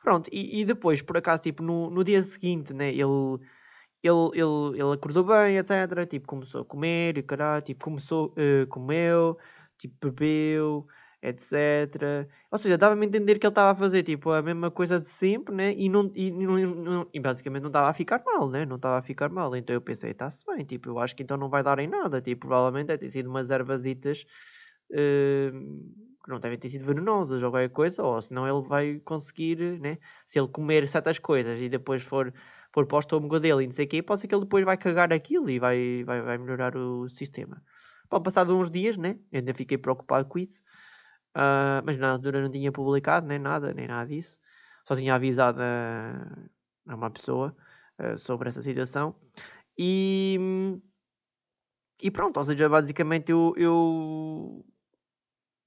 Pronto, 0.00 0.30
e, 0.32 0.60
e 0.60 0.64
depois, 0.64 1.02
por 1.02 1.16
acaso, 1.16 1.42
tipo, 1.42 1.60
no, 1.60 1.90
no 1.90 2.04
dia 2.04 2.22
seguinte, 2.22 2.72
né? 2.72 2.90
Ele, 2.90 3.02
ele, 4.00 4.30
ele, 4.32 4.80
ele 4.80 4.92
acordou 4.94 5.24
bem, 5.24 5.56
etc. 5.58 6.06
Tipo, 6.08 6.24
começou 6.28 6.60
a 6.62 6.64
comer 6.64 7.18
e 7.18 7.22
caralho, 7.24 7.62
tipo, 7.64 7.84
começou, 7.84 8.32
uh, 8.38 8.64
comeu, 8.68 9.36
tipo, 9.76 9.96
bebeu, 10.08 10.86
etc. 11.24 12.28
Ou 12.50 12.58
seja, 12.58 12.76
dava-me 12.76 13.06
a 13.06 13.08
entender 13.08 13.38
que 13.38 13.46
ele 13.46 13.50
estava 13.50 13.70
a 13.70 13.74
fazer 13.74 14.02
tipo 14.02 14.30
a 14.30 14.42
mesma 14.42 14.70
coisa 14.70 15.00
de 15.00 15.08
sempre, 15.08 15.54
né? 15.54 15.72
E, 15.74 15.88
não, 15.88 16.12
e, 16.14 16.30
não, 16.30 16.56
não, 16.58 17.08
e 17.12 17.18
basicamente 17.18 17.62
não 17.62 17.70
estava 17.70 17.88
a 17.88 17.94
ficar 17.94 18.22
mal, 18.24 18.48
né? 18.50 18.66
Não 18.66 18.76
estava 18.76 18.98
a 18.98 19.02
ficar 19.02 19.30
mal. 19.30 19.56
Então 19.56 19.74
eu 19.74 19.80
pensei, 19.80 20.10
está-se 20.10 20.44
bem, 20.46 20.64
tipo, 20.64 20.90
eu 20.90 20.98
acho 20.98 21.16
que 21.16 21.22
então 21.22 21.36
não 21.38 21.48
vai 21.48 21.62
dar 21.62 21.78
em 21.78 21.88
nada. 21.88 22.20
Tipo, 22.20 22.46
provavelmente 22.46 22.88
deve 22.88 22.98
ter 23.06 23.10
sido 23.10 23.30
umas 23.30 23.50
ervasitas 23.50 24.26
uh, 24.90 25.50
que 26.24 26.30
não 26.30 26.38
devem 26.40 26.58
ter 26.58 26.68
sido 26.68 26.84
venenosas 26.84 27.42
ou 27.42 27.50
qualquer 27.50 27.70
coisa, 27.70 28.02
ou 28.02 28.20
senão 28.20 28.46
ele 28.46 28.66
vai 28.68 29.00
conseguir, 29.00 29.80
né? 29.80 29.98
Se 30.26 30.38
ele 30.38 30.48
comer 30.48 30.86
certas 30.88 31.18
coisas 31.18 31.58
e 31.60 31.68
depois 31.70 32.02
for, 32.02 32.32
for 32.72 32.86
para 32.86 32.96
o 32.96 33.00
estômago 33.00 33.40
dele 33.40 33.64
e 33.64 33.66
não 33.66 33.72
sei 33.72 33.86
o 33.86 33.88
quê, 33.88 34.02
pode 34.02 34.20
ser 34.20 34.28
que 34.28 34.34
ele 34.34 34.42
depois 34.44 34.64
vai 34.64 34.76
cagar 34.76 35.12
aquilo 35.12 35.48
e 35.48 35.58
vai, 35.58 36.04
vai, 36.04 36.20
vai 36.22 36.38
melhorar 36.38 36.76
o 36.76 37.08
sistema. 37.08 37.62
Bom, 38.10 38.22
passado 38.22 38.56
uns 38.56 38.70
dias, 38.70 38.96
né? 38.96 39.18
Eu 39.32 39.38
ainda 39.38 39.54
fiquei 39.54 39.78
preocupado 39.78 40.28
com 40.28 40.38
isso. 40.38 40.60
Uh, 41.34 41.82
mas 41.84 41.98
na 41.98 42.12
altura 42.12 42.40
não 42.42 42.50
tinha 42.50 42.70
publicado 42.70 43.26
nem 43.26 43.38
nada, 43.38 43.74
nem 43.74 43.88
nada 43.88 44.08
disso. 44.08 44.38
Só 44.86 44.94
tinha 44.94 45.14
avisado 45.14 45.60
a, 45.60 46.48
a 46.86 46.94
uma 46.94 47.10
pessoa 47.10 47.56
uh, 47.98 48.16
sobre 48.18 48.48
essa 48.48 48.62
situação. 48.62 49.16
E, 49.76 50.38
e 52.00 52.10
pronto, 52.10 52.38
ou 52.38 52.44
seja, 52.44 52.68
basicamente 52.68 53.32
eu, 53.32 53.52
eu 53.56 54.64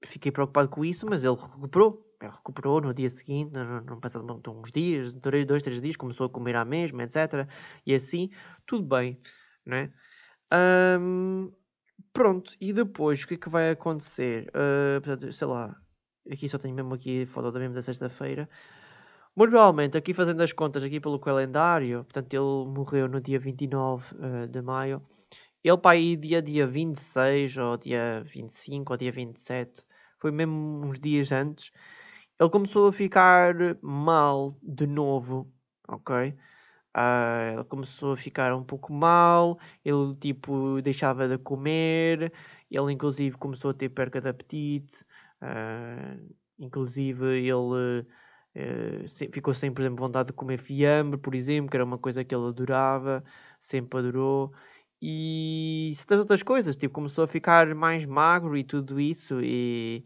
fiquei 0.06 0.32
preocupado 0.32 0.68
com 0.68 0.84
isso, 0.84 1.06
mas 1.06 1.24
ele 1.24 1.34
recuperou. 1.34 2.04
Ele 2.20 2.32
recuperou 2.32 2.80
no 2.80 2.92
dia 2.92 3.08
seguinte, 3.10 3.52
não, 3.52 4.00
passado 4.00 4.42
uns 4.48 4.72
dias, 4.72 5.14
dois, 5.14 5.62
três 5.62 5.80
dias, 5.80 5.96
começou 5.96 6.26
a 6.26 6.30
comer 6.30 6.56
à 6.56 6.64
mesma, 6.64 7.04
etc. 7.04 7.48
E 7.86 7.94
assim, 7.94 8.30
tudo 8.66 8.84
bem, 8.88 9.20
né? 9.64 9.92
Um, 10.52 11.52
Pronto, 12.12 12.52
e 12.60 12.72
depois 12.72 13.22
o 13.22 13.28
que 13.28 13.34
é 13.34 13.36
que 13.36 13.48
vai 13.48 13.70
acontecer? 13.70 14.48
Uh, 14.48 15.00
portanto, 15.00 15.32
sei 15.32 15.46
lá, 15.46 15.76
aqui 16.30 16.48
só 16.48 16.58
tenho 16.58 16.74
mesmo 16.74 16.94
aqui 16.94 17.26
foto 17.26 17.50
da 17.52 17.58
mesma 17.58 17.74
da 17.74 17.82
sexta-feira. 17.82 18.48
Muito 19.36 19.50
provavelmente, 19.50 19.96
aqui 19.96 20.12
fazendo 20.12 20.42
as 20.42 20.52
contas 20.52 20.82
aqui 20.82 21.00
pelo 21.00 21.20
calendário, 21.20 22.04
portanto 22.04 22.32
ele 22.34 22.72
morreu 22.72 23.08
no 23.08 23.20
dia 23.20 23.38
29 23.38 24.14
uh, 24.14 24.18
ah, 24.44 24.46
de 24.46 24.62
maio. 24.62 25.02
Ele 25.62 25.76
para 25.78 25.92
aí 25.92 26.16
dia, 26.16 26.42
dia 26.42 26.66
26 26.66 27.56
ou 27.56 27.76
dia 27.76 28.22
25 28.24 28.92
ou 28.92 28.96
dia 28.96 29.12
27, 29.12 29.84
foi 30.18 30.30
mesmo 30.30 30.80
uns 30.84 30.98
dias 30.98 31.30
antes, 31.32 31.72
ele 32.40 32.50
começou 32.50 32.88
a 32.88 32.92
ficar 32.92 33.54
mal 33.82 34.56
de 34.62 34.86
novo, 34.86 35.52
ok? 35.88 36.34
Uh, 36.96 37.54
ele 37.54 37.64
começou 37.64 38.12
a 38.12 38.16
ficar 38.16 38.54
um 38.54 38.64
pouco 38.64 38.92
mal, 38.92 39.58
ele 39.84 40.16
tipo 40.16 40.80
deixava 40.82 41.28
de 41.28 41.38
comer, 41.38 42.32
ele 42.70 42.92
inclusive 42.92 43.36
começou 43.36 43.70
a 43.70 43.74
ter 43.74 43.90
perca 43.90 44.20
de 44.20 44.28
apetite, 44.28 45.04
uh, 45.42 46.34
inclusive 46.58 47.24
ele 47.38 48.00
uh, 48.00 49.08
ficou 49.32 49.54
sem, 49.54 49.72
por 49.72 49.82
exemplo, 49.82 50.04
vontade 50.04 50.28
de 50.28 50.32
comer 50.32 50.58
fiambre, 50.58 51.18
por 51.18 51.34
exemplo, 51.34 51.70
que 51.70 51.76
era 51.76 51.84
uma 51.84 51.98
coisa 51.98 52.24
que 52.24 52.34
ele 52.34 52.46
adorava, 52.48 53.22
sempre 53.60 53.98
adorou. 54.00 54.52
E 55.00 55.92
certas 55.94 56.18
outras 56.20 56.42
coisas, 56.42 56.76
tipo, 56.76 56.94
começou 56.94 57.24
a 57.24 57.28
ficar 57.28 57.72
mais 57.74 58.04
magro 58.04 58.56
e 58.56 58.64
tudo 58.64 58.98
isso, 59.00 59.40
e 59.40 60.04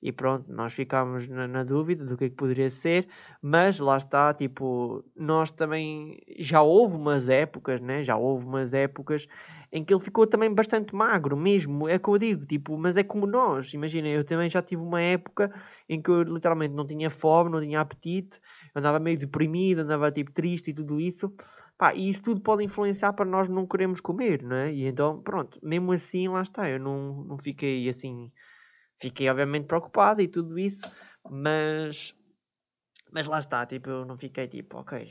e 0.00 0.12
pronto, 0.12 0.52
nós 0.52 0.72
ficámos 0.72 1.26
na, 1.28 1.48
na, 1.48 1.64
dúvida 1.64 2.04
do 2.04 2.16
que 2.16 2.26
é 2.26 2.28
que 2.28 2.36
poderia 2.36 2.70
ser, 2.70 3.08
mas 3.42 3.80
lá 3.80 3.96
está, 3.96 4.32
tipo, 4.32 5.04
nós 5.16 5.50
também 5.50 6.20
já 6.38 6.62
houve 6.62 6.94
umas 6.96 7.28
épocas, 7.28 7.80
né? 7.80 8.04
Já 8.04 8.16
houve 8.16 8.44
umas 8.46 8.72
épocas 8.72 9.26
em 9.72 9.84
que 9.84 9.92
ele 9.92 10.02
ficou 10.02 10.26
também 10.26 10.52
bastante 10.54 10.94
magro, 10.94 11.36
mesmo, 11.36 11.88
é 11.88 11.98
que 11.98 12.08
eu 12.08 12.16
digo, 12.16 12.46
tipo, 12.46 12.78
mas 12.78 12.96
é 12.96 13.02
como 13.02 13.26
nós, 13.26 13.74
imagina, 13.74 14.08
eu 14.08 14.24
também 14.24 14.48
já 14.48 14.62
tive 14.62 14.80
uma 14.80 15.00
época 15.00 15.52
em 15.88 16.00
que 16.00 16.10
eu 16.10 16.22
literalmente 16.22 16.74
não 16.74 16.86
tinha 16.86 17.10
fome, 17.10 17.50
não 17.50 17.60
tinha 17.60 17.80
apetite, 17.80 18.40
andava 18.74 18.98
meio 18.98 19.18
deprimido, 19.18 19.80
andava 19.80 20.10
tipo 20.10 20.32
triste 20.32 20.70
e 20.70 20.74
tudo 20.74 20.98
isso, 21.00 21.30
pá, 21.76 21.92
e 21.94 22.08
isso 22.08 22.22
tudo 22.22 22.40
pode 22.40 22.64
influenciar 22.64 23.12
para 23.12 23.26
nós 23.26 23.48
não 23.48 23.66
queremos 23.66 24.00
comer, 24.00 24.42
né? 24.42 24.72
E 24.72 24.86
então, 24.86 25.20
pronto, 25.22 25.58
mesmo 25.62 25.92
assim, 25.92 26.28
lá 26.28 26.40
está, 26.42 26.68
eu 26.70 26.78
não, 26.80 27.24
não 27.24 27.36
fiquei 27.36 27.88
assim 27.88 28.30
fiquei 29.00 29.28
obviamente 29.28 29.66
preocupado 29.66 30.20
e 30.20 30.28
tudo 30.28 30.58
isso, 30.58 30.80
mas, 31.28 32.14
mas 33.12 33.26
lá 33.26 33.38
está, 33.38 33.64
tipo, 33.66 33.88
eu 33.90 34.04
não 34.04 34.16
fiquei 34.16 34.48
tipo, 34.48 34.78
ok, 34.78 35.06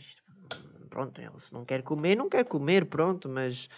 pronto, 0.90 1.20
ele 1.22 1.40
se 1.40 1.54
não 1.54 1.66
quer 1.66 1.84
comer, 1.84 2.16
não 2.16 2.30
quer 2.30 2.46
comer, 2.46 2.86
pronto, 2.86 3.30
mas 3.30 3.70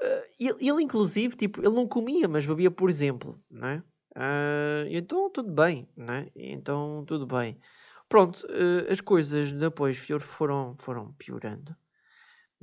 uh, 0.00 0.26
ele, 0.38 0.68
ele, 0.68 0.82
inclusive, 0.82 1.36
tipo, 1.36 1.60
ele 1.60 1.74
não 1.74 1.86
comia, 1.86 2.28
mas 2.28 2.46
bebia, 2.46 2.70
por 2.70 2.88
exemplo, 2.88 3.40
né? 3.50 3.82
Uh, 4.16 4.88
então 4.88 5.30
tudo 5.30 5.52
bem, 5.52 5.86
né? 5.94 6.30
Então 6.34 7.04
tudo 7.06 7.26
bem. 7.26 7.60
Pronto, 8.08 8.46
uh, 8.46 8.90
as 8.90 9.00
coisas 9.00 9.52
depois 9.52 9.98
foram, 10.20 10.74
foram 10.78 11.12
piorando. 11.14 11.76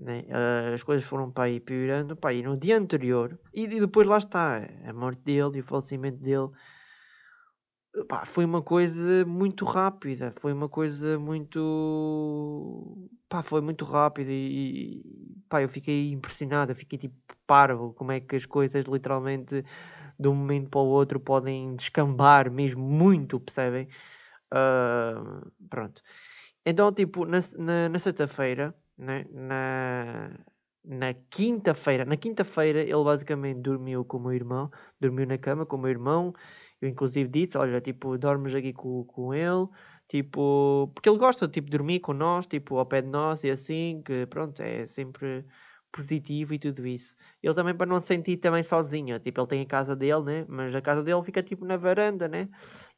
Né? 0.04 0.26
Uh, 0.28 0.74
as 0.74 0.84
coisas 0.84 1.06
foram 1.06 1.32
para 1.32 1.46
aí 1.46 1.62
piorando 1.62 2.14
para 2.14 2.32
aí 2.32 2.44
no 2.44 2.58
dia 2.58 2.78
anterior 2.78 3.40
e, 3.54 3.64
e, 3.64 3.80
depois 3.80 4.06
lá 4.06 4.18
está 4.18 4.68
a 4.86 4.92
morte 4.92 5.22
dele 5.22 5.58
e 5.58 5.60
o 5.62 5.64
falecimento 5.64 6.18
dele 6.18 6.50
pá, 8.06 8.26
foi 8.26 8.44
uma 8.44 8.62
coisa 8.62 9.24
muito 9.26 9.64
rápida 9.64 10.34
foi 10.42 10.52
uma 10.52 10.68
coisa 10.68 11.18
muito 11.18 13.10
pá, 13.30 13.42
foi 13.44 13.62
muito 13.62 13.86
rápida 13.86 14.30
e, 14.30 14.98
e 14.98 15.04
pá, 15.48 15.62
eu 15.62 15.70
fiquei 15.70 16.12
impressionado 16.12 16.74
eu 16.74 16.76
fiquei 16.76 17.00
tipo 17.00 17.16
parvo 17.48 17.94
como 17.94 18.12
é 18.12 18.20
que 18.20 18.36
as 18.36 18.46
coisas 18.46 18.84
literalmente 18.84 19.64
de 20.20 20.28
um 20.28 20.36
momento 20.36 20.70
para 20.70 20.82
o 20.82 20.88
outro 20.88 21.18
podem 21.18 21.78
descambar 21.78 22.52
mesmo 22.52 22.84
muito 22.84 23.40
percebem 23.40 23.88
uh, 24.54 25.50
pronto 25.70 26.02
então 26.66 26.92
tipo 26.92 27.26
na, 27.26 27.40
na, 27.58 27.88
na 27.88 28.00
sexta-feira 28.00 28.76
né? 28.98 29.26
na, 29.32 30.32
na 30.84 31.14
quinta-feira. 31.14 32.06
Na 32.06 32.18
quinta-feira 32.18 32.82
ele 32.82 33.04
basicamente 33.04 33.62
dormiu 33.62 34.04
com 34.06 34.18
o 34.18 34.22
meu 34.22 34.34
irmão, 34.34 34.72
dormiu 35.00 35.26
na 35.28 35.38
cama 35.38 35.66
com 35.66 35.76
o 35.78 35.80
meu 35.80 35.90
irmão. 35.92 36.34
Eu 36.82 36.90
inclusive 36.90 37.30
disse, 37.30 37.58
olha, 37.58 37.80
tipo, 37.82 38.18
dormes 38.18 38.54
aqui 38.54 38.74
com, 38.74 39.06
com 39.06 39.34
ele, 39.34 39.68
tipo, 40.08 40.92
porque 40.94 41.10
ele 41.10 41.18
gosta 41.18 41.48
tipo, 41.48 41.70
de 41.70 41.78
dormir 41.78 42.00
com 42.02 42.14
nós, 42.14 42.46
tipo, 42.48 42.78
ao 42.78 42.86
pé 42.86 43.02
de 43.02 43.08
nós 43.08 43.44
e 43.44 43.50
assim, 43.50 44.02
que 44.06 44.26
pronto, 44.28 44.62
é 44.62 44.86
sempre 44.86 45.46
positivo 45.92 46.54
e 46.54 46.60
tudo 46.60 46.86
isso. 46.88 47.16
Ele 47.42 47.54
também 47.54 47.76
para 47.76 47.86
não 47.86 48.00
se 48.00 48.08
sentir 48.08 48.38
também 48.38 48.64
sozinho, 48.64 49.20
tipo, 49.20 49.40
ele 49.40 49.48
tem 49.48 49.62
a 49.62 49.66
casa 49.66 49.96
dele, 49.96 50.24
né? 50.24 50.46
Mas 50.50 50.76
a 50.76 50.82
casa 50.82 51.04
dele 51.04 51.24
fica 51.24 51.42
tipo 51.44 51.64
na 51.66 51.78
varanda, 51.78 52.28
né? 52.28 52.50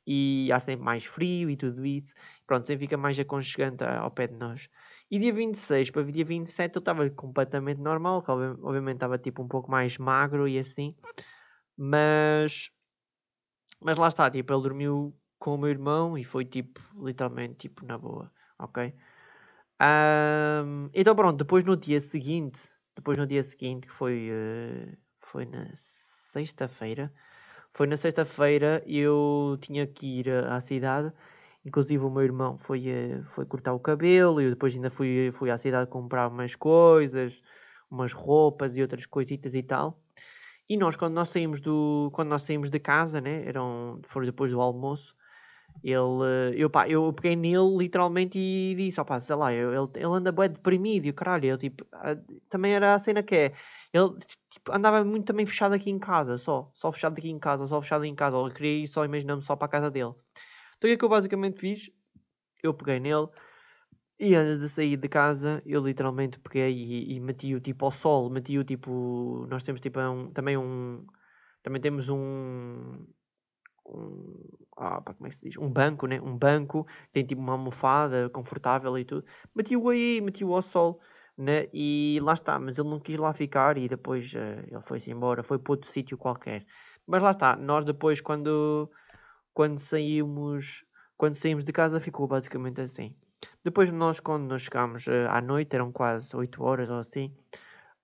E 0.07 0.51
há 0.51 0.59
sempre 0.59 0.85
mais 0.85 1.05
frio 1.05 1.49
e 1.49 1.57
tudo 1.57 1.85
isso. 1.85 2.13
Pronto, 2.47 2.65
sempre 2.65 2.85
fica 2.85 2.97
mais 2.97 3.19
aconchegante 3.19 3.83
ao 3.83 4.11
pé 4.11 4.27
de 4.27 4.35
nós. 4.35 4.69
E 5.09 5.19
dia 5.19 5.33
26 5.33 5.91
para 5.91 6.03
dia 6.03 6.25
27 6.25 6.75
eu 6.75 6.79
estava 6.79 7.09
completamente 7.11 7.79
normal, 7.79 8.23
obviamente 8.27 8.95
estava 8.95 9.17
tipo 9.17 9.43
um 9.43 9.47
pouco 9.47 9.69
mais 9.69 9.97
magro 9.97 10.47
e 10.47 10.57
assim. 10.57 10.95
Mas. 11.77 12.71
Mas 13.79 13.97
lá 13.97 14.07
está, 14.07 14.31
tipo, 14.31 14.51
ele 14.53 14.63
dormiu 14.63 15.15
com 15.37 15.55
o 15.55 15.57
meu 15.57 15.69
irmão 15.69 16.17
e 16.17 16.23
foi 16.23 16.45
tipo, 16.45 16.79
literalmente, 16.95 17.55
tipo, 17.55 17.85
na 17.85 17.97
boa, 17.97 18.31
ok? 18.57 18.93
Um, 19.81 20.89
então 20.93 21.15
pronto, 21.15 21.37
depois 21.37 21.63
no 21.65 21.75
dia 21.75 21.99
seguinte, 21.99 22.59
depois 22.95 23.17
no 23.17 23.27
dia 23.27 23.43
seguinte, 23.43 23.87
que 23.87 23.93
foi, 23.93 24.29
uh, 24.31 24.97
foi 25.19 25.45
na 25.45 25.69
sexta-feira, 25.73 27.13
foi 27.73 27.85
na 27.87 27.97
sexta-feira 27.97 28.81
eu 28.87 29.57
tinha 29.61 29.85
que 29.85 30.19
ir 30.19 30.29
à 30.29 30.59
cidade 30.61 31.11
Inclusive 31.65 32.03
o 32.05 32.09
meu 32.11 32.23
irmão 32.23 32.57
foi, 32.57 32.87
uh, 32.87 33.23
foi 33.33 33.45
cortar 33.45 33.73
o 33.73 33.79
cabelo 33.79 34.41
e 34.41 34.49
depois 34.49 34.75
ainda 34.75 34.89
fui, 34.91 35.31
fui 35.33 35.49
à 35.49 35.57
cidade 35.57 35.89
comprar 35.89 36.27
umas 36.29 36.55
coisas, 36.55 37.41
umas 37.89 38.13
roupas 38.13 38.77
e 38.77 38.81
outras 38.81 39.05
coisitas 39.05 39.55
e 39.55 39.63
tal. 39.63 39.99
E 40.69 40.77
nós, 40.77 40.95
quando 40.95 41.13
nós 41.13 41.29
saímos, 41.29 41.61
do, 41.61 42.09
quando 42.13 42.29
nós 42.29 42.43
saímos 42.43 42.69
de 42.69 42.79
casa, 42.79 43.21
né, 43.21 43.45
eram, 43.47 43.99
foi 44.07 44.25
depois 44.25 44.51
do 44.51 44.61
almoço, 44.61 45.15
ele, 45.83 46.55
eu, 46.55 46.69
pá, 46.69 46.87
eu 46.89 47.13
peguei 47.13 47.35
nele 47.35 47.77
literalmente 47.77 48.39
e 48.39 48.75
disse, 48.75 48.99
opá, 48.99 49.19
sei 49.19 49.35
lá, 49.35 49.53
eu, 49.53 49.71
ele, 49.71 49.91
ele 49.95 50.05
anda 50.05 50.31
bem 50.31 50.49
deprimido 50.49 51.13
caralho, 51.13 51.45
ele, 51.49 51.57
tipo, 51.57 51.85
também 52.49 52.73
era 52.73 52.95
a 52.95 52.99
cena 52.99 53.21
que 53.23 53.35
é, 53.35 53.53
ele 53.93 54.09
tipo, 54.49 54.71
andava 54.71 55.03
muito 55.03 55.25
também 55.25 55.45
fechado 55.45 55.73
aqui 55.75 55.89
em 55.91 55.99
casa, 55.99 56.37
só, 56.37 56.71
só 56.73 56.91
fechado 56.91 57.17
aqui 57.19 57.29
em 57.29 57.39
casa, 57.39 57.67
só 57.67 57.81
fechado 57.81 58.05
em 58.05 58.15
casa, 58.15 58.37
ele 58.37 58.53
queria 58.53 58.83
ir 58.83 58.87
só 58.87 59.05
imaginando 59.05 59.41
só 59.43 59.55
para 59.55 59.65
a 59.67 59.69
casa 59.69 59.91
dele. 59.91 60.13
Então 60.77 60.87
o 60.87 60.91
que 60.91 60.93
é 60.93 60.97
que 60.97 61.05
eu 61.05 61.09
basicamente 61.09 61.59
fiz? 61.59 61.89
Eu 62.63 62.73
peguei 62.73 62.99
nele 62.99 63.27
e 64.19 64.33
antes 64.35 64.59
de 64.61 64.69
sair 64.69 64.95
de 64.95 65.09
casa, 65.09 65.61
eu 65.65 65.85
literalmente 65.85 66.39
peguei 66.39 66.71
e, 66.71 67.15
e 67.15 67.19
meti-o 67.19 67.59
tipo 67.59 67.83
ao 67.85 67.91
sol, 67.91 68.29
meti-o 68.29 68.63
tipo. 68.63 69.45
Nós 69.49 69.63
temos 69.63 69.81
tipo 69.81 69.99
um, 69.99 70.31
também 70.31 70.57
um. 70.57 71.05
Também 71.61 71.81
temos 71.81 72.07
um. 72.07 73.05
um 73.85 74.57
ah, 74.77 75.01
pá, 75.01 75.13
como 75.13 75.27
é 75.27 75.29
que 75.29 75.35
se 75.35 75.49
diz? 75.49 75.57
Um 75.57 75.69
banco, 75.69 76.07
né? 76.07 76.21
Um 76.21 76.37
banco, 76.37 76.87
tem 77.11 77.25
tipo 77.25 77.41
uma 77.41 77.53
almofada 77.53 78.29
confortável 78.29 78.97
e 78.97 79.03
tudo. 79.03 79.25
Meti-o 79.53 79.89
aí, 79.89 80.21
meti-o 80.21 80.53
ao 80.53 80.61
sol, 80.61 81.01
né? 81.37 81.67
E 81.73 82.17
lá 82.21 82.33
está, 82.33 82.57
mas 82.57 82.77
ele 82.77 82.89
não 82.89 82.99
quis 83.01 83.17
lá 83.17 83.33
ficar 83.33 83.77
e 83.77 83.89
depois 83.89 84.33
uh, 84.33 84.37
ele 84.71 84.81
foi-se 84.85 85.11
embora, 85.11 85.43
foi 85.43 85.59
para 85.59 85.73
outro 85.73 85.89
sítio 85.89 86.17
qualquer. 86.17 86.65
Mas 87.05 87.21
lá 87.21 87.31
está, 87.31 87.55
nós 87.57 87.83
depois 87.83 88.21
quando 88.21 88.89
quando 89.55 89.79
saímos, 89.79 90.85
quando 91.17 91.33
saímos 91.33 91.63
de 91.63 91.71
casa 91.73 91.99
ficou 91.99 92.27
basicamente 92.27 92.81
assim. 92.81 93.15
Depois 93.63 93.91
nós, 93.91 94.19
quando 94.19 94.47
nós 94.49 94.61
chegámos 94.63 95.07
uh, 95.07 95.29
à 95.29 95.41
noite, 95.41 95.75
eram 95.75 95.91
quase 95.91 96.35
8 96.35 96.63
horas 96.63 96.89
ou 96.89 96.99
assim, 96.99 97.33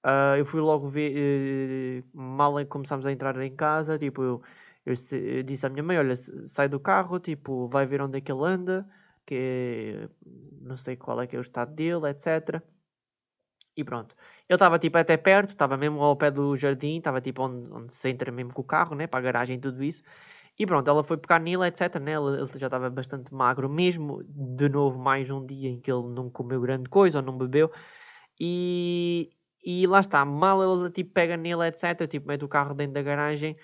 uh, 0.06 0.36
eu 0.38 0.46
fui 0.46 0.62
logo 0.62 0.88
ver, 0.90 2.04
uh, 2.04 2.18
mal 2.18 2.54
começámos 2.68 3.06
a 3.06 3.12
entrar 3.12 3.40
em 3.42 3.56
casa, 3.56 3.98
tipo, 4.00 4.24
eu, 4.24 4.42
eu, 4.86 4.94
eu, 5.12 5.44
disse 5.44 5.66
à 5.66 5.70
minha 5.70 5.84
mãe, 5.84 5.98
olha, 6.00 6.16
sai 6.16 6.70
do 6.70 6.80
carro, 6.80 7.20
tipo, 7.20 7.68
vai 7.68 7.86
ver 7.86 8.02
onde 8.02 8.18
é 8.18 8.22
que 8.22 8.32
ele 8.32 8.46
anda, 8.46 8.88
que 9.26 10.10
não 10.62 10.76
sei 10.76 10.96
qual 10.96 11.22
é 11.22 11.28
que 11.28 11.36
é 11.36 11.40
o 11.40 11.42
estado 11.42 11.74
dele, 11.74 12.10
etc. 12.10 12.62
E 13.76 13.84
pronto. 13.84 14.16
Ele 14.50 14.56
estava 14.56 14.80
tipo 14.80 14.98
até 14.98 15.18
perto, 15.18 15.50
estava 15.50 15.78
mesmo 15.78 16.02
ao 16.02 16.16
pé 16.16 16.32
do 16.32 16.56
jardim, 16.58 16.98
estava 16.98 17.22
tipo 17.22 17.44
onde, 17.44 17.72
onde 17.72 17.94
se 17.94 18.10
entra 18.10 18.32
mesmo 18.32 18.54
com 18.54 18.62
o 18.62 18.66
carro, 18.66 18.96
né, 18.96 19.08
para 19.08 19.20
a 19.20 19.22
garagem 19.22 19.58
e 19.58 19.60
tudo 19.62 19.84
isso. 19.84 20.04
E 20.62 20.66
pronto, 20.68 20.88
ela 20.88 21.04
foi 21.04 21.18
pegar 21.18 21.40
nele, 21.40 21.66
etc. 21.66 21.96
Né? 22.00 22.14
Ele, 22.14 22.46
já 22.60 22.68
estava 22.68 22.88
bastante 22.88 23.34
magro, 23.34 23.68
mesmo 23.68 24.24
de 24.28 24.70
novo, 24.70 25.00
mais 25.00 25.28
um 25.28 25.44
dia 25.44 25.68
em 25.68 25.80
que 25.80 25.92
ele 25.92 26.08
não 26.10 26.30
comeu 26.30 26.62
grande 26.62 26.88
coisa 26.88 27.18
ou 27.18 27.26
não 27.26 27.36
bebeu. 27.36 27.72
E, 28.40 29.32
e 29.66 29.88
lá 29.88 30.02
está, 30.02 30.24
mal 30.24 30.62
ele 30.62 30.92
tipo, 30.92 31.14
pega 31.14 31.36
nele, 31.36 31.66
etc. 31.66 32.08
Tipo, 32.08 32.28
mete 32.28 32.46
o 32.46 32.48
carro 32.48 32.76
dentro 32.76 32.94
da 32.94 33.02
garagem. 33.02 33.58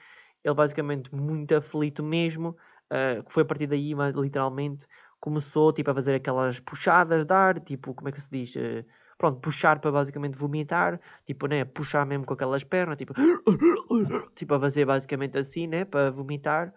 Ele 0.43 0.55
basicamente 0.55 1.13
muito 1.13 1.55
aflito 1.55 2.03
mesmo. 2.03 2.57
Uh, 2.91 3.23
foi 3.29 3.43
a 3.43 3.45
partir 3.45 3.67
daí, 3.67 3.93
literalmente, 4.15 4.87
começou 5.19 5.71
tipo, 5.71 5.91
a 5.91 5.93
fazer 5.93 6.15
aquelas 6.15 6.59
puxadas 6.59 7.25
de 7.25 7.33
ar, 7.33 7.59
tipo, 7.59 7.93
como 7.93 8.09
é 8.09 8.11
que 8.11 8.21
se 8.21 8.31
diz? 8.31 8.55
Uh, 8.55 8.83
pronto, 9.19 9.39
puxar 9.39 9.79
para 9.79 9.91
basicamente 9.91 10.35
vomitar, 10.35 10.99
tipo, 11.27 11.45
né, 11.45 11.63
puxar 11.63 12.07
mesmo 12.07 12.25
com 12.25 12.33
aquelas 12.33 12.63
pernas, 12.63 12.97
tipo, 12.97 13.13
tipo 14.33 14.53
a 14.55 14.59
fazer 14.59 14.85
basicamente 14.85 15.37
assim, 15.37 15.67
né, 15.67 15.85
para 15.85 16.09
vomitar. 16.09 16.73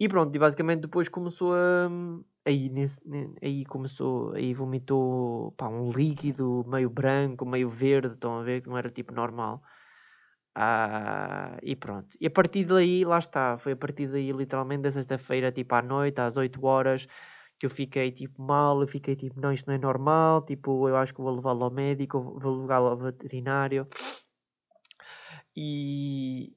E 0.00 0.08
pronto, 0.08 0.34
e 0.34 0.38
basicamente 0.38 0.80
depois 0.80 1.08
começou 1.10 1.52
a. 1.54 1.90
Aí, 2.46 2.70
nesse, 2.70 2.98
aí 3.42 3.66
começou, 3.66 4.32
aí 4.32 4.54
vomitou 4.54 5.52
pá, 5.52 5.68
um 5.68 5.92
líquido 5.92 6.64
meio 6.66 6.88
branco, 6.88 7.44
meio 7.44 7.68
verde, 7.68 8.14
estão 8.14 8.38
a 8.38 8.42
ver, 8.42 8.62
que 8.62 8.68
não 8.70 8.78
era 8.78 8.88
tipo 8.90 9.12
normal. 9.14 9.62
Ah, 10.54 11.58
e 11.62 11.76
pronto. 11.76 12.16
E 12.20 12.26
a 12.26 12.30
partir 12.30 12.64
daí, 12.64 13.04
lá 13.04 13.18
está, 13.18 13.58
foi 13.58 13.72
a 13.72 13.76
partir 13.76 14.08
daí, 14.08 14.32
literalmente, 14.32 14.82
da 14.82 14.90
sexta-feira, 14.90 15.52
tipo 15.52 15.74
à 15.74 15.82
noite, 15.82 16.20
às 16.20 16.36
8 16.36 16.64
horas, 16.64 17.06
que 17.58 17.66
eu 17.66 17.70
fiquei 17.70 18.10
tipo 18.10 18.42
mal, 18.42 18.80
eu 18.80 18.88
fiquei 18.88 19.14
tipo, 19.16 19.40
não, 19.40 19.52
isto 19.52 19.66
não 19.68 19.74
é 19.74 19.78
normal, 19.78 20.42
tipo, 20.44 20.88
eu 20.88 20.96
acho 20.96 21.14
que 21.14 21.20
vou 21.20 21.34
levá-lo 21.34 21.64
ao 21.64 21.70
médico, 21.70 22.38
vou 22.40 22.62
levá-lo 22.62 22.88
ao 22.88 22.96
veterinário. 22.96 23.86
E, 25.56 26.56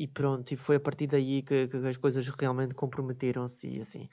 e 0.00 0.08
pronto, 0.08 0.50
e 0.50 0.56
foi 0.56 0.76
a 0.76 0.80
partir 0.80 1.06
daí 1.06 1.42
que, 1.42 1.68
que 1.68 1.76
as 1.76 1.96
coisas 1.98 2.26
realmente 2.28 2.74
comprometeram-se 2.74 3.68
e 3.68 3.80
assim. 3.82 4.08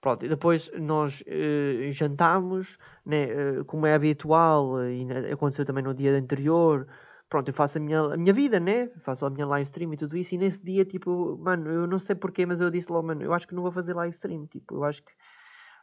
Pronto, 0.00 0.24
e 0.24 0.28
depois 0.28 0.70
nós 0.78 1.22
uh, 1.22 1.90
jantámos, 1.90 2.78
né, 3.04 3.26
uh, 3.60 3.64
como 3.64 3.84
é 3.84 3.94
habitual, 3.94 4.84
e 4.84 5.04
aconteceu 5.32 5.64
também 5.64 5.82
no 5.82 5.92
dia 5.92 6.12
anterior, 6.12 6.86
pronto, 7.28 7.48
eu 7.48 7.54
faço 7.54 7.78
a 7.78 7.80
minha, 7.80 8.00
a 8.00 8.16
minha 8.16 8.32
vida, 8.32 8.60
né? 8.60 8.90
Faço 9.00 9.26
a 9.26 9.30
minha 9.30 9.46
live 9.46 9.64
stream 9.64 9.92
e 9.94 9.96
tudo 9.96 10.16
isso. 10.16 10.34
E 10.36 10.38
nesse 10.38 10.62
dia, 10.62 10.84
tipo, 10.84 11.36
mano, 11.38 11.68
eu 11.68 11.86
não 11.88 11.98
sei 11.98 12.14
porquê, 12.14 12.46
mas 12.46 12.60
eu 12.60 12.70
disse 12.70 12.92
logo, 12.92 13.08
mano, 13.08 13.22
eu 13.22 13.32
acho 13.34 13.48
que 13.48 13.54
não 13.56 13.62
vou 13.62 13.72
fazer 13.72 13.94
live 13.94 14.14
stream. 14.14 14.46
Tipo, 14.46 14.76
eu 14.76 14.84
acho 14.84 15.02
que, 15.02 15.12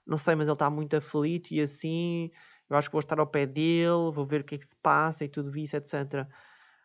não 0.07 0.17
sei, 0.17 0.35
mas 0.35 0.47
ele 0.47 0.53
está 0.53 0.69
muito 0.69 0.95
aflito 0.95 1.53
e 1.53 1.59
assim. 1.61 2.31
Eu 2.69 2.77
acho 2.77 2.87
que 2.89 2.93
vou 2.93 3.01
estar 3.01 3.19
ao 3.19 3.27
pé 3.27 3.45
dele, 3.45 4.11
vou 4.13 4.25
ver 4.25 4.41
o 4.41 4.43
que 4.45 4.55
é 4.55 4.57
que 4.57 4.65
se 4.65 4.75
passa 4.77 5.25
e 5.25 5.29
tudo 5.29 5.57
isso, 5.57 5.75
etc. 5.75 6.25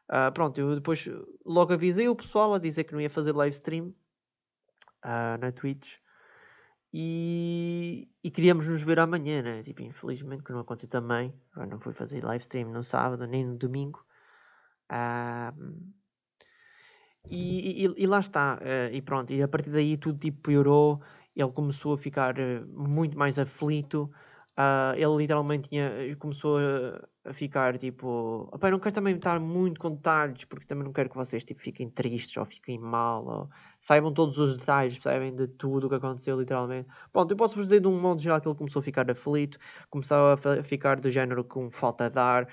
Uh, 0.09 0.29
ah, 0.29 0.31
pronto, 0.31 0.59
eu 0.61 0.75
depois 0.75 1.09
logo 1.45 1.73
avisei 1.73 2.09
o 2.09 2.15
pessoal 2.15 2.55
a 2.55 2.59
dizer 2.59 2.85
que 2.85 2.93
não 2.93 3.01
ia 3.01 3.11
fazer 3.11 3.33
live 3.33 3.55
stream 3.55 3.95
uh, 5.05 5.39
na 5.41 5.53
Twitch. 5.53 5.97
E, 6.93 8.09
e 8.23 8.31
queríamos 8.31 8.67
nos 8.67 8.83
ver 8.83 8.99
amanhã, 9.01 9.43
né? 9.43 9.63
Tipo, 9.63 9.83
infelizmente 9.83 10.43
que 10.43 10.53
não 10.53 10.61
aconteceu 10.61 10.89
também. 10.89 11.35
Eu 11.57 11.67
não 11.67 11.81
fui 11.81 11.93
fazer 11.93 12.25
live 12.25 12.43
stream 12.43 12.71
no 12.71 12.83
sábado 12.83 13.27
nem 13.27 13.45
no 13.45 13.57
domingo. 13.57 14.05
Uh, 14.91 15.93
e, 17.29 17.85
e, 17.85 17.95
e, 17.97 18.07
lá 18.07 18.21
está, 18.21 18.59
uh, 18.63 18.95
e 18.95 19.03
pronto, 19.03 19.33
e 19.33 19.43
a 19.43 19.49
partir 19.49 19.71
daí 19.71 19.97
tudo 19.97 20.19
tipo 20.19 20.43
piorou, 20.43 21.03
ele 21.35 21.51
começou 21.51 21.95
a 21.95 21.99
ficar 21.99 22.35
muito 22.69 23.19
mais 23.19 23.39
aflito, 23.39 24.11
Uh, 24.59 24.97
ele 24.97 25.17
literalmente 25.19 25.69
tinha, 25.69 25.91
começou 26.19 26.57
a, 26.57 27.07
a 27.29 27.35
ficar 27.35 27.77
tipo. 27.77 28.49
Não 28.63 28.79
quero 28.79 28.95
também 28.95 29.15
estar 29.15 29.39
muito 29.39 29.79
com 29.79 29.91
detalhes, 29.91 30.45
porque 30.47 30.65
também 30.65 30.83
não 30.83 30.95
quero 30.95 31.11
que 31.11 31.17
vocês 31.17 31.45
tipo, 31.45 31.61
fiquem 31.61 31.91
tristes 31.91 32.35
ou 32.39 32.45
fiquem 32.47 32.79
mal, 32.79 33.27
ou 33.27 33.51
saibam 33.79 34.15
todos 34.15 34.39
os 34.39 34.57
detalhes, 34.57 34.95
percebem 34.99 35.35
de 35.37 35.47
tudo 35.47 35.87
o 35.87 35.91
que 35.91 35.97
aconteceu, 35.97 36.41
literalmente. 36.41 36.89
Pronto, 37.13 37.31
eu 37.33 37.37
posso 37.37 37.55
vos 37.55 37.67
dizer 37.67 37.81
de 37.81 37.87
um 37.87 38.01
modo 38.01 38.19
geral 38.23 38.41
que 38.41 38.49
ele 38.49 38.57
começou 38.57 38.81
a 38.81 38.83
ficar 38.83 39.11
aflito, 39.11 39.59
começou 39.91 40.33
a 40.33 40.63
ficar 40.63 41.01
do 41.01 41.11
género 41.11 41.45
com 41.45 41.71
falta 41.71 42.09
de 42.09 42.19
ar, 42.19 42.49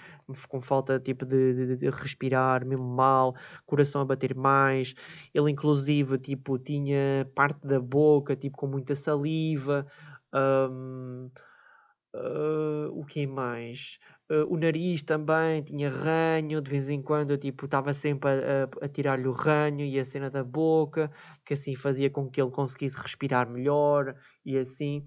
com 0.49 0.61
falta 0.61 0.99
tipo 0.99 1.25
de, 1.25 1.53
de, 1.53 1.77
de 1.77 1.89
respirar, 1.89 2.65
mesmo 2.65 2.85
mal, 2.85 3.33
coração 3.65 4.01
a 4.01 4.05
bater 4.05 4.35
mais. 4.35 4.93
Ele, 5.33 5.51
inclusive, 5.51 6.17
tipo, 6.17 6.59
tinha 6.59 7.25
parte 7.33 7.65
da 7.65 7.79
boca 7.79 8.35
tipo 8.35 8.57
com 8.57 8.67
muita 8.67 8.93
saliva. 8.93 9.87
Um, 10.33 11.29
Uh, 12.15 12.89
o 12.93 13.03
que 13.05 13.25
mais? 13.25 13.97
Uh, 14.29 14.45
o 14.47 14.55
nariz 14.55 15.01
também 15.01 15.63
tinha 15.63 15.89
ranho, 15.89 16.61
de 16.61 16.69
vez 16.69 16.87
em 16.87 17.01
quando 17.01 17.31
eu 17.31 17.37
tipo, 17.39 17.65
estava 17.65 17.91
sempre 17.93 18.29
a, 18.29 18.63
a, 18.81 18.85
a 18.85 18.87
tirar-lhe 18.87 19.27
o 19.27 19.31
ranho 19.31 19.83
e 19.83 19.97
a 19.97 20.05
cena 20.05 20.29
da 20.29 20.43
boca, 20.43 21.11
que 21.43 21.55
assim 21.55 21.75
fazia 21.75 22.11
com 22.11 22.29
que 22.29 22.39
ele 22.39 22.51
conseguisse 22.51 22.97
respirar 22.99 23.49
melhor 23.49 24.15
e 24.45 24.57
assim. 24.57 25.03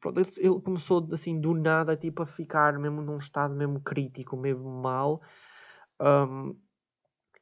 Pronto, 0.00 0.20
ele, 0.20 0.60
começou 0.60 1.08
assim 1.12 1.40
do 1.40 1.54
nada 1.54 1.96
tipo, 1.96 2.22
a 2.22 2.26
ficar 2.26 2.78
mesmo 2.78 3.02
num 3.02 3.18
estado 3.18 3.52
mesmo 3.54 3.80
crítico, 3.80 4.36
mesmo 4.36 4.70
mal. 4.80 5.20
Um, 6.00 6.56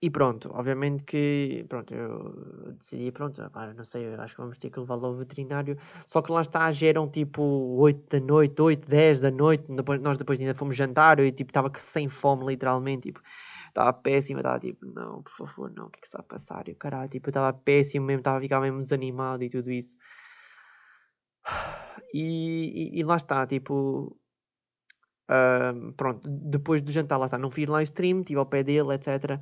e 0.00 0.10
pronto, 0.10 0.50
obviamente 0.52 1.04
que 1.04 1.64
pronto, 1.68 1.94
eu 1.94 2.74
decidi, 2.78 3.10
pronto, 3.10 3.40
agora 3.42 3.72
não 3.72 3.84
sei, 3.84 4.14
acho 4.14 4.34
que 4.34 4.40
vamos 4.40 4.58
ter 4.58 4.68
que 4.70 4.78
levá-lo 4.78 5.06
ao 5.06 5.14
veterinário. 5.14 5.78
Só 6.06 6.20
que 6.20 6.30
lá 6.30 6.42
está, 6.42 6.70
já 6.70 6.88
eram 6.88 7.08
tipo 7.08 7.42
8 7.78 8.18
da 8.18 8.24
noite, 8.24 8.60
8, 8.60 8.88
10 8.88 9.20
da 9.20 9.30
noite, 9.30 9.64
depois, 9.74 10.00
nós 10.00 10.18
depois 10.18 10.38
ainda 10.38 10.54
fomos 10.54 10.76
jantar 10.76 11.18
e 11.20 11.32
tipo, 11.32 11.50
estava 11.50 11.72
sem 11.78 12.08
fome, 12.08 12.46
literalmente, 12.46 13.08
tipo, 13.08 13.22
estava 13.68 13.92
péssimo, 13.92 14.40
estava 14.40 14.58
tipo, 14.60 14.84
não, 14.84 15.22
por 15.22 15.32
favor, 15.32 15.72
não, 15.74 15.86
o 15.86 15.90
que 15.90 15.98
é 15.98 16.00
que 16.02 16.06
está 16.06 16.18
a 16.20 16.22
passar? 16.22 16.68
E 16.68 16.72
o 16.72 16.76
caralho, 16.76 17.08
tipo, 17.08 17.30
estava 17.30 17.52
péssimo 17.52 18.06
mesmo, 18.06 18.20
estava 18.20 18.38
a 18.38 18.40
ficar 18.40 18.60
mesmo 18.60 18.80
desanimado 18.80 19.42
e 19.44 19.48
tudo 19.50 19.70
isso. 19.70 19.96
E, 22.12 22.92
e, 22.94 23.00
e 23.00 23.02
lá 23.02 23.16
está, 23.16 23.46
tipo, 23.46 24.16
uh, 25.30 25.92
pronto, 25.96 26.28
depois 26.28 26.80
do 26.82 26.90
jantar, 26.90 27.18
lá 27.18 27.26
está, 27.26 27.38
não 27.38 27.50
fiz 27.50 27.68
live 27.68 27.84
stream, 27.84 28.20
estive 28.20 28.38
ao 28.38 28.46
pé 28.46 28.62
dele, 28.62 28.94
etc. 28.94 29.40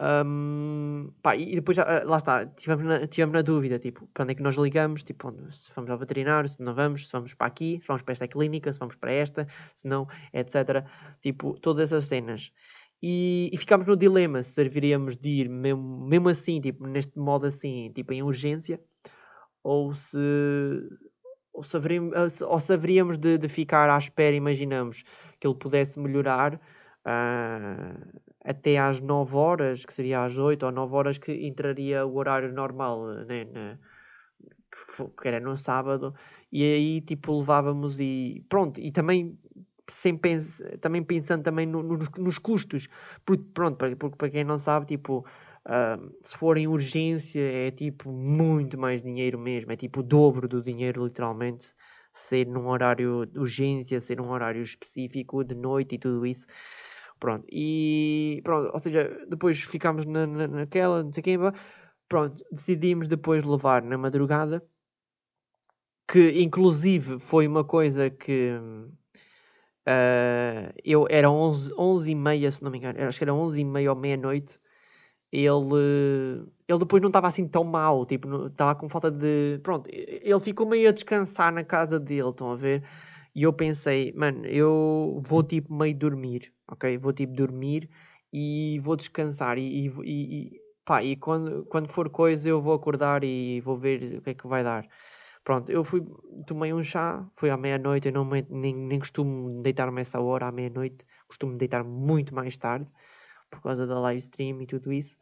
Um, 0.00 1.12
pá, 1.22 1.36
e 1.36 1.54
depois, 1.54 1.76
já, 1.76 2.02
lá 2.04 2.16
está, 2.16 2.44
tivemos 2.46 2.84
na, 2.84 3.06
tivemos 3.06 3.32
na 3.32 3.42
dúvida, 3.42 3.78
tipo, 3.78 4.08
para 4.12 4.24
onde 4.24 4.32
é 4.32 4.34
que 4.34 4.42
nós 4.42 4.56
ligamos, 4.56 5.04
tipo, 5.04 5.32
se 5.50 5.70
vamos 5.74 5.90
ao 5.90 5.98
veterinário, 5.98 6.48
se 6.48 6.60
não 6.60 6.74
vamos, 6.74 7.06
se 7.06 7.12
vamos 7.12 7.32
para 7.34 7.46
aqui, 7.46 7.78
se 7.80 7.86
vamos 7.86 8.02
para 8.02 8.12
esta 8.12 8.26
clínica, 8.26 8.72
se 8.72 8.78
vamos 8.78 8.96
para 8.96 9.12
esta, 9.12 9.46
se 9.74 9.86
não, 9.86 10.08
etc. 10.32 10.84
Tipo, 11.22 11.58
todas 11.60 11.92
as 11.92 12.04
cenas. 12.04 12.52
E, 13.02 13.50
e 13.52 13.56
ficámos 13.58 13.86
no 13.86 13.96
dilema 13.96 14.42
se 14.42 14.52
serviríamos 14.52 15.16
de 15.16 15.28
ir 15.28 15.48
mesmo, 15.48 16.06
mesmo 16.06 16.28
assim, 16.28 16.60
tipo, 16.60 16.86
neste 16.86 17.18
modo 17.18 17.46
assim, 17.46 17.92
tipo, 17.94 18.12
em 18.12 18.22
urgência, 18.22 18.80
ou 19.62 19.94
se, 19.94 20.18
ou 21.52 21.62
se, 21.62 21.76
haveríamos, 21.76 22.40
ou 22.40 22.58
se 22.58 22.72
haveríamos 22.72 23.18
de, 23.18 23.38
de 23.38 23.48
ficar 23.48 23.88
à 23.90 23.98
espera, 23.98 24.34
imaginamos, 24.34 25.04
que 25.38 25.46
ele 25.46 25.54
pudesse 25.54 25.98
melhorar, 26.00 26.54
uh, 26.54 28.20
até 28.44 28.78
às 28.78 29.00
9 29.00 29.36
horas, 29.36 29.84
que 29.84 29.92
seria 29.92 30.22
às 30.24 30.38
8 30.38 30.66
ou 30.66 30.72
9 30.72 30.94
horas, 30.94 31.18
que 31.18 31.32
entraria 31.32 32.04
o 32.04 32.16
horário 32.16 32.52
normal, 32.52 33.06
né, 33.26 33.44
né, 33.44 33.78
que 35.20 35.28
era 35.28 35.40
no 35.40 35.56
sábado, 35.56 36.14
e 36.52 36.62
aí 36.62 37.00
tipo 37.00 37.38
levávamos 37.38 37.98
e 37.98 38.44
pronto, 38.48 38.80
e 38.80 38.92
também 38.92 39.38
sem 39.88 40.16
pens 40.16 40.62
também 40.80 41.02
pensando 41.02 41.42
também 41.42 41.66
no, 41.66 41.82
no, 41.82 41.98
nos 42.18 42.38
custos, 42.38 42.88
porque 43.24 43.44
pronto, 43.54 43.76
porque, 43.78 43.96
porque 43.96 44.16
para 44.16 44.30
quem 44.30 44.44
não 44.44 44.58
sabe, 44.58 44.86
tipo, 44.86 45.24
uh, 45.66 46.14
se 46.22 46.36
for 46.36 46.56
em 46.58 46.66
urgência 46.66 47.40
é 47.40 47.70
tipo 47.70 48.10
muito 48.12 48.78
mais 48.78 49.02
dinheiro 49.02 49.38
mesmo, 49.38 49.72
é 49.72 49.76
tipo 49.76 50.00
o 50.00 50.02
dobro 50.02 50.48
do 50.48 50.62
dinheiro 50.62 51.04
literalmente, 51.04 51.72
ser 52.12 52.46
num 52.46 52.68
horário 52.68 53.26
de 53.26 53.38
urgência, 53.38 54.00
ser 54.00 54.16
num 54.18 54.30
horário 54.30 54.62
específico 54.62 55.44
de 55.44 55.54
noite 55.54 55.96
e 55.96 55.98
tudo 55.98 56.24
isso. 56.26 56.46
Pronto, 57.20 57.46
e 57.50 58.40
pronto, 58.44 58.70
ou 58.72 58.78
seja, 58.78 59.24
depois 59.28 59.60
ficámos 59.62 60.04
na, 60.04 60.26
na, 60.26 60.48
naquela, 60.48 61.02
não 61.02 61.12
sei 61.12 61.22
quem, 61.22 61.38
pronto, 62.08 62.44
decidimos 62.52 63.08
depois 63.08 63.44
levar 63.44 63.82
na 63.82 63.96
madrugada, 63.96 64.62
que 66.06 66.42
inclusive 66.42 67.18
foi 67.18 67.46
uma 67.46 67.64
coisa 67.64 68.10
que 68.10 68.52
uh, 69.86 70.72
eu 70.84 71.06
era 71.10 71.30
11, 71.30 71.72
11 71.78 72.10
e 72.10 72.14
meia, 72.14 72.50
se 72.50 72.62
não 72.62 72.70
me 72.70 72.78
engano, 72.78 73.00
acho 73.02 73.18
que 73.18 73.24
era 73.24 73.34
11 73.34 73.60
e 73.60 73.64
meia 73.64 73.92
ou 73.92 73.98
meia-noite. 73.98 74.58
Ele, 75.32 76.46
ele 76.68 76.78
depois 76.78 77.02
não 77.02 77.08
estava 77.08 77.28
assim 77.28 77.48
tão 77.48 77.64
mal, 77.64 78.06
tipo, 78.06 78.46
estava 78.46 78.74
com 78.76 78.88
falta 78.88 79.10
de. 79.10 79.58
Pronto, 79.62 79.88
ele 79.90 80.40
ficou 80.40 80.66
meio 80.66 80.88
a 80.88 80.92
descansar 80.92 81.52
na 81.52 81.64
casa 81.64 81.98
dele, 81.98 82.30
estão 82.30 82.52
a 82.52 82.56
ver? 82.56 82.84
E 83.34 83.42
eu 83.42 83.52
pensei, 83.52 84.12
mano, 84.12 84.46
eu 84.46 85.20
vou 85.26 85.42
tipo 85.42 85.74
meio 85.74 85.96
dormir, 85.96 86.53
ok? 86.68 86.98
Vou 86.98 87.12
tipo 87.12 87.32
dormir 87.34 87.88
e 88.32 88.80
vou 88.80 88.96
descansar 88.96 89.58
e, 89.58 89.88
e, 89.88 89.92
e, 90.04 90.60
pá, 90.84 91.02
e 91.02 91.16
quando, 91.16 91.64
quando 91.66 91.88
for 91.88 92.10
coisa 92.10 92.48
eu 92.48 92.60
vou 92.60 92.74
acordar 92.74 93.24
e 93.24 93.60
vou 93.60 93.76
ver 93.78 94.18
o 94.18 94.22
que 94.22 94.30
é 94.30 94.34
que 94.34 94.46
vai 94.46 94.64
dar. 94.64 94.88
Pronto, 95.44 95.70
eu 95.70 95.84
fui, 95.84 96.02
tomei 96.46 96.72
um 96.72 96.82
chá, 96.82 97.28
foi 97.36 97.50
à 97.50 97.56
meia-noite, 97.56 98.08
eu 98.08 98.14
não 98.14 98.24
me, 98.24 98.46
nem, 98.48 98.74
nem 98.74 98.98
costumo 98.98 99.62
deitar-me 99.62 100.00
essa 100.00 100.20
hora 100.20 100.46
à 100.48 100.52
meia-noite, 100.52 101.04
costumo 101.28 101.56
deitar 101.58 101.84
muito 101.84 102.34
mais 102.34 102.56
tarde, 102.56 102.86
por 103.50 103.60
causa 103.62 103.86
da 103.86 103.98
live 104.00 104.18
stream 104.20 104.62
e 104.62 104.66
tudo 104.66 104.92
isso. 104.92 105.18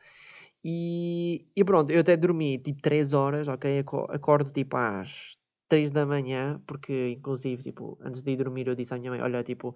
E, 0.64 1.46
e 1.56 1.64
pronto, 1.64 1.90
eu 1.90 2.00
até 2.00 2.16
dormi 2.16 2.58
tipo 2.58 2.80
3 2.80 3.12
horas, 3.12 3.48
ok? 3.48 3.84
Acordo 4.10 4.50
tipo 4.50 4.76
às 4.76 5.38
3 5.68 5.90
da 5.90 6.06
manhã, 6.06 6.62
porque 6.66 7.10
inclusive, 7.10 7.62
tipo, 7.62 7.98
antes 8.00 8.22
de 8.22 8.32
ir 8.32 8.36
dormir 8.36 8.68
eu 8.68 8.74
disse 8.74 8.94
à 8.94 8.98
minha 8.98 9.10
mãe, 9.10 9.20
olha, 9.20 9.42
tipo, 9.42 9.74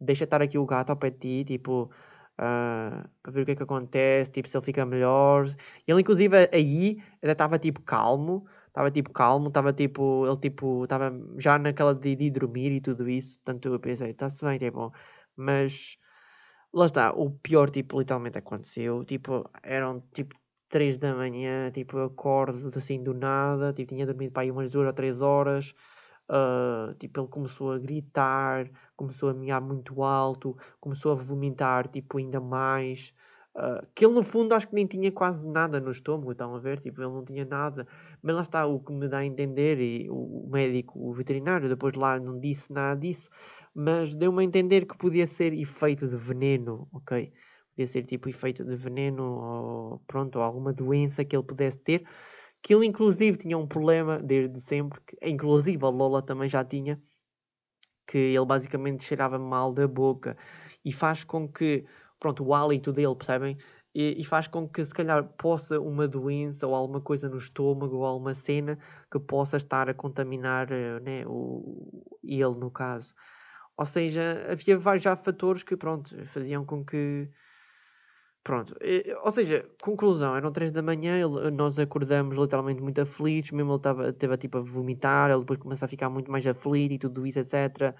deixa 0.00 0.24
estar 0.24 0.42
aqui 0.42 0.58
o 0.58 0.66
gato 0.66 0.90
ao 0.90 0.96
pé 0.96 1.10
de 1.10 1.18
ti, 1.18 1.44
tipo, 1.44 1.90
uh, 2.38 3.08
para 3.22 3.32
ver 3.32 3.42
o 3.42 3.46
que 3.46 3.52
é 3.52 3.56
que 3.56 3.62
acontece, 3.62 4.32
tipo, 4.32 4.48
se 4.48 4.56
ele 4.56 4.64
fica 4.64 4.84
melhor. 4.86 5.46
Ele, 5.86 6.00
inclusive, 6.00 6.36
aí, 6.52 7.02
ainda 7.22 7.32
estava, 7.32 7.58
tipo, 7.58 7.82
calmo, 7.82 8.46
estava, 8.68 8.90
tipo, 8.90 9.10
calmo, 9.12 9.48
estava, 9.48 9.72
tipo, 9.72 10.26
ele, 10.26 10.36
tipo, 10.38 10.84
estava 10.84 11.12
já 11.38 11.58
naquela 11.58 11.94
de, 11.94 12.16
de 12.16 12.30
dormir 12.30 12.72
e 12.72 12.80
tudo 12.80 13.08
isso, 13.08 13.36
portanto, 13.40 13.68
eu 13.72 13.80
pensei, 13.80 14.10
está-se 14.10 14.44
bem, 14.44 14.58
tipo, 14.58 14.92
mas... 15.36 15.98
Lá 16.72 16.86
está, 16.86 17.12
o 17.12 17.30
pior, 17.30 17.70
tipo, 17.70 17.98
literalmente 18.00 18.36
aconteceu, 18.38 19.04
tipo, 19.04 19.48
eram, 19.62 20.00
tipo, 20.12 20.34
3 20.68 20.98
da 20.98 21.14
manhã, 21.14 21.70
tipo, 21.70 21.96
eu 21.98 22.06
acordo 22.06 22.76
assim 22.76 23.00
do 23.02 23.14
nada, 23.14 23.72
tipo, 23.72 23.94
tinha 23.94 24.04
dormido 24.06 24.32
para 24.32 24.42
aí 24.42 24.50
umas 24.50 24.72
2 24.72 24.86
ou 24.86 24.92
3 24.92 25.20
horas, 25.20 25.72
uh, 26.30 26.94
tipo, 26.94 27.20
ele 27.20 27.28
começou 27.28 27.72
a 27.72 27.78
gritar, 27.78 28.70
começou 28.96 29.30
a 29.30 29.34
miar 29.34 29.60
muito 29.60 30.02
alto, 30.02 30.56
começou 30.80 31.12
a 31.12 31.14
vomitar, 31.14 31.88
tipo, 31.88 32.18
ainda 32.18 32.40
mais, 32.40 33.14
Uh, 33.56 33.86
que 33.94 34.04
ele 34.04 34.14
no 34.14 34.22
fundo 34.24 34.52
acho 34.52 34.66
que 34.66 34.74
nem 34.74 34.84
tinha 34.84 35.12
quase 35.12 35.46
nada 35.46 35.78
no 35.78 35.92
estômago, 35.92 36.32
estão 36.32 36.56
a 36.56 36.58
ver? 36.58 36.80
Tipo, 36.80 37.02
ele 37.02 37.12
não 37.12 37.24
tinha 37.24 37.44
nada. 37.44 37.86
Mas 38.20 38.34
lá 38.34 38.42
está 38.42 38.66
o 38.66 38.80
que 38.80 38.92
me 38.92 39.06
dá 39.06 39.18
a 39.18 39.24
entender, 39.24 39.78
e 39.78 40.10
o, 40.10 40.48
médico, 40.50 40.98
o 40.98 41.12
veterinário, 41.12 41.68
depois 41.68 41.94
lá 41.94 42.18
não 42.18 42.40
disse 42.40 42.72
nada 42.72 42.98
disso, 43.00 43.30
mas 43.72 44.14
deu-me 44.16 44.42
a 44.42 44.44
entender 44.44 44.86
que 44.86 44.98
podia 44.98 45.26
ser 45.26 45.52
efeito 45.52 46.08
de 46.08 46.16
veneno, 46.16 46.88
ok? 46.92 47.32
Podia 47.70 47.86
ser 47.86 48.02
tipo 48.02 48.28
efeito 48.28 48.64
de 48.64 48.74
veneno 48.74 49.22
ou 49.22 49.98
pronto, 50.06 50.36
ou 50.36 50.42
alguma 50.42 50.72
doença 50.72 51.24
que 51.24 51.36
ele 51.36 51.44
pudesse 51.44 51.78
ter. 51.78 52.04
Que 52.64 52.74
ele 52.74 52.86
inclusive 52.86 53.36
tinha 53.36 53.58
um 53.58 53.66
problema 53.66 54.18
desde 54.18 54.58
sempre, 54.58 54.98
que, 55.06 55.18
inclusive 55.22 55.84
a 55.84 55.88
Lola 55.90 56.22
também 56.22 56.48
já 56.48 56.64
tinha, 56.64 56.98
que 58.06 58.16
ele 58.16 58.46
basicamente 58.46 59.04
cheirava 59.04 59.38
mal 59.38 59.70
da 59.70 59.86
boca 59.86 60.34
e 60.82 60.90
faz 60.90 61.24
com 61.24 61.46
que 61.46 61.84
pronto, 62.18 62.42
o 62.42 62.54
hálito 62.54 62.90
dele, 62.90 63.14
percebem? 63.14 63.58
E, 63.94 64.18
e, 64.18 64.24
faz 64.24 64.48
com 64.48 64.66
que 64.66 64.82
se 64.82 64.94
calhar 64.94 65.22
possa 65.36 65.78
uma 65.78 66.08
doença 66.08 66.66
ou 66.66 66.74
alguma 66.74 67.02
coisa 67.02 67.28
no 67.28 67.36
estômago 67.36 67.98
ou 67.98 68.06
alguma 68.06 68.32
cena 68.34 68.78
que 69.12 69.20
possa 69.20 69.58
estar 69.58 69.90
a 69.90 69.94
contaminar 69.94 70.72
eh, 70.72 71.00
né, 71.00 71.24
o, 71.26 72.02
ele 72.24 72.58
no 72.58 72.70
caso. 72.70 73.14
Ou 73.76 73.84
seja, 73.84 74.46
havia 74.50 74.78
vários 74.78 75.04
já 75.04 75.14
fatores 75.14 75.62
que 75.62 75.76
pronto, 75.76 76.16
faziam 76.28 76.64
com 76.64 76.82
que 76.82 77.28
Pronto, 78.44 78.76
ou 79.22 79.30
seja, 79.30 79.66
conclusão, 79.82 80.36
eram 80.36 80.52
3 80.52 80.70
da 80.70 80.82
manhã, 80.82 81.26
nós 81.50 81.78
acordamos 81.78 82.36
literalmente 82.36 82.82
muito 82.82 83.00
aflitos, 83.00 83.50
mesmo 83.52 83.72
ele 83.72 83.78
estava, 83.78 84.36
tipo 84.36 84.58
a 84.58 84.60
vomitar, 84.60 85.30
ele 85.30 85.40
depois 85.40 85.58
começa 85.58 85.86
a 85.86 85.88
ficar 85.88 86.10
muito 86.10 86.30
mais 86.30 86.46
aflito 86.46 86.92
e 86.92 86.98
tudo 86.98 87.26
isso, 87.26 87.38
etc. 87.38 87.94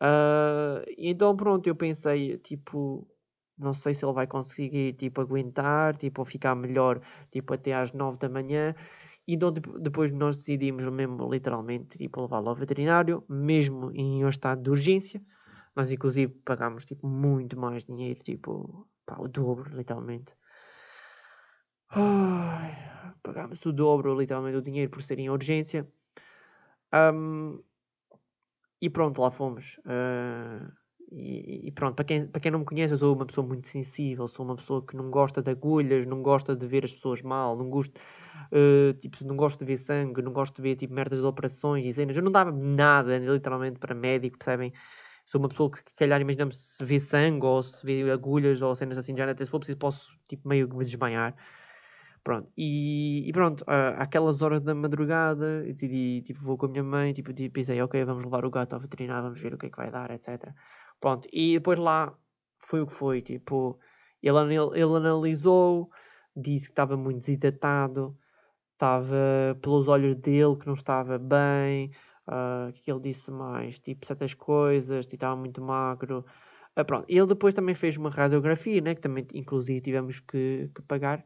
Uh, 0.00 0.84
então 0.98 1.34
pronto, 1.34 1.66
eu 1.66 1.74
pensei, 1.74 2.36
tipo, 2.38 3.08
não 3.56 3.72
sei 3.72 3.94
se 3.94 4.04
ele 4.04 4.12
vai 4.12 4.26
conseguir, 4.26 4.92
tipo, 4.92 5.22
aguentar, 5.22 5.96
tipo, 5.96 6.22
ficar 6.24 6.54
melhor, 6.54 7.00
tipo, 7.30 7.54
até 7.54 7.72
às 7.74 7.90
9 7.92 8.18
da 8.18 8.28
manhã. 8.28 8.74
Então, 9.26 9.50
depois 9.52 10.12
nós 10.12 10.36
decidimos 10.36 10.84
mesmo, 10.86 11.32
literalmente, 11.32 11.96
tipo, 11.98 12.20
levá-lo 12.22 12.50
ao 12.50 12.54
veterinário, 12.54 13.24
mesmo 13.28 13.90
em 13.92 14.24
um 14.24 14.28
estado 14.28 14.62
de 14.62 14.70
urgência. 14.70 15.22
Nós, 15.74 15.90
inclusive, 15.90 16.32
pagámos, 16.44 16.84
tipo, 16.84 17.06
muito 17.08 17.58
mais 17.58 17.84
dinheiro, 17.84 18.20
tipo, 18.22 18.86
pá, 19.08 19.16
o 19.18 19.26
dobro, 19.26 19.74
literalmente. 19.74 20.34
Ai, 21.88 22.76
pagámos 23.22 23.64
o 23.64 23.72
dobro, 23.72 24.14
literalmente, 24.14 24.58
o 24.58 24.62
dinheiro 24.62 24.90
por 24.90 25.02
ser 25.02 25.18
em 25.18 25.30
urgência. 25.30 25.88
Um, 26.92 27.62
e 28.80 28.90
pronto, 28.90 29.20
lá 29.22 29.30
fomos. 29.30 29.78
Uh, 29.78 30.70
e, 31.10 31.68
e, 31.68 31.72
pronto, 31.72 31.94
para 31.96 32.04
quem, 32.04 32.26
para 32.26 32.40
quem 32.40 32.52
não 32.52 32.58
me 32.58 32.64
conhece, 32.66 32.92
eu 32.92 32.98
sou 32.98 33.14
uma 33.16 33.24
pessoa 33.24 33.46
muito 33.46 33.66
sensível, 33.66 34.28
sou 34.28 34.44
uma 34.44 34.56
pessoa 34.56 34.84
que 34.84 34.94
não 34.94 35.10
gosta 35.10 35.40
de 35.40 35.50
agulhas, 35.50 36.04
não 36.04 36.22
gosta 36.22 36.54
de 36.54 36.66
ver 36.66 36.84
as 36.84 36.92
pessoas 36.92 37.22
mal, 37.22 37.56
não 37.56 37.70
gosto, 37.70 37.98
uh, 38.52 38.92
tipo, 38.98 39.24
não 39.24 39.34
gosto 39.34 39.60
de 39.60 39.64
ver 39.64 39.78
sangue, 39.78 40.20
não 40.20 40.32
gosto 40.32 40.56
de 40.56 40.62
ver 40.62 40.76
tipo, 40.76 40.92
merdas 40.92 41.20
de 41.20 41.24
operações 41.24 41.86
e 41.86 41.92
cenas. 41.94 42.14
Eu 42.14 42.22
não 42.22 42.30
dava 42.30 42.52
nada, 42.52 43.16
literalmente, 43.16 43.78
para 43.78 43.94
médico, 43.94 44.36
percebem? 44.36 44.72
Sou 45.28 45.38
uma 45.38 45.48
pessoa 45.48 45.70
que, 45.70 45.84
que 45.84 45.94
calhar, 45.94 46.20
imaginamos 46.22 46.56
se 46.56 46.84
vê 46.84 46.98
sangue 46.98 47.44
ou 47.44 47.62
se 47.62 47.84
vê 47.84 48.10
agulhas 48.10 48.62
ou 48.62 48.74
cenas 48.74 48.96
assim, 48.96 49.14
já 49.14 49.30
até 49.30 49.44
se 49.44 49.50
for 49.50 49.58
preciso, 49.58 49.78
posso 49.78 50.18
tipo, 50.26 50.48
meio 50.48 50.66
que 50.66 50.74
me 50.74 50.84
desmaiar. 50.84 51.36
Pronto, 52.24 52.50
e, 52.56 53.28
e 53.28 53.32
pronto, 53.32 53.60
uh, 53.62 53.94
aquelas 53.98 54.40
horas 54.40 54.62
da 54.62 54.74
madrugada, 54.74 55.64
eu 55.66 55.72
decidi, 55.74 56.22
tipo, 56.22 56.40
vou 56.42 56.56
com 56.56 56.64
a 56.66 56.68
minha 56.70 56.82
mãe, 56.82 57.12
tipo, 57.12 57.32
pensei, 57.52 57.80
ok, 57.82 58.02
vamos 58.06 58.24
levar 58.24 58.44
o 58.46 58.50
gato 58.50 58.72
ao 58.72 58.80
veterinário, 58.80 59.24
vamos 59.24 59.40
ver 59.40 59.52
o 59.52 59.58
que 59.58 59.66
é 59.66 59.70
que 59.70 59.76
vai 59.76 59.90
dar, 59.90 60.10
etc. 60.10 60.52
Pronto, 60.98 61.28
e 61.30 61.54
depois 61.54 61.78
lá 61.78 62.14
foi 62.60 62.80
o 62.80 62.86
que 62.86 62.94
foi, 62.94 63.20
tipo, 63.20 63.78
ele, 64.22 64.54
ele 64.54 64.96
analisou, 64.96 65.90
disse 66.34 66.66
que 66.66 66.72
estava 66.72 66.96
muito 66.96 67.18
desidratado, 67.20 68.16
estava 68.72 69.58
pelos 69.60 69.88
olhos 69.88 70.14
dele 70.16 70.56
que 70.56 70.66
não 70.66 70.74
estava 70.74 71.18
bem, 71.18 71.90
uh, 72.28 72.72
que 72.72 72.90
ele 72.90 73.00
disse 73.00 73.30
mais, 73.30 73.78
tipo, 73.78 74.06
certas 74.06 74.34
coisas, 74.34 75.06
tipo, 75.06 75.16
estava 75.16 75.36
muito 75.36 75.60
magro. 75.62 76.24
Uh, 76.78 76.84
pronto, 76.84 77.06
ele 77.08 77.26
depois 77.26 77.54
também 77.54 77.74
fez 77.74 77.96
uma 77.96 78.10
radiografia, 78.10 78.80
né, 78.80 78.94
que 78.94 79.00
também 79.00 79.26
inclusive 79.34 79.80
tivemos 79.80 80.20
que, 80.20 80.70
que 80.74 80.82
pagar. 80.82 81.24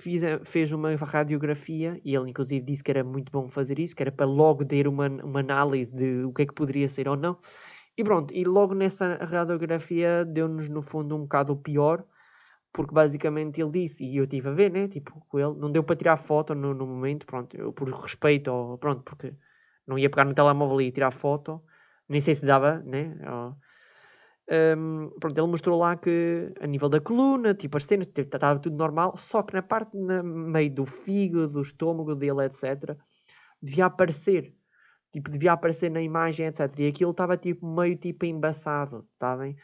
Fiz, 0.00 0.22
fez 0.44 0.70
uma 0.70 0.94
radiografia 0.94 2.00
e 2.04 2.14
ele 2.14 2.30
inclusive 2.30 2.64
disse 2.64 2.84
que 2.84 2.90
era 2.92 3.02
muito 3.02 3.32
bom 3.32 3.48
fazer 3.48 3.80
isso, 3.80 3.96
que 3.96 4.02
era 4.02 4.12
para 4.12 4.26
logo 4.26 4.64
ter 4.64 4.86
uma, 4.86 5.08
uma 5.08 5.40
análise 5.40 5.92
de 5.92 6.22
o 6.22 6.32
que 6.32 6.42
é 6.42 6.46
que 6.46 6.54
poderia 6.54 6.88
ser 6.88 7.08
ou 7.08 7.16
não. 7.16 7.36
E 7.96 8.04
pronto, 8.04 8.32
e 8.32 8.44
logo 8.44 8.74
nessa 8.74 9.16
radiografia 9.16 10.24
deu-nos 10.24 10.68
no 10.68 10.82
fundo 10.82 11.16
um 11.16 11.22
bocado 11.22 11.52
o 11.52 11.56
pior, 11.56 12.04
porque 12.72 12.94
basicamente 12.94 13.60
ele 13.60 13.72
disse, 13.72 14.04
e 14.04 14.18
eu 14.18 14.24
estive 14.24 14.48
a 14.50 14.52
ver, 14.52 14.70
né, 14.70 14.86
tipo, 14.86 15.20
com 15.28 15.36
ele, 15.36 15.58
não 15.58 15.72
deu 15.72 15.82
para 15.82 15.96
tirar 15.96 16.16
foto 16.16 16.54
no, 16.54 16.72
no 16.72 16.86
momento, 16.86 17.26
pronto, 17.26 17.56
eu, 17.56 17.72
por 17.72 17.88
respeito, 17.90 18.52
ou, 18.52 18.78
pronto, 18.78 19.02
porque 19.02 19.34
não 19.88 19.98
ia 19.98 20.10
pegar 20.10 20.24
no 20.24 20.34
telemóvel 20.34 20.80
e 20.80 20.92
tirar 20.92 21.10
foto, 21.10 21.62
nem 22.08 22.20
sei 22.20 22.34
se 22.34 22.46
dava, 22.46 22.78
né, 22.80 23.16
um, 24.50 25.10
pronto, 25.20 25.38
ele 25.38 25.46
mostrou 25.46 25.78
lá 25.78 25.96
que 25.96 26.52
a 26.60 26.66
nível 26.66 26.88
da 26.88 27.00
coluna, 27.00 27.54
tipo 27.54 27.76
as 27.76 27.84
cenas, 27.84 28.06
tipo, 28.06 28.34
estava 28.34 28.58
tudo 28.58 28.76
normal, 28.76 29.16
só 29.16 29.42
que 29.42 29.54
na 29.54 29.62
parte, 29.62 29.96
na 29.96 30.22
meio 30.22 30.72
do 30.72 30.86
fígado, 30.86 31.48
do 31.48 31.62
estômago 31.62 32.14
dele, 32.14 32.44
etc., 32.46 32.96
devia 33.60 33.86
aparecer 33.86 34.54
Tipo, 35.12 35.30
devia 35.30 35.52
aparecer 35.52 35.90
na 35.90 36.00
imagem, 36.02 36.46
etc. 36.46 36.78
E 36.80 36.86
aquilo 36.88 37.12
estava 37.12 37.36
tipo 37.36 37.66
meio 37.66 37.96
tipo 37.96 38.26
embaçado, 38.26 39.06
está 39.12 39.36
bem? 39.36 39.56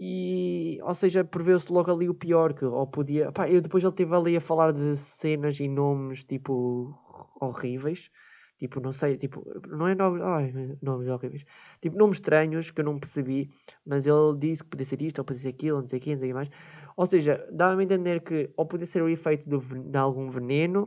E, 0.00 0.78
ou 0.82 0.94
seja, 0.94 1.24
preveu-se 1.24 1.72
logo 1.72 1.90
ali 1.92 2.08
o 2.08 2.14
pior, 2.14 2.54
que 2.54 2.64
ou 2.64 2.86
podia. 2.86 3.32
Pá, 3.32 3.48
eu 3.50 3.60
depois 3.60 3.82
ele 3.82 3.92
esteve 3.92 4.14
ali 4.14 4.36
a 4.36 4.40
falar 4.40 4.72
de 4.72 4.96
cenas 4.96 5.58
e 5.60 5.68
nomes 5.68 6.24
tipo 6.24 6.94
horríveis. 7.40 8.10
Tipo, 8.58 8.80
não 8.80 8.92
sei, 8.92 9.16
tipo, 9.16 9.44
não 9.68 9.86
é 9.86 9.94
nomes, 9.94 10.20
ai, 10.22 10.76
nomes 10.82 11.08
horríveis. 11.08 11.44
Tipo, 11.80 11.96
nomes 11.96 12.16
estranhos 12.16 12.70
que 12.70 12.80
eu 12.80 12.84
não 12.84 12.98
percebi, 12.98 13.50
mas 13.86 14.06
ele 14.06 14.36
disse 14.38 14.64
que 14.64 14.70
podia 14.70 14.86
ser 14.86 15.00
isto, 15.02 15.18
ou 15.20 15.24
podia 15.24 15.42
ser 15.42 15.48
aquilo, 15.50 15.80
não 15.80 15.86
sei 15.86 15.98
o 15.98 16.02
que, 16.02 16.12
não 16.12 16.18
sei 16.18 16.28
o 16.28 16.30
que 16.30 16.34
mais. 16.34 16.50
Ou 16.96 17.06
seja, 17.06 17.46
dá-me 17.52 17.82
a 17.82 17.84
entender 17.84 18.20
que 18.20 18.50
ou 18.56 18.66
podia 18.66 18.86
ser 18.86 19.02
o 19.02 19.08
efeito 19.08 19.48
de, 19.48 19.58
de 19.90 19.96
algum 19.96 20.28
veneno, 20.28 20.86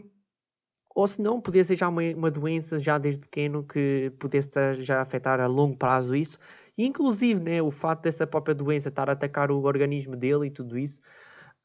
ou 0.94 1.08
se 1.08 1.22
não, 1.22 1.40
podia 1.40 1.64
ser 1.64 1.78
já 1.78 1.88
uma, 1.88 2.02
uma 2.16 2.30
doença 2.32 2.80
já 2.80 2.98
desde 2.98 3.22
pequeno 3.22 3.64
que 3.64 4.12
pudesse 4.20 4.50
já 4.84 5.02
afetar 5.02 5.40
a 5.40 5.48
longo 5.48 5.78
prazo 5.78 6.16
isso. 6.16 6.38
E 6.78 6.86
inclusive, 6.86 7.40
né, 7.40 7.62
o 7.62 7.72
fato 7.72 8.02
dessa 8.04 8.28
própria 8.28 8.56
doença 8.56 8.90
estar 8.90 9.10
a 9.10 9.14
atacar 9.14 9.52
o 9.52 9.64
organismo 9.64 10.16
dele 10.16 10.48
e 10.48 10.52
tudo 10.52 10.78
isso, 10.78 11.00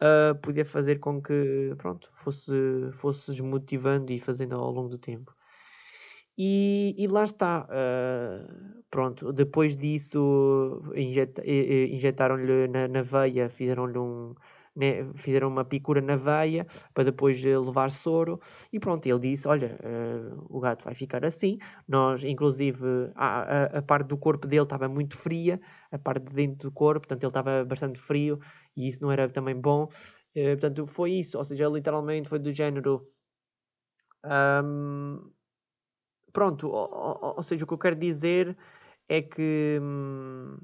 uh, 0.00 0.34
podia 0.40 0.64
fazer 0.64 0.98
com 1.00 1.20
que, 1.20 1.74
pronto, 1.78 2.10
fosse, 2.16 2.52
fosse 2.94 3.30
desmotivando 3.32 4.12
e 4.12 4.20
fazendo 4.20 4.54
ao 4.54 4.70
longo 4.70 4.88
do 4.88 4.98
tempo. 4.98 5.34
E, 6.38 6.94
e 6.98 7.06
lá 7.08 7.24
está, 7.24 7.66
uh, 7.66 8.84
pronto, 8.90 9.32
depois 9.32 9.76
disso 9.76 10.82
injeta, 10.94 11.42
injetaram-lhe 11.46 12.68
na, 12.68 12.88
na 12.88 13.02
veia, 13.02 13.48
fizeram-lhe 13.48 13.98
um, 13.98 14.34
né, 14.76 15.10
fizeram 15.14 15.48
uma 15.48 15.64
picura 15.64 16.02
na 16.02 16.16
veia 16.16 16.66
para 16.92 17.04
depois 17.04 17.42
eh, 17.44 17.58
levar 17.58 17.90
soro. 17.90 18.38
E 18.70 18.78
pronto, 18.78 19.06
ele 19.06 19.18
disse, 19.18 19.48
olha, 19.48 19.78
uh, 19.82 20.46
o 20.50 20.60
gato 20.60 20.84
vai 20.84 20.94
ficar 20.94 21.24
assim, 21.24 21.58
nós 21.88 22.22
inclusive 22.22 23.10
a, 23.14 23.26
a, 23.26 23.64
a, 23.78 23.82
parte 23.82 24.08
do 24.08 24.18
corpo 24.18 24.46
dele 24.46 24.62
estava 24.64 24.88
muito 24.88 25.16
fria, 25.16 25.58
a 25.90 25.98
parte 25.98 26.26
de 26.26 26.34
dentro 26.34 26.68
do 26.68 26.72
corpo, 26.72 27.00
portanto 27.00 27.22
ele 27.22 27.30
estava 27.30 27.64
bastante 27.64 27.98
frio 27.98 28.38
e 28.76 28.86
isso 28.88 29.02
não 29.02 29.10
era 29.10 29.28
também 29.28 29.58
bom, 29.58 29.84
uh, 29.84 29.88
portanto 30.60 30.86
foi 30.86 31.12
isso, 31.12 31.38
ou 31.38 31.44
seja, 31.44 31.66
literalmente 31.68 32.28
foi 32.28 32.38
do 32.38 32.52
género 32.52 33.08
um, 34.24 35.30
pronto, 36.36 36.68
ou, 36.68 37.34
ou, 37.38 37.42
seja, 37.42 37.64
o 37.64 37.66
que 37.66 37.72
eu 37.72 37.78
quero 37.78 37.96
dizer 37.96 38.54
é 39.08 39.22
que 39.22 39.78
hum, 39.80 40.58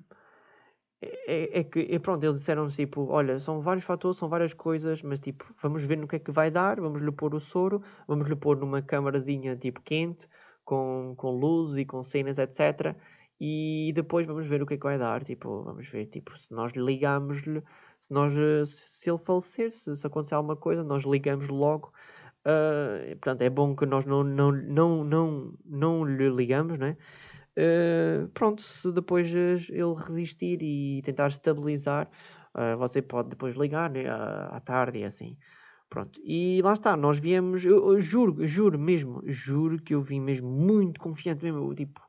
é, 1.01 1.61
é 1.61 1.65
que, 1.65 1.81
é, 1.91 1.99
pronto, 1.99 2.23
eles 2.23 2.37
disseram 2.37 2.67
tipo, 2.67 3.07
olha, 3.09 3.39
são 3.39 3.63
vários 3.63 3.83
fatores, 3.83 4.19
são 4.19 4.29
várias 4.29 4.53
coisas, 4.53 5.03
mas 5.03 5.19
tipo, 5.19 5.47
vamos 5.63 5.83
ver 5.83 5.97
no 5.97 6.07
que 6.07 6.17
é 6.17 6.19
que 6.19 6.31
vai 6.31 6.51
dar, 6.51 6.79
vamos 6.79 7.01
lhe 7.01 7.11
pôr 7.11 7.35
o 7.35 7.41
soro, 7.41 7.83
vamos 8.07 8.27
lhe 8.29 8.37
pôr 8.37 8.59
numa 8.59 8.83
câmarazinha 8.83 9.57
tipo 9.57 9.81
quente, 9.81 10.29
com, 10.63 11.15
com 11.17 11.31
luz 11.31 11.79
e 11.79 11.87
com 11.87 12.03
cenas, 12.03 12.39
etc. 12.39 12.95
E 13.41 13.93
depois 13.95 14.27
vamos 14.27 14.47
ver 14.47 14.63
o 14.63 14.67
que 14.67 14.75
é 14.75 14.77
que 14.77 14.85
vai 14.85 14.99
dar, 14.99 15.25
tipo, 15.25 15.63
vamos 15.63 15.89
ver, 15.89 16.05
tipo, 16.07 16.37
se 16.37 16.53
nós 16.53 16.73
ligamos-lhe, 16.73 17.63
se 17.99 18.13
nós, 18.13 18.35
se 18.69 19.09
ele 19.11 19.19
falecer, 19.19 19.73
se, 19.73 19.97
se 19.97 20.07
acontecer 20.07 20.35
alguma 20.35 20.57
coisa, 20.57 20.85
nós 20.85 21.03
ligamos 21.05 21.49
logo. 21.49 21.93
Uh, 22.45 23.17
portanto, 23.17 23.43
é 23.43 23.51
bom 23.51 23.77
que 23.77 23.87
nós 23.87 24.05
não, 24.05 24.25
não, 24.25 24.51
não, 24.53 25.05
não, 25.05 25.59
não 25.65 26.05
lhe 26.05 26.29
ligamos, 26.29 26.79
né? 26.79 26.97
Uh, 27.57 28.29
pronto, 28.29 28.63
se 28.63 28.91
depois 28.93 29.33
ele 29.33 29.95
resistir 29.97 30.61
e 30.63 31.03
tentar 31.03 31.29
estabilizar, 31.29 32.09
uh, 32.55 32.77
você 32.79 33.01
pode 33.03 33.31
depois 33.31 33.55
ligar 33.55 33.91
né, 33.91 34.09
à, 34.09 34.57
à 34.57 34.61
tarde 34.61 35.01
e 35.01 35.05
assim. 35.05 35.37
Pronto, 35.89 36.21
e 36.25 36.61
lá 36.63 36.73
está, 36.73 36.97
nós 36.97 37.19
viemos, 37.19 37.65
eu, 37.65 37.93
eu, 37.93 38.01
juro, 38.01 38.47
juro 38.47 38.79
mesmo, 38.79 39.23
juro 39.27 39.81
que 39.81 39.95
eu 39.95 40.01
vim 40.01 40.21
mesmo 40.21 40.49
muito 40.51 40.99
confiante 41.01 41.45
mesmo, 41.45 41.59
eu, 41.71 41.75
tipo, 41.75 42.01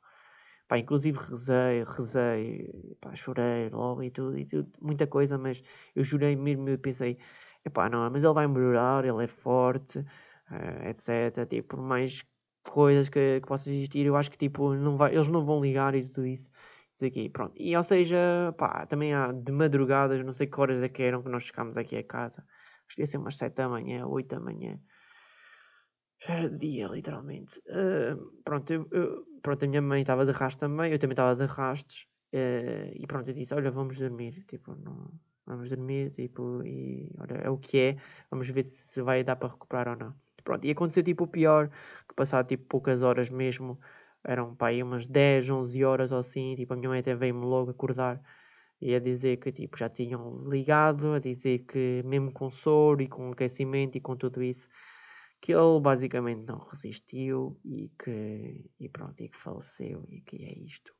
Pá, 0.68 0.78
inclusive 0.78 1.18
rezei, 1.18 1.84
rezei, 1.84 2.96
pá, 3.02 3.14
chorei 3.14 3.70
logo 3.70 4.02
e 4.02 4.10
tudo, 4.10 4.38
e 4.40 4.46
tudo, 4.46 4.72
muita 4.82 5.06
coisa, 5.06 5.38
mas 5.38 5.62
eu 5.96 6.04
jurei 6.04 6.36
mesmo, 6.36 6.68
eu 6.70 6.80
pensei, 6.80 7.18
epá, 7.66 7.90
não, 7.90 8.10
mas 8.10 8.24
ele 8.24 8.34
vai 8.34 8.48
melhorar, 8.48 9.06
ele 9.06 9.24
é 9.24 9.28
forte, 9.28 10.00
uh, 10.00 10.06
eh, 10.52 10.90
etc. 10.92 11.46
Tipo, 11.46 11.76
por 11.78 11.82
mais 11.84 12.24
coisas 12.64 13.10
que, 13.10 13.42
que 13.42 13.48
possam 13.48 13.74
existir, 13.74 14.06
eu 14.06 14.16
acho 14.16 14.32
que 14.32 14.38
tipo, 14.38 14.74
não 14.74 14.98
vai, 14.98 15.14
eles 15.14 15.28
não 15.28 15.46
vão 15.46 15.62
ligar 15.62 15.96
e 15.96 16.08
tudo 16.08 16.28
isso. 16.28 16.52
Isso 16.96 17.06
aqui, 17.06 17.30
pronto. 17.30 17.54
E 17.58 17.76
ou 17.76 17.84
seja, 17.84 18.54
pá, 18.58 18.86
também 18.86 19.14
há 19.14 19.32
de 19.32 19.52
madrugadas, 19.52 20.24
não 20.24 20.34
sei 20.34 20.48
que 20.48 20.60
horas 20.60 20.82
é 20.82 20.90
que 20.90 21.02
eram 21.04 21.24
que 21.24 21.30
nós 21.30 21.44
chegámos 21.44 21.78
aqui 21.78 21.98
a 21.98 22.04
casa. 22.04 22.46
Acho 22.88 22.96
que 22.96 23.02
ia 23.02 23.08
ser 23.08 23.18
umas 23.18 23.36
7 23.38 23.56
da 23.56 23.68
manhã, 23.70 24.06
8 24.06 24.36
da 24.36 24.40
manhã. 24.40 24.80
Já 26.26 26.36
era 26.36 26.50
dia, 26.50 26.88
literalmente. 26.88 27.60
Uh, 27.68 28.42
pronto, 28.44 28.72
eu, 28.72 28.88
eu, 28.92 29.26
pronto, 29.42 29.66
a 29.66 29.68
minha 29.68 29.82
mãe 29.82 30.02
estava 30.02 30.26
de 30.26 30.32
rastro 30.32 30.70
também, 30.70 30.92
eu 30.92 31.00
também 31.00 31.14
estava 31.14 31.36
de 31.36 31.46
rastos. 31.46 32.08
Uh, 32.34 32.94
e 32.96 33.06
pronto, 33.08 33.28
eu 33.30 33.34
disse, 33.34 33.54
olha, 33.54 33.72
vamos 33.72 33.98
dormir. 33.98 34.44
Tipo, 34.46 34.76
não, 34.76 35.12
vamos 35.46 35.70
dormir, 35.70 36.12
tipo, 36.12 36.64
e 36.66 37.10
olha, 37.20 37.36
é 37.44 37.50
o 37.50 37.58
que 37.58 37.80
é. 37.80 37.98
Vamos 38.32 38.48
ver 38.50 38.64
se, 38.64 39.02
vai 39.02 39.24
dar 39.24 39.36
para 39.36 39.50
recuperar 39.50 39.88
ou 39.90 39.96
não. 39.96 40.16
Pronto, 40.44 40.66
e 40.66 40.72
aconteceu 40.72 41.04
tipo 41.04 41.24
o 41.26 41.28
pior, 41.28 41.70
que 42.08 42.16
passado 42.16 42.48
tipo 42.48 42.66
poucas 42.68 43.02
horas 43.02 43.30
mesmo, 43.30 43.80
eram 44.24 44.56
pá, 44.56 44.68
aí 44.68 44.84
umas 44.84 45.08
10, 45.08 45.50
11 45.50 45.84
horas 45.84 46.12
ou 46.12 46.20
assim, 46.20 46.56
tipo, 46.56 46.74
a 46.74 46.78
minha 46.78 46.90
mãe 46.90 47.00
até 47.00 47.16
veio-me 47.16 47.46
logo 47.46 47.72
acordar 47.72 48.22
e 48.82 48.94
a 48.96 49.00
dizer 49.00 49.38
que 49.38 49.52
tipo, 49.52 49.78
já 49.78 49.90
tinham 49.90 50.50
ligado, 50.50 51.14
a 51.14 51.20
dizer 51.20 51.60
que 51.60 52.02
mesmo 52.06 52.32
com 52.32 52.50
soro 52.50 53.02
e 53.02 53.08
com 53.08 53.32
aquecimento 53.32 53.98
e 53.98 54.02
com 54.02 54.16
tudo 54.18 54.44
isso, 54.44 54.68
que 55.42 55.54
ele 55.54 55.80
basicamente 55.82 56.46
não 56.48 56.60
resistiu 56.60 57.60
e 57.66 57.90
que, 58.00 58.70
e 58.80 58.90
pronto, 58.90 59.22
e 59.22 59.30
que 59.30 59.38
faleceu 59.38 60.06
e 60.10 60.22
que 60.22 60.44
é 60.44 60.54
isto. 60.60 60.94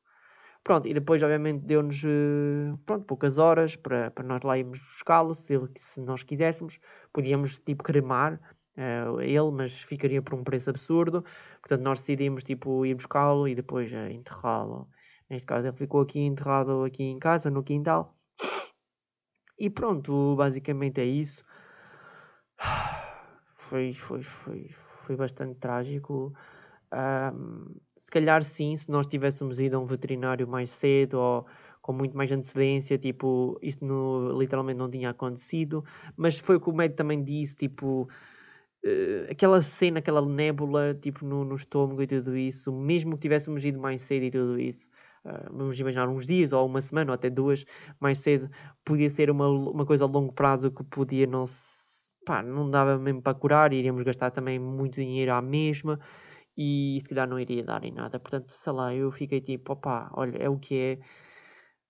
Pronto, 0.64 0.88
e 0.88 0.94
depois 0.94 1.22
obviamente 1.22 1.62
deu-nos 1.66 2.02
eh, 2.04 2.74
pronto, 2.86 3.04
poucas 3.04 3.36
horas 3.36 3.76
para, 3.76 4.10
para 4.10 4.24
nós 4.24 4.42
lá 4.42 4.58
irmos 4.58 4.80
buscá-lo, 4.80 5.34
se, 5.34 5.54
se 5.76 6.00
nós 6.00 6.22
quiséssemos, 6.22 6.80
podíamos 7.12 7.58
tipo 7.58 7.84
cremar 7.84 8.40
uh, 8.76 9.20
ele, 9.20 9.50
mas 9.52 9.72
ficaria 9.72 10.22
por 10.22 10.34
um 10.34 10.44
preço 10.44 10.70
absurdo. 10.70 11.22
Portanto, 11.60 11.84
nós 11.84 12.00
decidimos 12.00 12.44
tipo, 12.44 12.84
ir 12.86 12.94
buscá-lo 12.94 13.46
e 13.48 13.54
depois 13.54 13.92
uh, 13.92 14.08
enterrá-lo. 14.10 14.88
Neste 15.28 15.46
caso, 15.46 15.66
ele 15.66 15.76
ficou 15.76 16.00
aqui 16.00 16.20
enterrado 16.20 16.84
aqui 16.84 17.02
em 17.04 17.18
casa, 17.18 17.50
no 17.50 17.62
quintal. 17.62 18.16
E 19.58 19.70
pronto, 19.70 20.34
basicamente 20.36 21.00
é 21.00 21.04
isso. 21.04 21.44
Foi, 23.56 23.94
foi, 23.94 24.22
foi, 24.22 24.68
foi 25.04 25.16
bastante 25.16 25.58
trágico. 25.58 26.34
Um, 26.94 27.74
se 27.96 28.10
calhar 28.10 28.42
sim, 28.44 28.76
se 28.76 28.90
nós 28.90 29.06
tivéssemos 29.06 29.58
ido 29.58 29.76
a 29.76 29.80
um 29.80 29.86
veterinário 29.86 30.46
mais 30.46 30.70
cedo 30.70 31.14
ou 31.14 31.46
com 31.82 31.92
muito 31.92 32.16
mais 32.16 32.30
antecedência, 32.32 32.96
tipo, 32.96 33.58
isto 33.60 33.84
no, 33.84 34.38
literalmente 34.38 34.78
não 34.78 34.90
tinha 34.90 35.10
acontecido, 35.10 35.84
mas 36.16 36.38
foi 36.38 36.56
o 36.56 36.60
que 36.60 36.70
o 36.70 36.72
médico 36.72 36.96
também 36.96 37.22
disse, 37.22 37.56
tipo, 37.56 38.08
uh, 38.84 39.30
aquela 39.30 39.60
cena, 39.60 39.98
aquela 39.98 40.24
nébula 40.26 40.94
tipo 40.94 41.26
no, 41.26 41.44
no, 41.44 41.54
estômago 41.54 42.02
e 42.02 42.06
tudo 42.06 42.36
isso, 42.36 42.72
mesmo 42.72 43.16
que 43.16 43.22
tivéssemos 43.22 43.64
ido 43.64 43.78
mais 43.78 44.00
cedo 44.02 44.24
e 44.24 44.30
tudo 44.30 44.58
isso, 44.58 44.88
uh, 45.26 45.52
vamos 45.52 45.78
imaginar 45.78 46.08
uns 46.08 46.26
dias 46.26 46.52
ou 46.52 46.64
uma 46.66 46.80
semana 46.80 47.10
ou 47.12 47.14
até 47.14 47.28
duas 47.28 47.66
mais 48.00 48.18
cedo, 48.18 48.48
podia 48.84 49.10
ser 49.10 49.30
uma, 49.30 49.48
uma 49.48 49.84
coisa 49.84 50.04
a 50.04 50.06
longo 50.06 50.32
prazo 50.32 50.70
que 50.70 50.84
podia 50.84 51.26
não 51.26 51.44
se, 51.46 52.10
pá, 52.24 52.42
não 52.42 52.70
dava 52.70 52.98
mesmo 52.98 53.20
para 53.20 53.34
curar, 53.34 53.72
iríamos 53.72 54.02
gastar 54.02 54.30
também 54.30 54.58
muito 54.58 54.94
dinheiro 54.94 55.32
à 55.32 55.42
mesma 55.42 56.00
e 56.56 56.98
se 57.00 57.08
calhar 57.08 57.28
não 57.28 57.38
iria 57.38 57.64
dar 57.64 57.84
em 57.84 57.92
nada. 57.92 58.18
Portanto, 58.18 58.50
sei 58.52 58.72
lá, 58.72 58.94
eu 58.94 59.10
fiquei 59.10 59.40
tipo, 59.40 59.72
opá, 59.72 60.10
olha, 60.14 60.36
é 60.38 60.48
o 60.48 60.58
que 60.58 60.76
é 60.76 60.98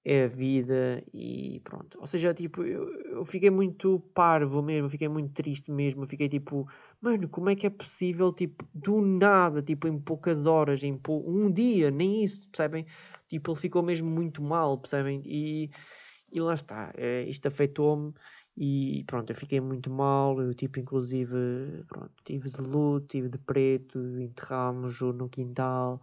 é 0.05 0.25
a 0.25 0.29
vida 0.29 1.03
e 1.15 1.61
pronto. 1.65 1.99
Ou 1.99 2.07
seja, 2.07 2.35
tipo, 2.35 2.63
eu, 2.63 2.91
eu 3.05 3.25
fiquei 3.25 3.49
muito 3.51 3.99
parvo 4.15 4.63
mesmo, 4.63 4.91
fiquei 4.91 5.09
muito 5.09 5.33
triste 5.33 5.71
mesmo, 5.73 6.07
fiquei 6.07 6.29
tipo, 6.29 6.69
mano, 7.01 7.29
como 7.29 7.49
é 7.49 7.57
que 7.57 7.67
é 7.67 7.71
possível, 7.71 8.33
tipo, 8.33 8.69
do 8.75 9.01
nada, 9.01 9.63
tipo, 9.63 9.89
em 9.89 9.99
poucas 9.99 10.47
horas, 10.47 10.83
em 10.83 10.97
pou... 10.99 11.27
um 11.27 11.51
dia, 11.51 11.91
nem 11.91 12.23
isso, 12.23 12.47
percebem? 12.51 12.85
Tipo, 13.29 13.53
ele 13.53 13.61
ficou 13.61 13.83
mesmo 13.83 14.11
muito 14.11 14.43
mal, 14.43 14.79
percebem? 14.79 15.23
E, 15.25 15.71
e 16.31 16.41
lá 16.41 16.55
está, 16.55 16.93
é, 16.97 17.23
isto 17.23 17.47
afetou-me 17.49 18.13
e 18.57 19.05
pronto, 19.07 19.31
eu 19.31 19.37
fiquei 19.37 19.61
muito 19.61 19.91
mal, 19.91 20.41
eu 20.41 20.55
tipo, 20.55 20.79
inclusive, 20.79 21.85
pronto, 21.89 22.13
tive 22.25 22.51
de 22.51 22.61
luto, 22.61 23.07
tive 23.09 23.29
de 23.29 23.39
preto, 23.39 23.99
enterramos-o 24.21 25.13
no 25.13 25.29
quintal, 25.29 26.01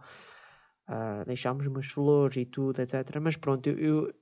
Uh, 0.88 1.24
deixámos 1.24 1.66
umas 1.66 1.86
flores 1.86 2.36
e 2.36 2.44
tudo, 2.44 2.80
etc. 2.80 3.20
Mas 3.20 3.36
pronto, 3.36 3.68
eu 3.68 4.12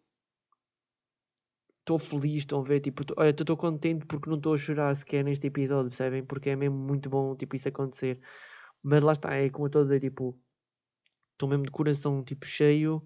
estou 1.80 1.98
feliz, 1.98 2.42
estão 2.42 2.60
a 2.60 2.62
ver, 2.64 2.80
tipo, 2.80 3.04
tô, 3.04 3.14
olha, 3.16 3.30
estou 3.30 3.56
contente 3.56 4.06
porque 4.06 4.28
não 4.28 4.36
estou 4.36 4.54
a 4.54 4.58
chorar 4.58 4.94
sequer 4.94 5.24
neste 5.24 5.46
episódio, 5.46 5.90
percebem? 5.90 6.24
Porque 6.24 6.50
é 6.50 6.56
mesmo 6.56 6.76
muito 6.76 7.08
bom, 7.10 7.34
tipo, 7.34 7.56
isso 7.56 7.68
acontecer. 7.68 8.20
Mas 8.82 9.02
lá 9.02 9.12
está, 9.12 9.34
é 9.34 9.50
como 9.50 9.66
eu 9.66 9.68
estou 9.68 9.80
a 9.80 9.84
dizer, 9.84 10.00
tipo, 10.00 10.38
estou 11.32 11.48
mesmo 11.48 11.64
de 11.64 11.70
coração, 11.70 12.22
tipo, 12.24 12.46
cheio 12.46 13.02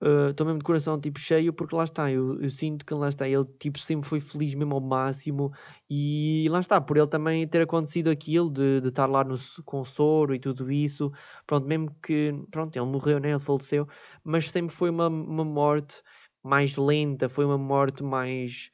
estou 0.00 0.44
uh, 0.44 0.46
mesmo 0.46 0.58
de 0.58 0.64
coração 0.64 1.00
tipo 1.00 1.18
cheio 1.18 1.52
porque 1.52 1.74
lá 1.74 1.84
está, 1.84 2.10
eu, 2.10 2.40
eu, 2.42 2.50
sinto 2.50 2.84
que 2.84 2.92
lá 2.92 3.08
está, 3.08 3.28
ele 3.28 3.44
tipo 3.58 3.78
sempre 3.78 4.08
foi 4.08 4.20
feliz 4.20 4.54
mesmo 4.54 4.74
ao 4.74 4.80
máximo 4.80 5.52
e 5.88 6.46
lá 6.50 6.60
está, 6.60 6.80
por 6.80 6.96
ele 6.96 7.06
também 7.06 7.46
ter 7.46 7.62
acontecido 7.62 8.10
aquilo 8.10 8.50
de, 8.50 8.80
de 8.80 8.88
estar 8.88 9.06
lá 9.06 9.24
no, 9.24 9.36
com 9.64 9.84
soro 9.84 10.34
e 10.34 10.38
tudo 10.40 10.70
isso, 10.70 11.12
pronto, 11.46 11.66
mesmo 11.66 11.94
que, 12.02 12.34
pronto, 12.50 12.76
ele 12.76 12.86
morreu, 12.86 13.18
né, 13.20 13.30
ele 13.30 13.38
faleceu, 13.38 13.88
mas 14.22 14.50
sempre 14.50 14.74
foi 14.74 14.90
uma, 14.90 15.08
uma 15.08 15.44
morte 15.44 16.02
mais 16.42 16.76
lenta, 16.76 17.28
foi 17.28 17.44
uma 17.44 17.58
morte 17.58 18.02
mais 18.02 18.70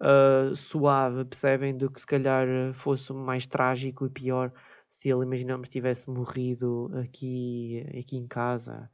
uh, 0.00 0.54
suave, 0.56 1.24
percebem, 1.24 1.76
do 1.76 1.90
que 1.90 2.00
se 2.00 2.06
calhar 2.06 2.46
fosse 2.74 3.12
mais 3.12 3.46
trágico 3.46 4.06
e 4.06 4.10
pior 4.10 4.52
se 4.88 5.10
ele, 5.10 5.24
imaginamos, 5.24 5.68
tivesse 5.68 6.08
morrido 6.08 6.90
aqui, 6.94 7.84
aqui 7.98 8.16
em 8.16 8.26
casa 8.26 8.90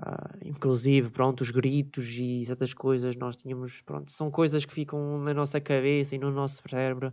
Uh, 0.00 0.38
inclusive, 0.44 1.10
pronto, 1.10 1.40
os 1.40 1.50
gritos 1.50 2.06
e 2.10 2.44
certas 2.44 2.72
coisas 2.72 3.16
nós 3.16 3.36
tínhamos, 3.36 3.80
pronto, 3.82 4.12
são 4.12 4.30
coisas 4.30 4.64
que 4.64 4.72
ficam 4.72 5.18
na 5.18 5.34
nossa 5.34 5.60
cabeça 5.60 6.14
e 6.14 6.18
no 6.18 6.30
nosso 6.30 6.62
cérebro 6.68 7.12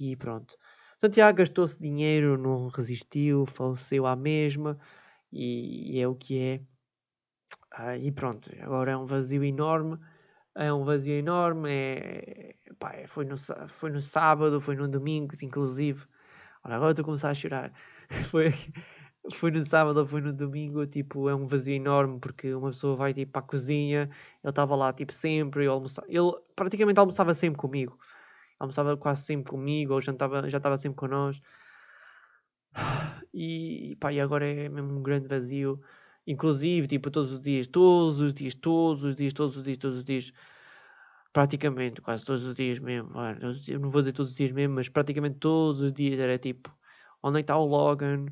e 0.00 0.16
pronto. 0.16 0.56
Portanto, 0.94 1.16
já 1.16 1.30
gastou-se 1.30 1.80
dinheiro, 1.80 2.36
não 2.36 2.68
resistiu, 2.68 3.46
faleceu 3.46 4.04
à 4.04 4.16
mesma 4.16 4.78
e, 5.32 5.96
e 5.96 6.00
é 6.00 6.08
o 6.08 6.14
que 6.16 6.38
é. 6.40 6.60
Uh, 7.78 7.96
e 8.00 8.10
pronto, 8.10 8.50
agora 8.60 8.92
é 8.92 8.96
um 8.96 9.06
vazio 9.06 9.44
enorme, 9.44 9.96
é 10.56 10.72
um 10.72 10.84
vazio 10.84 11.14
enorme, 11.14 11.70
é, 11.70 12.54
pá, 12.80 12.92
é, 12.94 13.06
foi, 13.06 13.24
no, 13.24 13.36
foi 13.68 13.90
no 13.90 14.00
sábado, 14.00 14.60
foi 14.60 14.74
no 14.74 14.88
domingo, 14.88 15.34
inclusive. 15.40 16.04
Olha, 16.64 16.76
agora 16.76 16.92
estou 16.92 17.02
a 17.04 17.06
começar 17.06 17.30
a 17.30 17.34
chorar. 17.34 17.72
foi 18.30 18.52
foi 19.34 19.50
no 19.50 19.64
sábado 19.64 20.00
ou 20.00 20.06
foi 20.06 20.20
no 20.20 20.32
domingo, 20.32 20.86
tipo, 20.86 21.28
é 21.28 21.34
um 21.34 21.46
vazio 21.46 21.74
enorme 21.74 22.18
porque 22.20 22.52
uma 22.54 22.70
pessoa 22.70 22.96
vai 22.96 23.14
tipo 23.14 23.32
para 23.32 23.40
a 23.40 23.44
cozinha, 23.44 24.10
ele 24.42 24.50
estava 24.50 24.74
lá 24.74 24.92
tipo 24.92 25.12
sempre, 25.12 25.64
eu 25.66 25.72
almoçava, 25.72 26.06
ele 26.08 26.32
praticamente 26.56 26.98
almoçava 26.98 27.32
sempre 27.34 27.58
comigo, 27.60 27.98
almoçava 28.58 28.96
quase 28.96 29.22
sempre 29.22 29.50
comigo, 29.50 29.94
ou 29.94 30.00
jantava, 30.00 30.48
já 30.50 30.58
estava 30.58 30.76
sempre 30.76 30.96
com 30.98 31.06
nós. 31.08 31.40
E 33.34 33.96
pá, 34.00 34.12
e 34.12 34.20
agora 34.20 34.46
é 34.46 34.68
mesmo 34.68 34.98
um 34.98 35.02
grande 35.02 35.28
vazio, 35.28 35.80
inclusive 36.26 36.86
tipo 36.88 37.10
todos 37.10 37.32
os 37.32 37.40
dias, 37.40 37.66
todos 37.66 38.20
os 38.20 38.34
dias, 38.34 38.54
todos 38.54 39.04
os 39.04 39.16
dias, 39.16 39.32
todos 39.32 39.56
os 39.56 39.64
dias, 39.64 39.78
todos 39.78 39.98
os 39.98 40.04
dias, 40.04 40.32
praticamente, 41.32 42.00
quase 42.02 42.24
todos 42.24 42.44
os 42.44 42.54
dias 42.56 42.78
mesmo, 42.78 43.10
eu 43.68 43.80
não 43.80 43.90
vou 43.90 44.02
dizer 44.02 44.12
todos 44.12 44.32
os 44.32 44.36
dias 44.36 44.52
mesmo, 44.52 44.74
mas 44.76 44.88
praticamente 44.88 45.38
todos 45.38 45.80
os 45.80 45.92
dias 45.92 46.18
era 46.20 46.38
tipo, 46.38 46.70
onde 47.22 47.38
é 47.40 47.42
que 47.42 47.44
está 47.44 47.56
o 47.56 47.66
Logan? 47.66 48.26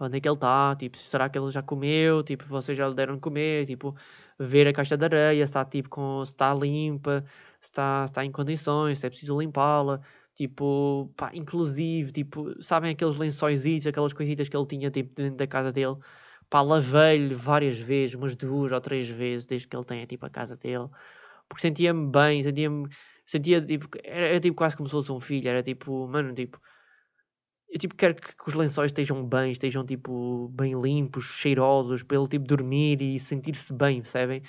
Onde 0.00 0.16
é 0.18 0.20
que 0.20 0.28
ele 0.28 0.34
está, 0.34 0.74
tipo, 0.76 0.96
será 0.98 1.28
que 1.28 1.38
ele 1.38 1.50
já 1.50 1.62
comeu, 1.62 2.22
tipo, 2.22 2.44
vocês 2.46 2.76
já 2.76 2.88
lhe 2.88 2.94
deram 2.94 3.14
de 3.16 3.20
comer, 3.20 3.66
tipo, 3.66 3.94
ver 4.38 4.66
a 4.68 4.72
caixa 4.72 4.96
de 4.96 5.04
areia, 5.04 5.46
se 5.46 5.50
está, 5.50 5.64
tipo, 5.64 5.88
com, 5.90 6.24
se 6.24 6.32
está 6.32 6.54
limpa, 6.54 7.24
se 7.60 7.68
está, 7.70 8.06
se 8.06 8.12
está 8.12 8.24
em 8.24 8.32
condições, 8.32 8.98
se 8.98 9.06
é 9.06 9.10
preciso 9.10 9.38
limpá-la, 9.40 10.00
tipo, 10.34 11.12
pá, 11.16 11.30
inclusive, 11.34 12.12
tipo, 12.12 12.62
sabem 12.62 12.92
aqueles 12.92 13.16
lençóis, 13.16 13.86
aquelas 13.86 14.12
coisitas 14.12 14.48
que 14.48 14.56
ele 14.56 14.66
tinha, 14.66 14.90
tipo, 14.90 15.14
dentro 15.14 15.36
da 15.36 15.46
casa 15.46 15.70
dele, 15.72 15.96
pá, 16.48 16.62
lavei-lhe 16.62 17.34
várias 17.34 17.78
vezes, 17.78 18.14
umas 18.14 18.36
duas 18.36 18.72
ou 18.72 18.80
três 18.80 19.08
vezes, 19.08 19.46
desde 19.46 19.68
que 19.68 19.76
ele 19.76 19.84
tenha, 19.84 20.06
tipo, 20.06 20.24
a 20.26 20.30
casa 20.30 20.56
dele, 20.56 20.88
porque 21.48 21.62
sentia-me 21.62 22.10
bem, 22.10 22.42
sentia-me, 22.42 22.88
sentia, 23.26 23.60
tipo, 23.64 23.88
era, 24.04 24.28
era, 24.28 24.40
tipo, 24.40 24.56
quase 24.56 24.76
como 24.76 24.88
se 24.88 24.92
fosse 24.92 25.12
um 25.12 25.20
filho, 25.20 25.48
era, 25.48 25.62
tipo, 25.62 26.06
mano, 26.08 26.34
tipo, 26.34 26.60
eu 27.70 27.78
tipo 27.78 27.94
quero 27.94 28.14
que, 28.16 28.34
que, 28.36 28.48
os 28.48 28.54
lençóis 28.54 28.90
estejam 28.90 29.24
bem, 29.26 29.52
estejam 29.52 29.84
tipo 29.86 30.48
bem 30.50 30.80
limpos, 30.80 31.24
cheirosos, 31.24 32.02
para 32.02 32.16
ele 32.18 32.28
tipo 32.28 32.46
dormir 32.46 33.00
e 33.02 33.18
sentir-se 33.20 33.72
bem, 33.72 34.02
percebem? 34.02 34.42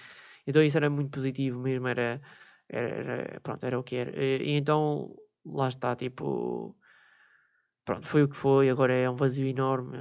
Então 0.47 0.63
isso 0.63 0.77
era 0.77 0.89
muito 0.89 1.11
positivo 1.11 1.59
mesmo, 1.59 1.87
era, 1.87 2.21
era, 2.69 3.39
pronto, 3.41 3.63
era 3.65 3.79
o 3.79 3.83
que 3.83 3.95
era. 3.97 4.11
E, 4.23 4.51
então 4.57 5.15
lá 5.45 5.69
está, 5.69 5.95
tipo 5.95 6.75
pronto, 7.85 8.07
foi 8.07 8.23
o 8.23 8.29
que 8.29 8.35
foi, 8.37 8.69
agora 8.69 8.93
é 8.93 9.09
um 9.09 9.15
vazio 9.15 9.47
enorme, 9.47 9.97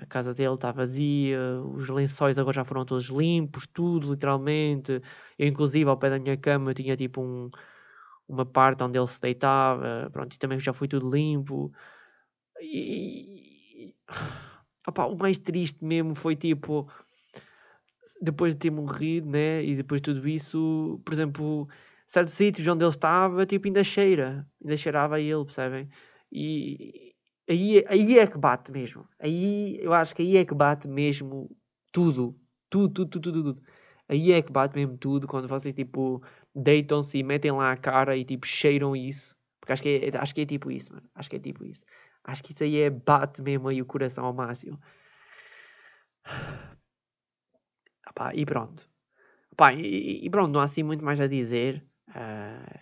a 0.00 0.06
casa 0.06 0.34
dele 0.34 0.54
está 0.54 0.72
vazia, 0.72 1.38
os 1.74 1.88
lençóis 1.88 2.38
agora 2.38 2.54
já 2.56 2.64
foram 2.64 2.84
todos 2.84 3.06
limpos, 3.06 3.66
tudo 3.68 4.10
literalmente, 4.12 5.00
eu 5.38 5.46
inclusive 5.48 5.88
ao 5.88 5.96
pé 5.96 6.10
da 6.10 6.18
minha 6.18 6.36
cama 6.36 6.74
tinha 6.74 6.96
tipo 6.96 7.20
um, 7.22 7.50
uma 8.28 8.44
parte 8.46 8.82
onde 8.82 8.98
ele 8.98 9.06
se 9.08 9.20
deitava, 9.20 10.10
pronto, 10.12 10.34
e 10.34 10.38
também 10.38 10.60
já 10.60 10.72
foi 10.72 10.88
tudo 10.88 11.10
limpo, 11.10 11.72
e, 12.60 13.94
opa, 14.86 15.06
o 15.06 15.16
mais 15.16 15.38
triste 15.38 15.84
mesmo 15.84 16.14
foi 16.14 16.36
tipo, 16.36 16.90
depois 18.20 18.54
de 18.54 18.60
ter 18.60 18.70
morrido, 18.70 19.28
né, 19.30 19.64
e 19.64 19.76
depois 19.76 20.00
de 20.00 20.12
tudo 20.12 20.28
isso, 20.28 21.00
por 21.04 21.12
exemplo, 21.14 21.68
certos 22.06 22.34
sítios 22.34 22.66
onde 22.68 22.84
ele 22.84 22.90
estava, 22.90 23.46
tipo, 23.46 23.66
ainda 23.66 23.84
cheira, 23.84 24.46
ainda 24.62 24.76
cheirava 24.76 25.16
a 25.16 25.20
ele, 25.20 25.44
percebem? 25.44 25.88
E, 26.32 27.10
Aí, 27.50 27.84
aí 27.88 28.18
é 28.18 28.26
que 28.28 28.38
bate 28.38 28.70
mesmo. 28.70 29.08
Aí 29.18 29.76
eu 29.82 29.92
acho 29.92 30.14
que 30.14 30.22
aí 30.22 30.36
é 30.36 30.44
que 30.44 30.54
bate 30.54 30.86
mesmo 30.86 31.50
tudo. 31.90 32.38
Tudo, 32.70 32.88
tudo, 32.94 33.10
tudo, 33.10 33.32
tudo. 33.32 33.54
tudo. 33.54 33.62
Aí 34.08 34.32
é 34.32 34.40
que 34.40 34.52
bate 34.52 34.76
mesmo 34.76 34.96
tudo 34.96 35.26
quando 35.26 35.48
vocês 35.48 35.74
tipo 35.74 36.22
deitam-se 36.54 37.18
e 37.18 37.22
metem 37.24 37.50
lá 37.50 37.72
a 37.72 37.76
cara 37.76 38.16
e 38.16 38.24
tipo 38.24 38.46
cheiram 38.46 38.94
isso. 38.94 39.34
Porque 39.60 39.72
acho 39.72 39.82
que 39.82 40.10
é, 40.14 40.16
acho 40.16 40.34
que 40.34 40.42
é 40.42 40.46
tipo 40.46 40.70
isso, 40.70 40.92
mano. 40.92 41.08
Acho 41.14 41.28
que 41.28 41.36
é 41.36 41.40
tipo 41.40 41.64
isso. 41.64 41.84
Acho 42.24 42.42
que 42.42 42.52
isso 42.52 42.64
aí 42.64 42.80
é 42.80 42.90
bate 42.90 43.42
mesmo 43.42 43.68
aí 43.68 43.80
o 43.80 43.86
coração 43.86 44.24
ao 44.24 44.32
máximo. 44.32 44.78
e 48.34 48.44
pronto. 48.44 48.88
e, 49.76 50.26
e, 50.26 50.30
pronto, 50.30 50.52
não 50.52 50.60
há 50.60 50.64
assim 50.64 50.82
muito 50.82 51.04
mais 51.04 51.20
a 51.20 51.26
dizer. 51.26 51.84
Uh, 52.08 52.78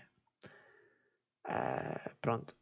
uh, 1.49 2.11
pronto 2.21 2.59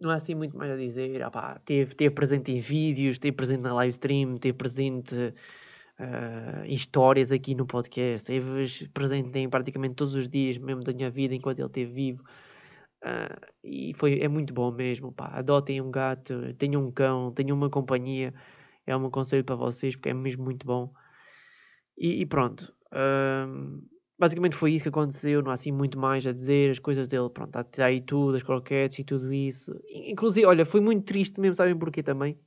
não 0.00 0.10
há 0.10 0.14
assim 0.14 0.34
muito 0.34 0.56
mais 0.56 0.70
a 0.70 0.76
dizer. 0.76 1.22
Ah, 1.22 1.60
teve, 1.64 1.94
teve 1.94 2.14
presente 2.14 2.52
em 2.52 2.60
vídeos, 2.60 3.18
teve 3.18 3.36
presente 3.36 3.60
na 3.60 3.74
live 3.74 3.90
stream, 3.90 4.36
teve 4.38 4.56
presente 4.56 5.14
uh, 5.14 6.64
em 6.64 6.74
histórias 6.74 7.32
aqui 7.32 7.54
no 7.54 7.66
podcast, 7.66 8.26
teve 8.26 8.88
presente 8.92 9.38
em 9.38 9.48
praticamente 9.48 9.94
todos 9.94 10.14
os 10.14 10.28
dias 10.28 10.56
mesmo 10.58 10.82
da 10.82 10.92
minha 10.92 11.10
vida 11.10 11.34
enquanto 11.34 11.58
ele 11.58 11.66
esteve 11.66 11.92
vivo. 11.92 12.24
Uh, 13.04 13.46
e 13.62 13.94
foi, 13.94 14.20
é 14.20 14.28
muito 14.28 14.52
bom 14.52 14.70
mesmo. 14.70 15.12
Pá. 15.12 15.26
Adotem 15.32 15.80
um 15.80 15.90
gato, 15.90 16.54
tenham 16.54 16.84
um 16.84 16.90
cão, 16.90 17.32
tenham 17.32 17.56
uma 17.56 17.70
companhia. 17.70 18.34
É 18.86 18.96
um 18.96 19.10
conselho 19.10 19.44
para 19.44 19.54
vocês 19.54 19.94
porque 19.94 20.08
é 20.08 20.14
mesmo 20.14 20.44
muito 20.44 20.66
bom. 20.66 20.92
E, 21.96 22.22
e 22.22 22.26
pronto. 22.26 22.72
Uh, 22.92 23.82
basicamente 24.18 24.56
foi 24.56 24.72
isso 24.72 24.84
que 24.84 24.88
aconteceu, 24.88 25.42
não 25.42 25.50
há 25.50 25.54
assim 25.54 25.70
muito 25.70 25.98
mais 25.98 26.26
a 26.26 26.32
dizer, 26.32 26.70
as 26.70 26.78
coisas 26.78 27.06
dele, 27.06 27.30
pronto, 27.30 27.56
está 27.58 27.84
aí 27.86 28.00
tudo, 28.00 28.36
as 28.36 28.42
croquetes 28.42 28.98
e 28.98 29.04
tudo 29.04 29.32
isso. 29.32 29.72
Inclusive, 29.88 30.46
olha, 30.46 30.66
foi 30.66 30.80
muito 30.80 31.04
triste 31.04 31.40
mesmo, 31.40 31.54
sabem 31.54 31.78
porquê 31.78 32.02
também? 32.02 32.38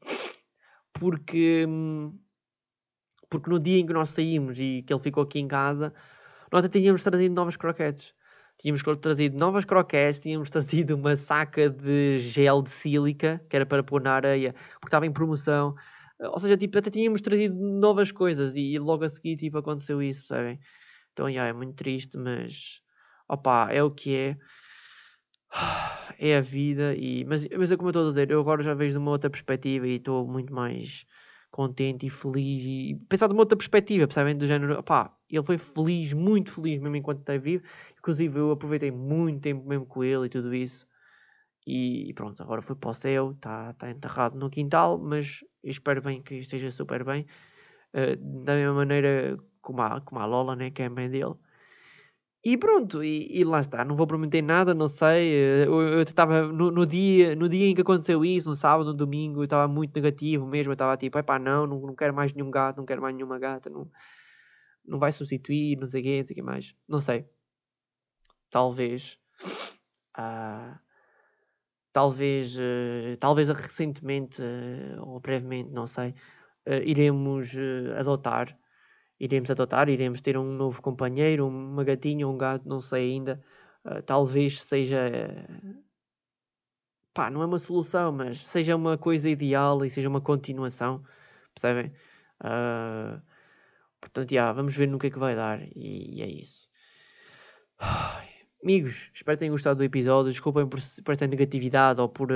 Porque, 0.94 1.66
hum, 1.68 2.14
porque 3.30 3.50
no 3.50 3.60
dia 3.60 3.80
em 3.80 3.86
que 3.86 3.94
nós 3.94 4.10
saímos 4.10 4.60
e 4.60 4.84
que 4.86 4.94
ele 4.94 5.02
ficou 5.02 5.24
aqui 5.24 5.40
em 5.40 5.48
casa, 5.48 5.94
nós 6.52 6.66
até 6.66 6.80
tínhamos 6.80 7.04
trazido 7.04 7.34
novas 7.34 7.56
croquetes. 7.56 8.14
Tínhamos 8.62 8.84
trazido 9.02 9.38
novas 9.40 9.66
croquetes, 9.66 10.20
tínhamos 10.22 10.50
trazido 10.52 10.96
uma 10.96 11.16
saca 11.16 11.68
de 11.70 12.20
gel 12.20 12.62
de 12.62 12.70
sílica, 12.70 13.44
que 13.50 13.56
era 13.56 13.66
para 13.66 13.84
pôr 13.84 14.02
na 14.02 14.14
areia, 14.14 14.54
porque 14.74 14.88
estava 14.88 15.06
em 15.06 15.12
promoção. 15.12 15.74
Ou 16.20 16.40
seja, 16.40 16.56
tipo, 16.56 16.78
até 16.78 16.92
tínhamos 16.92 17.22
trazido 17.22 17.56
novas 17.56 18.12
coisas 18.12 18.56
e 18.56 18.78
logo 18.78 19.04
a 19.04 19.10
seguir, 19.10 19.36
tipo, 19.38 19.58
aconteceu 19.58 20.02
isso, 20.02 20.20
percebem? 20.28 20.60
Então, 21.14 21.28
yeah, 21.28 21.50
é 21.50 21.54
muito 21.54 21.76
triste, 21.76 22.18
mas 22.18 22.82
opá, 23.28 23.70
é 23.72 23.82
o 23.84 23.92
que 23.92 24.16
é. 24.16 24.38
É 26.20 26.38
a 26.38 26.42
vida, 26.42 26.94
e, 26.96 27.26
mas, 27.26 27.48
mas 27.58 27.72
é 27.72 27.76
como 27.76 27.88
eu 27.88 27.92
estou 27.92 28.06
a 28.06 28.10
dizer, 28.10 28.30
eu 28.30 28.40
agora 28.40 28.62
já 28.62 28.76
vejo 28.76 28.94
de 28.94 29.00
uma 29.00 29.10
outra 29.10 29.28
perspectiva 29.28 29.88
e 29.88 29.96
estou 29.96 30.28
muito 30.28 30.54
mais 30.54 31.04
contente 31.52 32.06
e 32.08 32.10
feliz 32.10 32.64
e 32.64 32.96
pensar 33.10 33.28
de 33.28 33.34
uma 33.34 33.42
outra 33.42 33.58
perspectiva, 33.58 34.08
percebem? 34.08 34.38
Do 34.38 34.48
género, 34.48 34.80
opá, 34.80 35.16
ele 35.30 35.44
foi 35.44 35.58
feliz, 35.58 36.14
muito 36.14 36.52
feliz 36.52 36.80
mesmo 36.82 36.96
enquanto 36.96 37.20
esteve 37.20 37.58
vivo. 37.58 37.64
Inclusive 38.00 38.40
eu 38.40 38.52
aproveitei 38.52 38.92
muito 38.92 39.42
tempo 39.42 39.68
mesmo 39.68 39.86
com 39.86 40.04
ele 40.04 40.26
e 40.26 40.30
tudo 40.30 40.54
isso. 40.56 40.88
E 41.66 42.14
pronto, 42.16 42.42
agora 42.42 42.62
foi 42.62 42.76
para 42.76 42.90
o 42.90 42.94
céu, 42.94 43.32
está 43.32 43.74
tá 43.74 43.92
enterrado 43.92 44.38
no 44.38 44.50
quintal, 44.50 44.98
mas 44.98 45.44
espero 45.64 46.02
bem 46.02 46.22
que 46.22 46.36
esteja 46.36 46.72
super 46.72 47.04
bem. 47.04 47.26
Uh, 47.94 48.16
da 48.44 48.56
mesma 48.56 48.74
maneira 48.74 49.38
como 49.62 49.82
a, 49.82 50.02
como 50.02 50.22
a 50.22 50.26
Lola, 50.26 50.56
né, 50.56 50.72
que 50.72 50.82
é 50.82 50.86
a 50.86 50.90
mãe 50.90 51.10
dele. 51.10 51.36
E 52.44 52.58
pronto, 52.58 53.04
e, 53.04 53.40
e, 53.40 53.44
lá 53.44 53.60
está, 53.60 53.86
não 53.86 53.96
vou 53.96 54.08
prometer 54.08 54.42
nada, 54.42 54.74
não 54.74 54.88
sei. 54.88 55.32
Eh, 55.32 55.68
eu 55.68 56.02
estava 56.02 56.42
no, 56.48 56.72
no, 56.72 56.86
dia, 56.88 57.36
no 57.36 57.48
dia 57.48 57.68
em 57.68 57.76
que 57.76 57.82
aconteceu 57.82 58.26
isso, 58.26 58.50
no 58.50 58.56
sábado, 58.56 58.88
no 58.88 58.94
domingo, 58.96 59.42
eu 59.42 59.44
estava 59.44 59.68
muito 59.68 59.94
negativo 59.96 60.48
mesmo. 60.48 60.72
Eu 60.72 60.74
estava 60.74 60.98
tipo, 60.98 61.20
epá, 61.20 61.38
não, 61.38 61.68
não, 61.68 61.80
não 61.80 61.96
quero 61.96 62.16
mais 62.16 62.34
nenhum 62.34 62.50
gato, 62.50 62.78
não 62.78 62.86
quero 62.86 63.02
mais 63.02 63.16
nenhuma 63.16 63.38
gata, 63.38 63.70
não, 63.70 63.88
não 64.84 64.98
vai 64.98 65.12
substituir, 65.12 65.78
não 65.78 65.88
sei 65.88 66.02
o 66.02 66.18
não 66.18 66.26
sei 66.26 66.34
o 66.34 66.36
que 66.36 66.42
mais. 66.42 66.76
Não 66.88 67.00
sei. 67.00 67.26
Talvez. 68.50 69.20
Uh, 70.18 70.80
talvez, 71.94 72.58
uh, 72.58 73.18
talvez 73.20 73.50
recentemente, 73.50 74.42
uh, 74.42 75.02
ou 75.08 75.20
brevemente, 75.20 75.70
não 75.72 75.86
sei, 75.88 76.16
iremos 76.86 77.52
adotar 77.98 78.58
iremos 79.22 79.52
adotar, 79.52 79.88
iremos 79.88 80.20
ter 80.20 80.36
um 80.36 80.52
novo 80.52 80.82
companheiro, 80.82 81.48
uma 81.48 81.84
gatinha, 81.84 82.28
um 82.28 82.38
gato, 82.38 82.68
não 82.68 82.82
sei 82.82 83.12
ainda. 83.12 83.40
Uh, 83.86 84.02
talvez 84.02 84.64
seja. 84.64 84.98
Pá, 87.14 87.30
não 87.30 87.42
é 87.44 87.46
uma 87.46 87.60
solução, 87.60 88.12
mas 88.12 88.40
seja 88.40 88.76
uma 88.76 88.98
coisa 88.98 89.30
ideal 89.30 89.86
e 89.86 89.90
seja 89.90 90.10
uma 90.10 90.22
continuação, 90.22 91.04
percebem? 91.54 91.92
Uh, 92.42 93.22
portanto, 94.00 94.34
já, 94.34 94.52
vamos 94.54 94.76
ver 94.76 94.88
no 94.88 94.98
que 94.98 95.08
é 95.08 95.10
que 95.12 95.20
vai 95.20 95.36
dar 95.36 95.62
e, 95.76 96.18
e 96.18 96.22
é 96.22 96.28
isso. 96.28 96.68
Amigos, 98.64 99.12
espero 99.14 99.38
que 99.38 99.40
tenham 99.40 99.54
gostado 99.54 99.78
do 99.78 99.84
episódio. 99.84 100.32
Desculpem 100.32 100.68
por, 100.68 100.80
por 101.04 101.12
esta 101.12 101.28
negatividade 101.28 102.02
ou 102.02 102.10
por. 102.10 102.30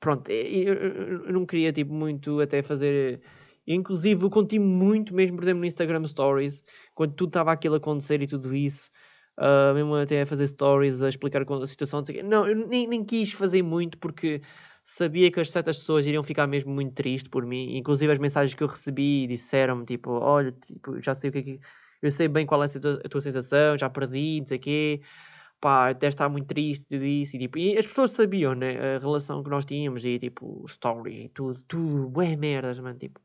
Pronto, 0.00 0.30
eu, 0.30 0.74
eu, 0.74 1.24
eu 1.26 1.32
não 1.32 1.46
queria 1.46 1.72
tipo, 1.72 1.92
muito 1.92 2.40
até 2.40 2.62
fazer 2.62 3.22
Inclusive, 3.68 4.24
eu 4.24 4.30
conti 4.30 4.58
muito 4.58 5.14
mesmo, 5.14 5.36
por 5.36 5.44
exemplo, 5.44 5.60
no 5.60 5.66
Instagram 5.66 6.06
Stories, 6.06 6.64
quando 6.94 7.14
tudo 7.14 7.28
estava 7.28 7.52
aquilo 7.52 7.74
a 7.74 7.78
acontecer 7.78 8.22
e 8.22 8.26
tudo 8.26 8.54
isso. 8.54 8.90
Uh, 9.38 9.74
mesmo 9.74 9.94
até 9.94 10.22
a 10.22 10.26
fazer 10.26 10.48
stories, 10.48 11.02
a 11.02 11.08
explicar 11.08 11.42
a 11.42 11.66
situação. 11.66 12.02
Não, 12.24 12.48
eu 12.48 12.56
nem, 12.66 12.88
nem 12.88 13.04
quis 13.04 13.30
fazer 13.32 13.62
muito 13.62 13.98
porque 13.98 14.40
sabia 14.82 15.30
que 15.30 15.38
as 15.38 15.50
certas 15.50 15.78
pessoas 15.78 16.06
iriam 16.06 16.24
ficar 16.24 16.46
mesmo 16.46 16.72
muito 16.72 16.94
tristes 16.94 17.28
por 17.28 17.44
mim. 17.44 17.76
Inclusive, 17.76 18.10
as 18.10 18.18
mensagens 18.18 18.54
que 18.54 18.62
eu 18.62 18.68
recebi 18.68 19.26
disseram-me, 19.26 19.84
tipo, 19.84 20.12
olha, 20.12 20.50
tipo, 20.52 21.00
já 21.02 21.14
sei 21.14 21.30
o 21.30 21.32
que 21.32 21.38
é 21.38 21.42
que... 21.42 21.60
Eu 22.00 22.10
sei 22.10 22.28
bem 22.28 22.46
qual 22.46 22.62
é 22.62 22.66
a 22.66 23.08
tua, 23.08 23.20
sensação, 23.20 23.76
já 23.76 23.90
perdi, 23.90 24.40
não 24.40 24.46
sei 24.46 24.56
o 24.56 24.60
quê. 24.60 25.00
Pá, 25.60 25.90
até 25.90 26.08
estar 26.08 26.28
muito 26.28 26.46
triste, 26.48 26.86
tudo 26.86 27.04
isso. 27.04 27.36
E, 27.36 27.40
tipo, 27.40 27.58
e 27.58 27.76
as 27.78 27.86
pessoas 27.86 28.12
sabiam, 28.12 28.54
né, 28.54 28.96
a 28.96 28.98
relação 28.98 29.42
que 29.42 29.50
nós 29.50 29.64
tínhamos 29.64 30.04
e, 30.04 30.18
tipo, 30.18 30.64
stories 30.68 31.26
e 31.26 31.28
tudo, 31.30 31.60
tudo, 31.68 32.08
bué 32.08 32.36
merdas, 32.36 32.78
mano, 32.80 32.98
tipo 32.98 33.20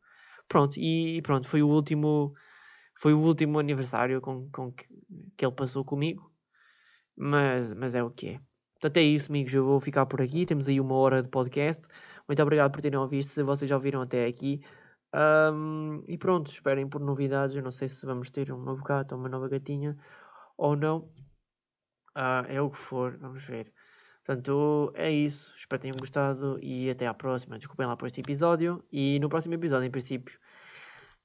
Pronto, 0.47 0.79
e 0.79 1.21
pronto, 1.21 1.47
foi 1.47 1.63
o 1.63 1.67
último, 1.69 2.33
foi 2.99 3.13
o 3.13 3.19
último 3.19 3.59
aniversário 3.59 4.21
com, 4.21 4.49
com 4.51 4.71
que, 4.71 4.85
que 5.37 5.45
ele 5.45 5.55
passou 5.55 5.83
comigo. 5.83 6.31
Mas, 7.15 7.73
mas 7.73 7.95
é 7.95 8.03
o 8.03 8.09
que 8.11 8.29
é. 8.29 8.41
Portanto, 8.73 8.97
é 8.97 9.03
isso, 9.03 9.31
amigos. 9.31 9.53
Eu 9.53 9.65
vou 9.65 9.79
ficar 9.79 10.05
por 10.05 10.21
aqui. 10.21 10.45
Temos 10.45 10.67
aí 10.67 10.79
uma 10.79 10.95
hora 10.95 11.23
de 11.23 11.29
podcast. 11.29 11.85
Muito 12.27 12.41
obrigado 12.41 12.71
por 12.71 12.81
terem 12.81 12.99
ouvido. 12.99 13.23
Se 13.23 13.43
vocês 13.43 13.69
já 13.69 13.75
ouviram 13.75 14.01
até 14.01 14.25
aqui. 14.25 14.61
Um, 15.13 16.03
e 16.07 16.17
pronto, 16.17 16.51
esperem 16.51 16.87
por 16.89 16.99
novidades. 16.99 17.55
Eu 17.55 17.63
não 17.63 17.71
sei 17.71 17.87
se 17.87 18.05
vamos 18.05 18.29
ter 18.31 18.51
um 18.51 18.61
novo 18.61 18.83
gato 18.83 19.13
ou 19.13 19.19
uma 19.19 19.29
nova 19.29 19.47
gatinha 19.47 19.97
ou 20.57 20.75
não. 20.75 21.09
Uh, 22.15 22.45
é 22.47 22.61
o 22.61 22.69
que 22.69 22.77
for, 22.77 23.17
vamos 23.17 23.43
ver. 23.45 23.71
Portanto, 24.25 24.91
é 24.95 25.11
isso. 25.11 25.53
Espero 25.55 25.79
que 25.79 25.87
tenham 25.87 25.97
gostado 25.99 26.57
e 26.61 26.89
até 26.89 27.05
à 27.05 27.13
próxima. 27.13 27.57
Desculpem 27.57 27.85
lá 27.85 27.97
por 27.97 28.07
este 28.07 28.21
episódio. 28.21 28.83
E 28.91 29.19
no 29.19 29.27
próximo 29.27 29.53
episódio, 29.53 29.85
em 29.85 29.91
princípio, 29.91 30.39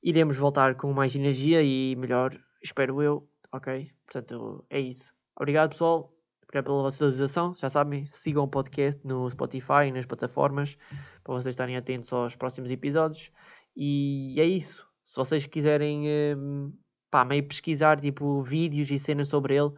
iremos 0.02 0.36
voltar 0.36 0.74
com 0.74 0.92
mais 0.92 1.14
energia 1.14 1.62
e 1.62 1.94
melhor, 1.96 2.36
espero 2.62 3.00
eu. 3.00 3.28
Ok? 3.52 3.90
Portanto, 4.04 4.64
é 4.68 4.80
isso. 4.80 5.14
Obrigado, 5.36 5.70
pessoal. 5.70 6.12
Obrigado 6.42 6.64
pela 6.64 6.82
vossa 6.82 7.04
visualização. 7.04 7.54
Já 7.54 7.70
sabem, 7.70 8.06
sigam 8.06 8.44
o 8.44 8.48
podcast 8.48 9.06
no 9.06 9.28
Spotify 9.30 9.86
e 9.88 9.92
nas 9.92 10.06
plataformas 10.06 10.76
para 11.22 11.34
vocês 11.34 11.52
estarem 11.52 11.76
atentos 11.76 12.12
aos 12.12 12.34
próximos 12.34 12.70
episódios. 12.70 13.30
E 13.76 14.34
é 14.40 14.44
isso. 14.44 14.88
Se 15.04 15.16
vocês 15.16 15.46
quiserem 15.46 16.08
um, 16.36 16.72
pá, 17.10 17.24
meio 17.24 17.46
pesquisar 17.46 18.00
tipo 18.00 18.42
vídeos 18.42 18.90
e 18.90 18.98
cenas 18.98 19.28
sobre 19.28 19.54
ele 19.54 19.72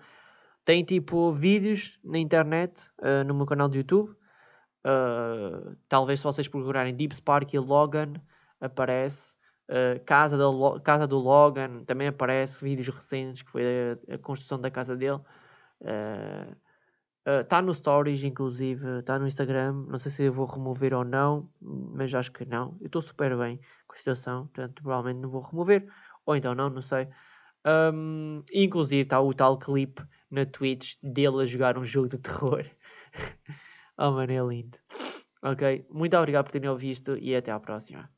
tem 0.65 0.85
tipo 0.85 1.33
vídeos 1.33 1.99
na 2.05 2.19
internet, 2.19 2.91
uh, 3.01 3.25
no 3.27 3.35
meu 3.35 3.47
canal 3.47 3.69
do 3.69 3.77
YouTube. 3.77 4.11
Uh, 4.87 5.77
talvez 5.89 6.21
se 6.21 6.25
vocês 6.25 6.49
procurarem 6.49 6.95
Deep 6.95 7.15
Spark 7.15 7.53
e 7.55 7.59
Logan, 7.59 8.15
aparece. 8.61 9.39
Uh, 9.69 10.05
casa, 10.05 10.37
da, 10.37 10.45
casa 10.81 11.07
do 11.07 11.19
Logan, 11.19 11.85
também 11.85 12.09
aparece 12.09 12.63
vídeos 12.63 12.89
recentes 12.89 13.43
que 13.43 13.51
foi 13.51 13.63
a, 13.63 14.15
a 14.15 14.19
construção 14.19 14.61
da 14.61 14.71
casa 14.71 14.97
dele. 14.97 15.21
Está 17.43 17.63
no 17.63 17.73
Stories, 17.73 18.25
inclusive, 18.25 18.99
está 18.99 19.19
no 19.19 19.27
Instagram. 19.27 19.85
Não 19.89 19.99
sei 19.99 20.11
se 20.11 20.25
eu 20.25 20.33
vou 20.33 20.47
remover 20.47 20.93
ou 20.93 21.05
não, 21.05 21.49
mas 21.61 22.13
acho 22.13 22.33
que 22.33 22.45
não. 22.45 22.77
Eu 22.81 22.87
estou 22.87 23.01
super 23.01 23.37
bem 23.37 23.61
com 23.87 23.95
a 23.95 23.97
situação, 23.97 24.47
portanto, 24.49 24.83
provavelmente 24.83 25.23
não 25.23 25.31
vou 25.31 25.41
remover. 25.41 25.87
Ou 26.27 26.35
então 26.35 26.55
não, 26.55 26.69
não 26.69 26.83
sei. 26.83 27.09
Um, 27.65 28.43
inclusive, 28.53 29.03
está 29.03 29.21
o 29.21 29.33
tal 29.33 29.59
clipe 29.59 30.03
na 30.31 30.47
Twitch 30.47 30.95
dele 31.03 31.43
a 31.43 31.47
jogar 31.47 31.77
um 31.77 31.85
jogo 31.85 32.09
de 32.09 32.19
terror. 32.19 32.65
oh, 33.99 34.13
mano, 34.13 34.33
é 34.33 34.41
lindo. 34.41 34.79
Ok, 35.43 35.87
muito 35.91 36.17
obrigado 36.17 36.45
por 36.45 36.53
terem 36.53 36.69
ouvido 36.69 37.17
e 37.19 37.35
até 37.35 37.51
à 37.51 37.59
próxima. 37.59 38.11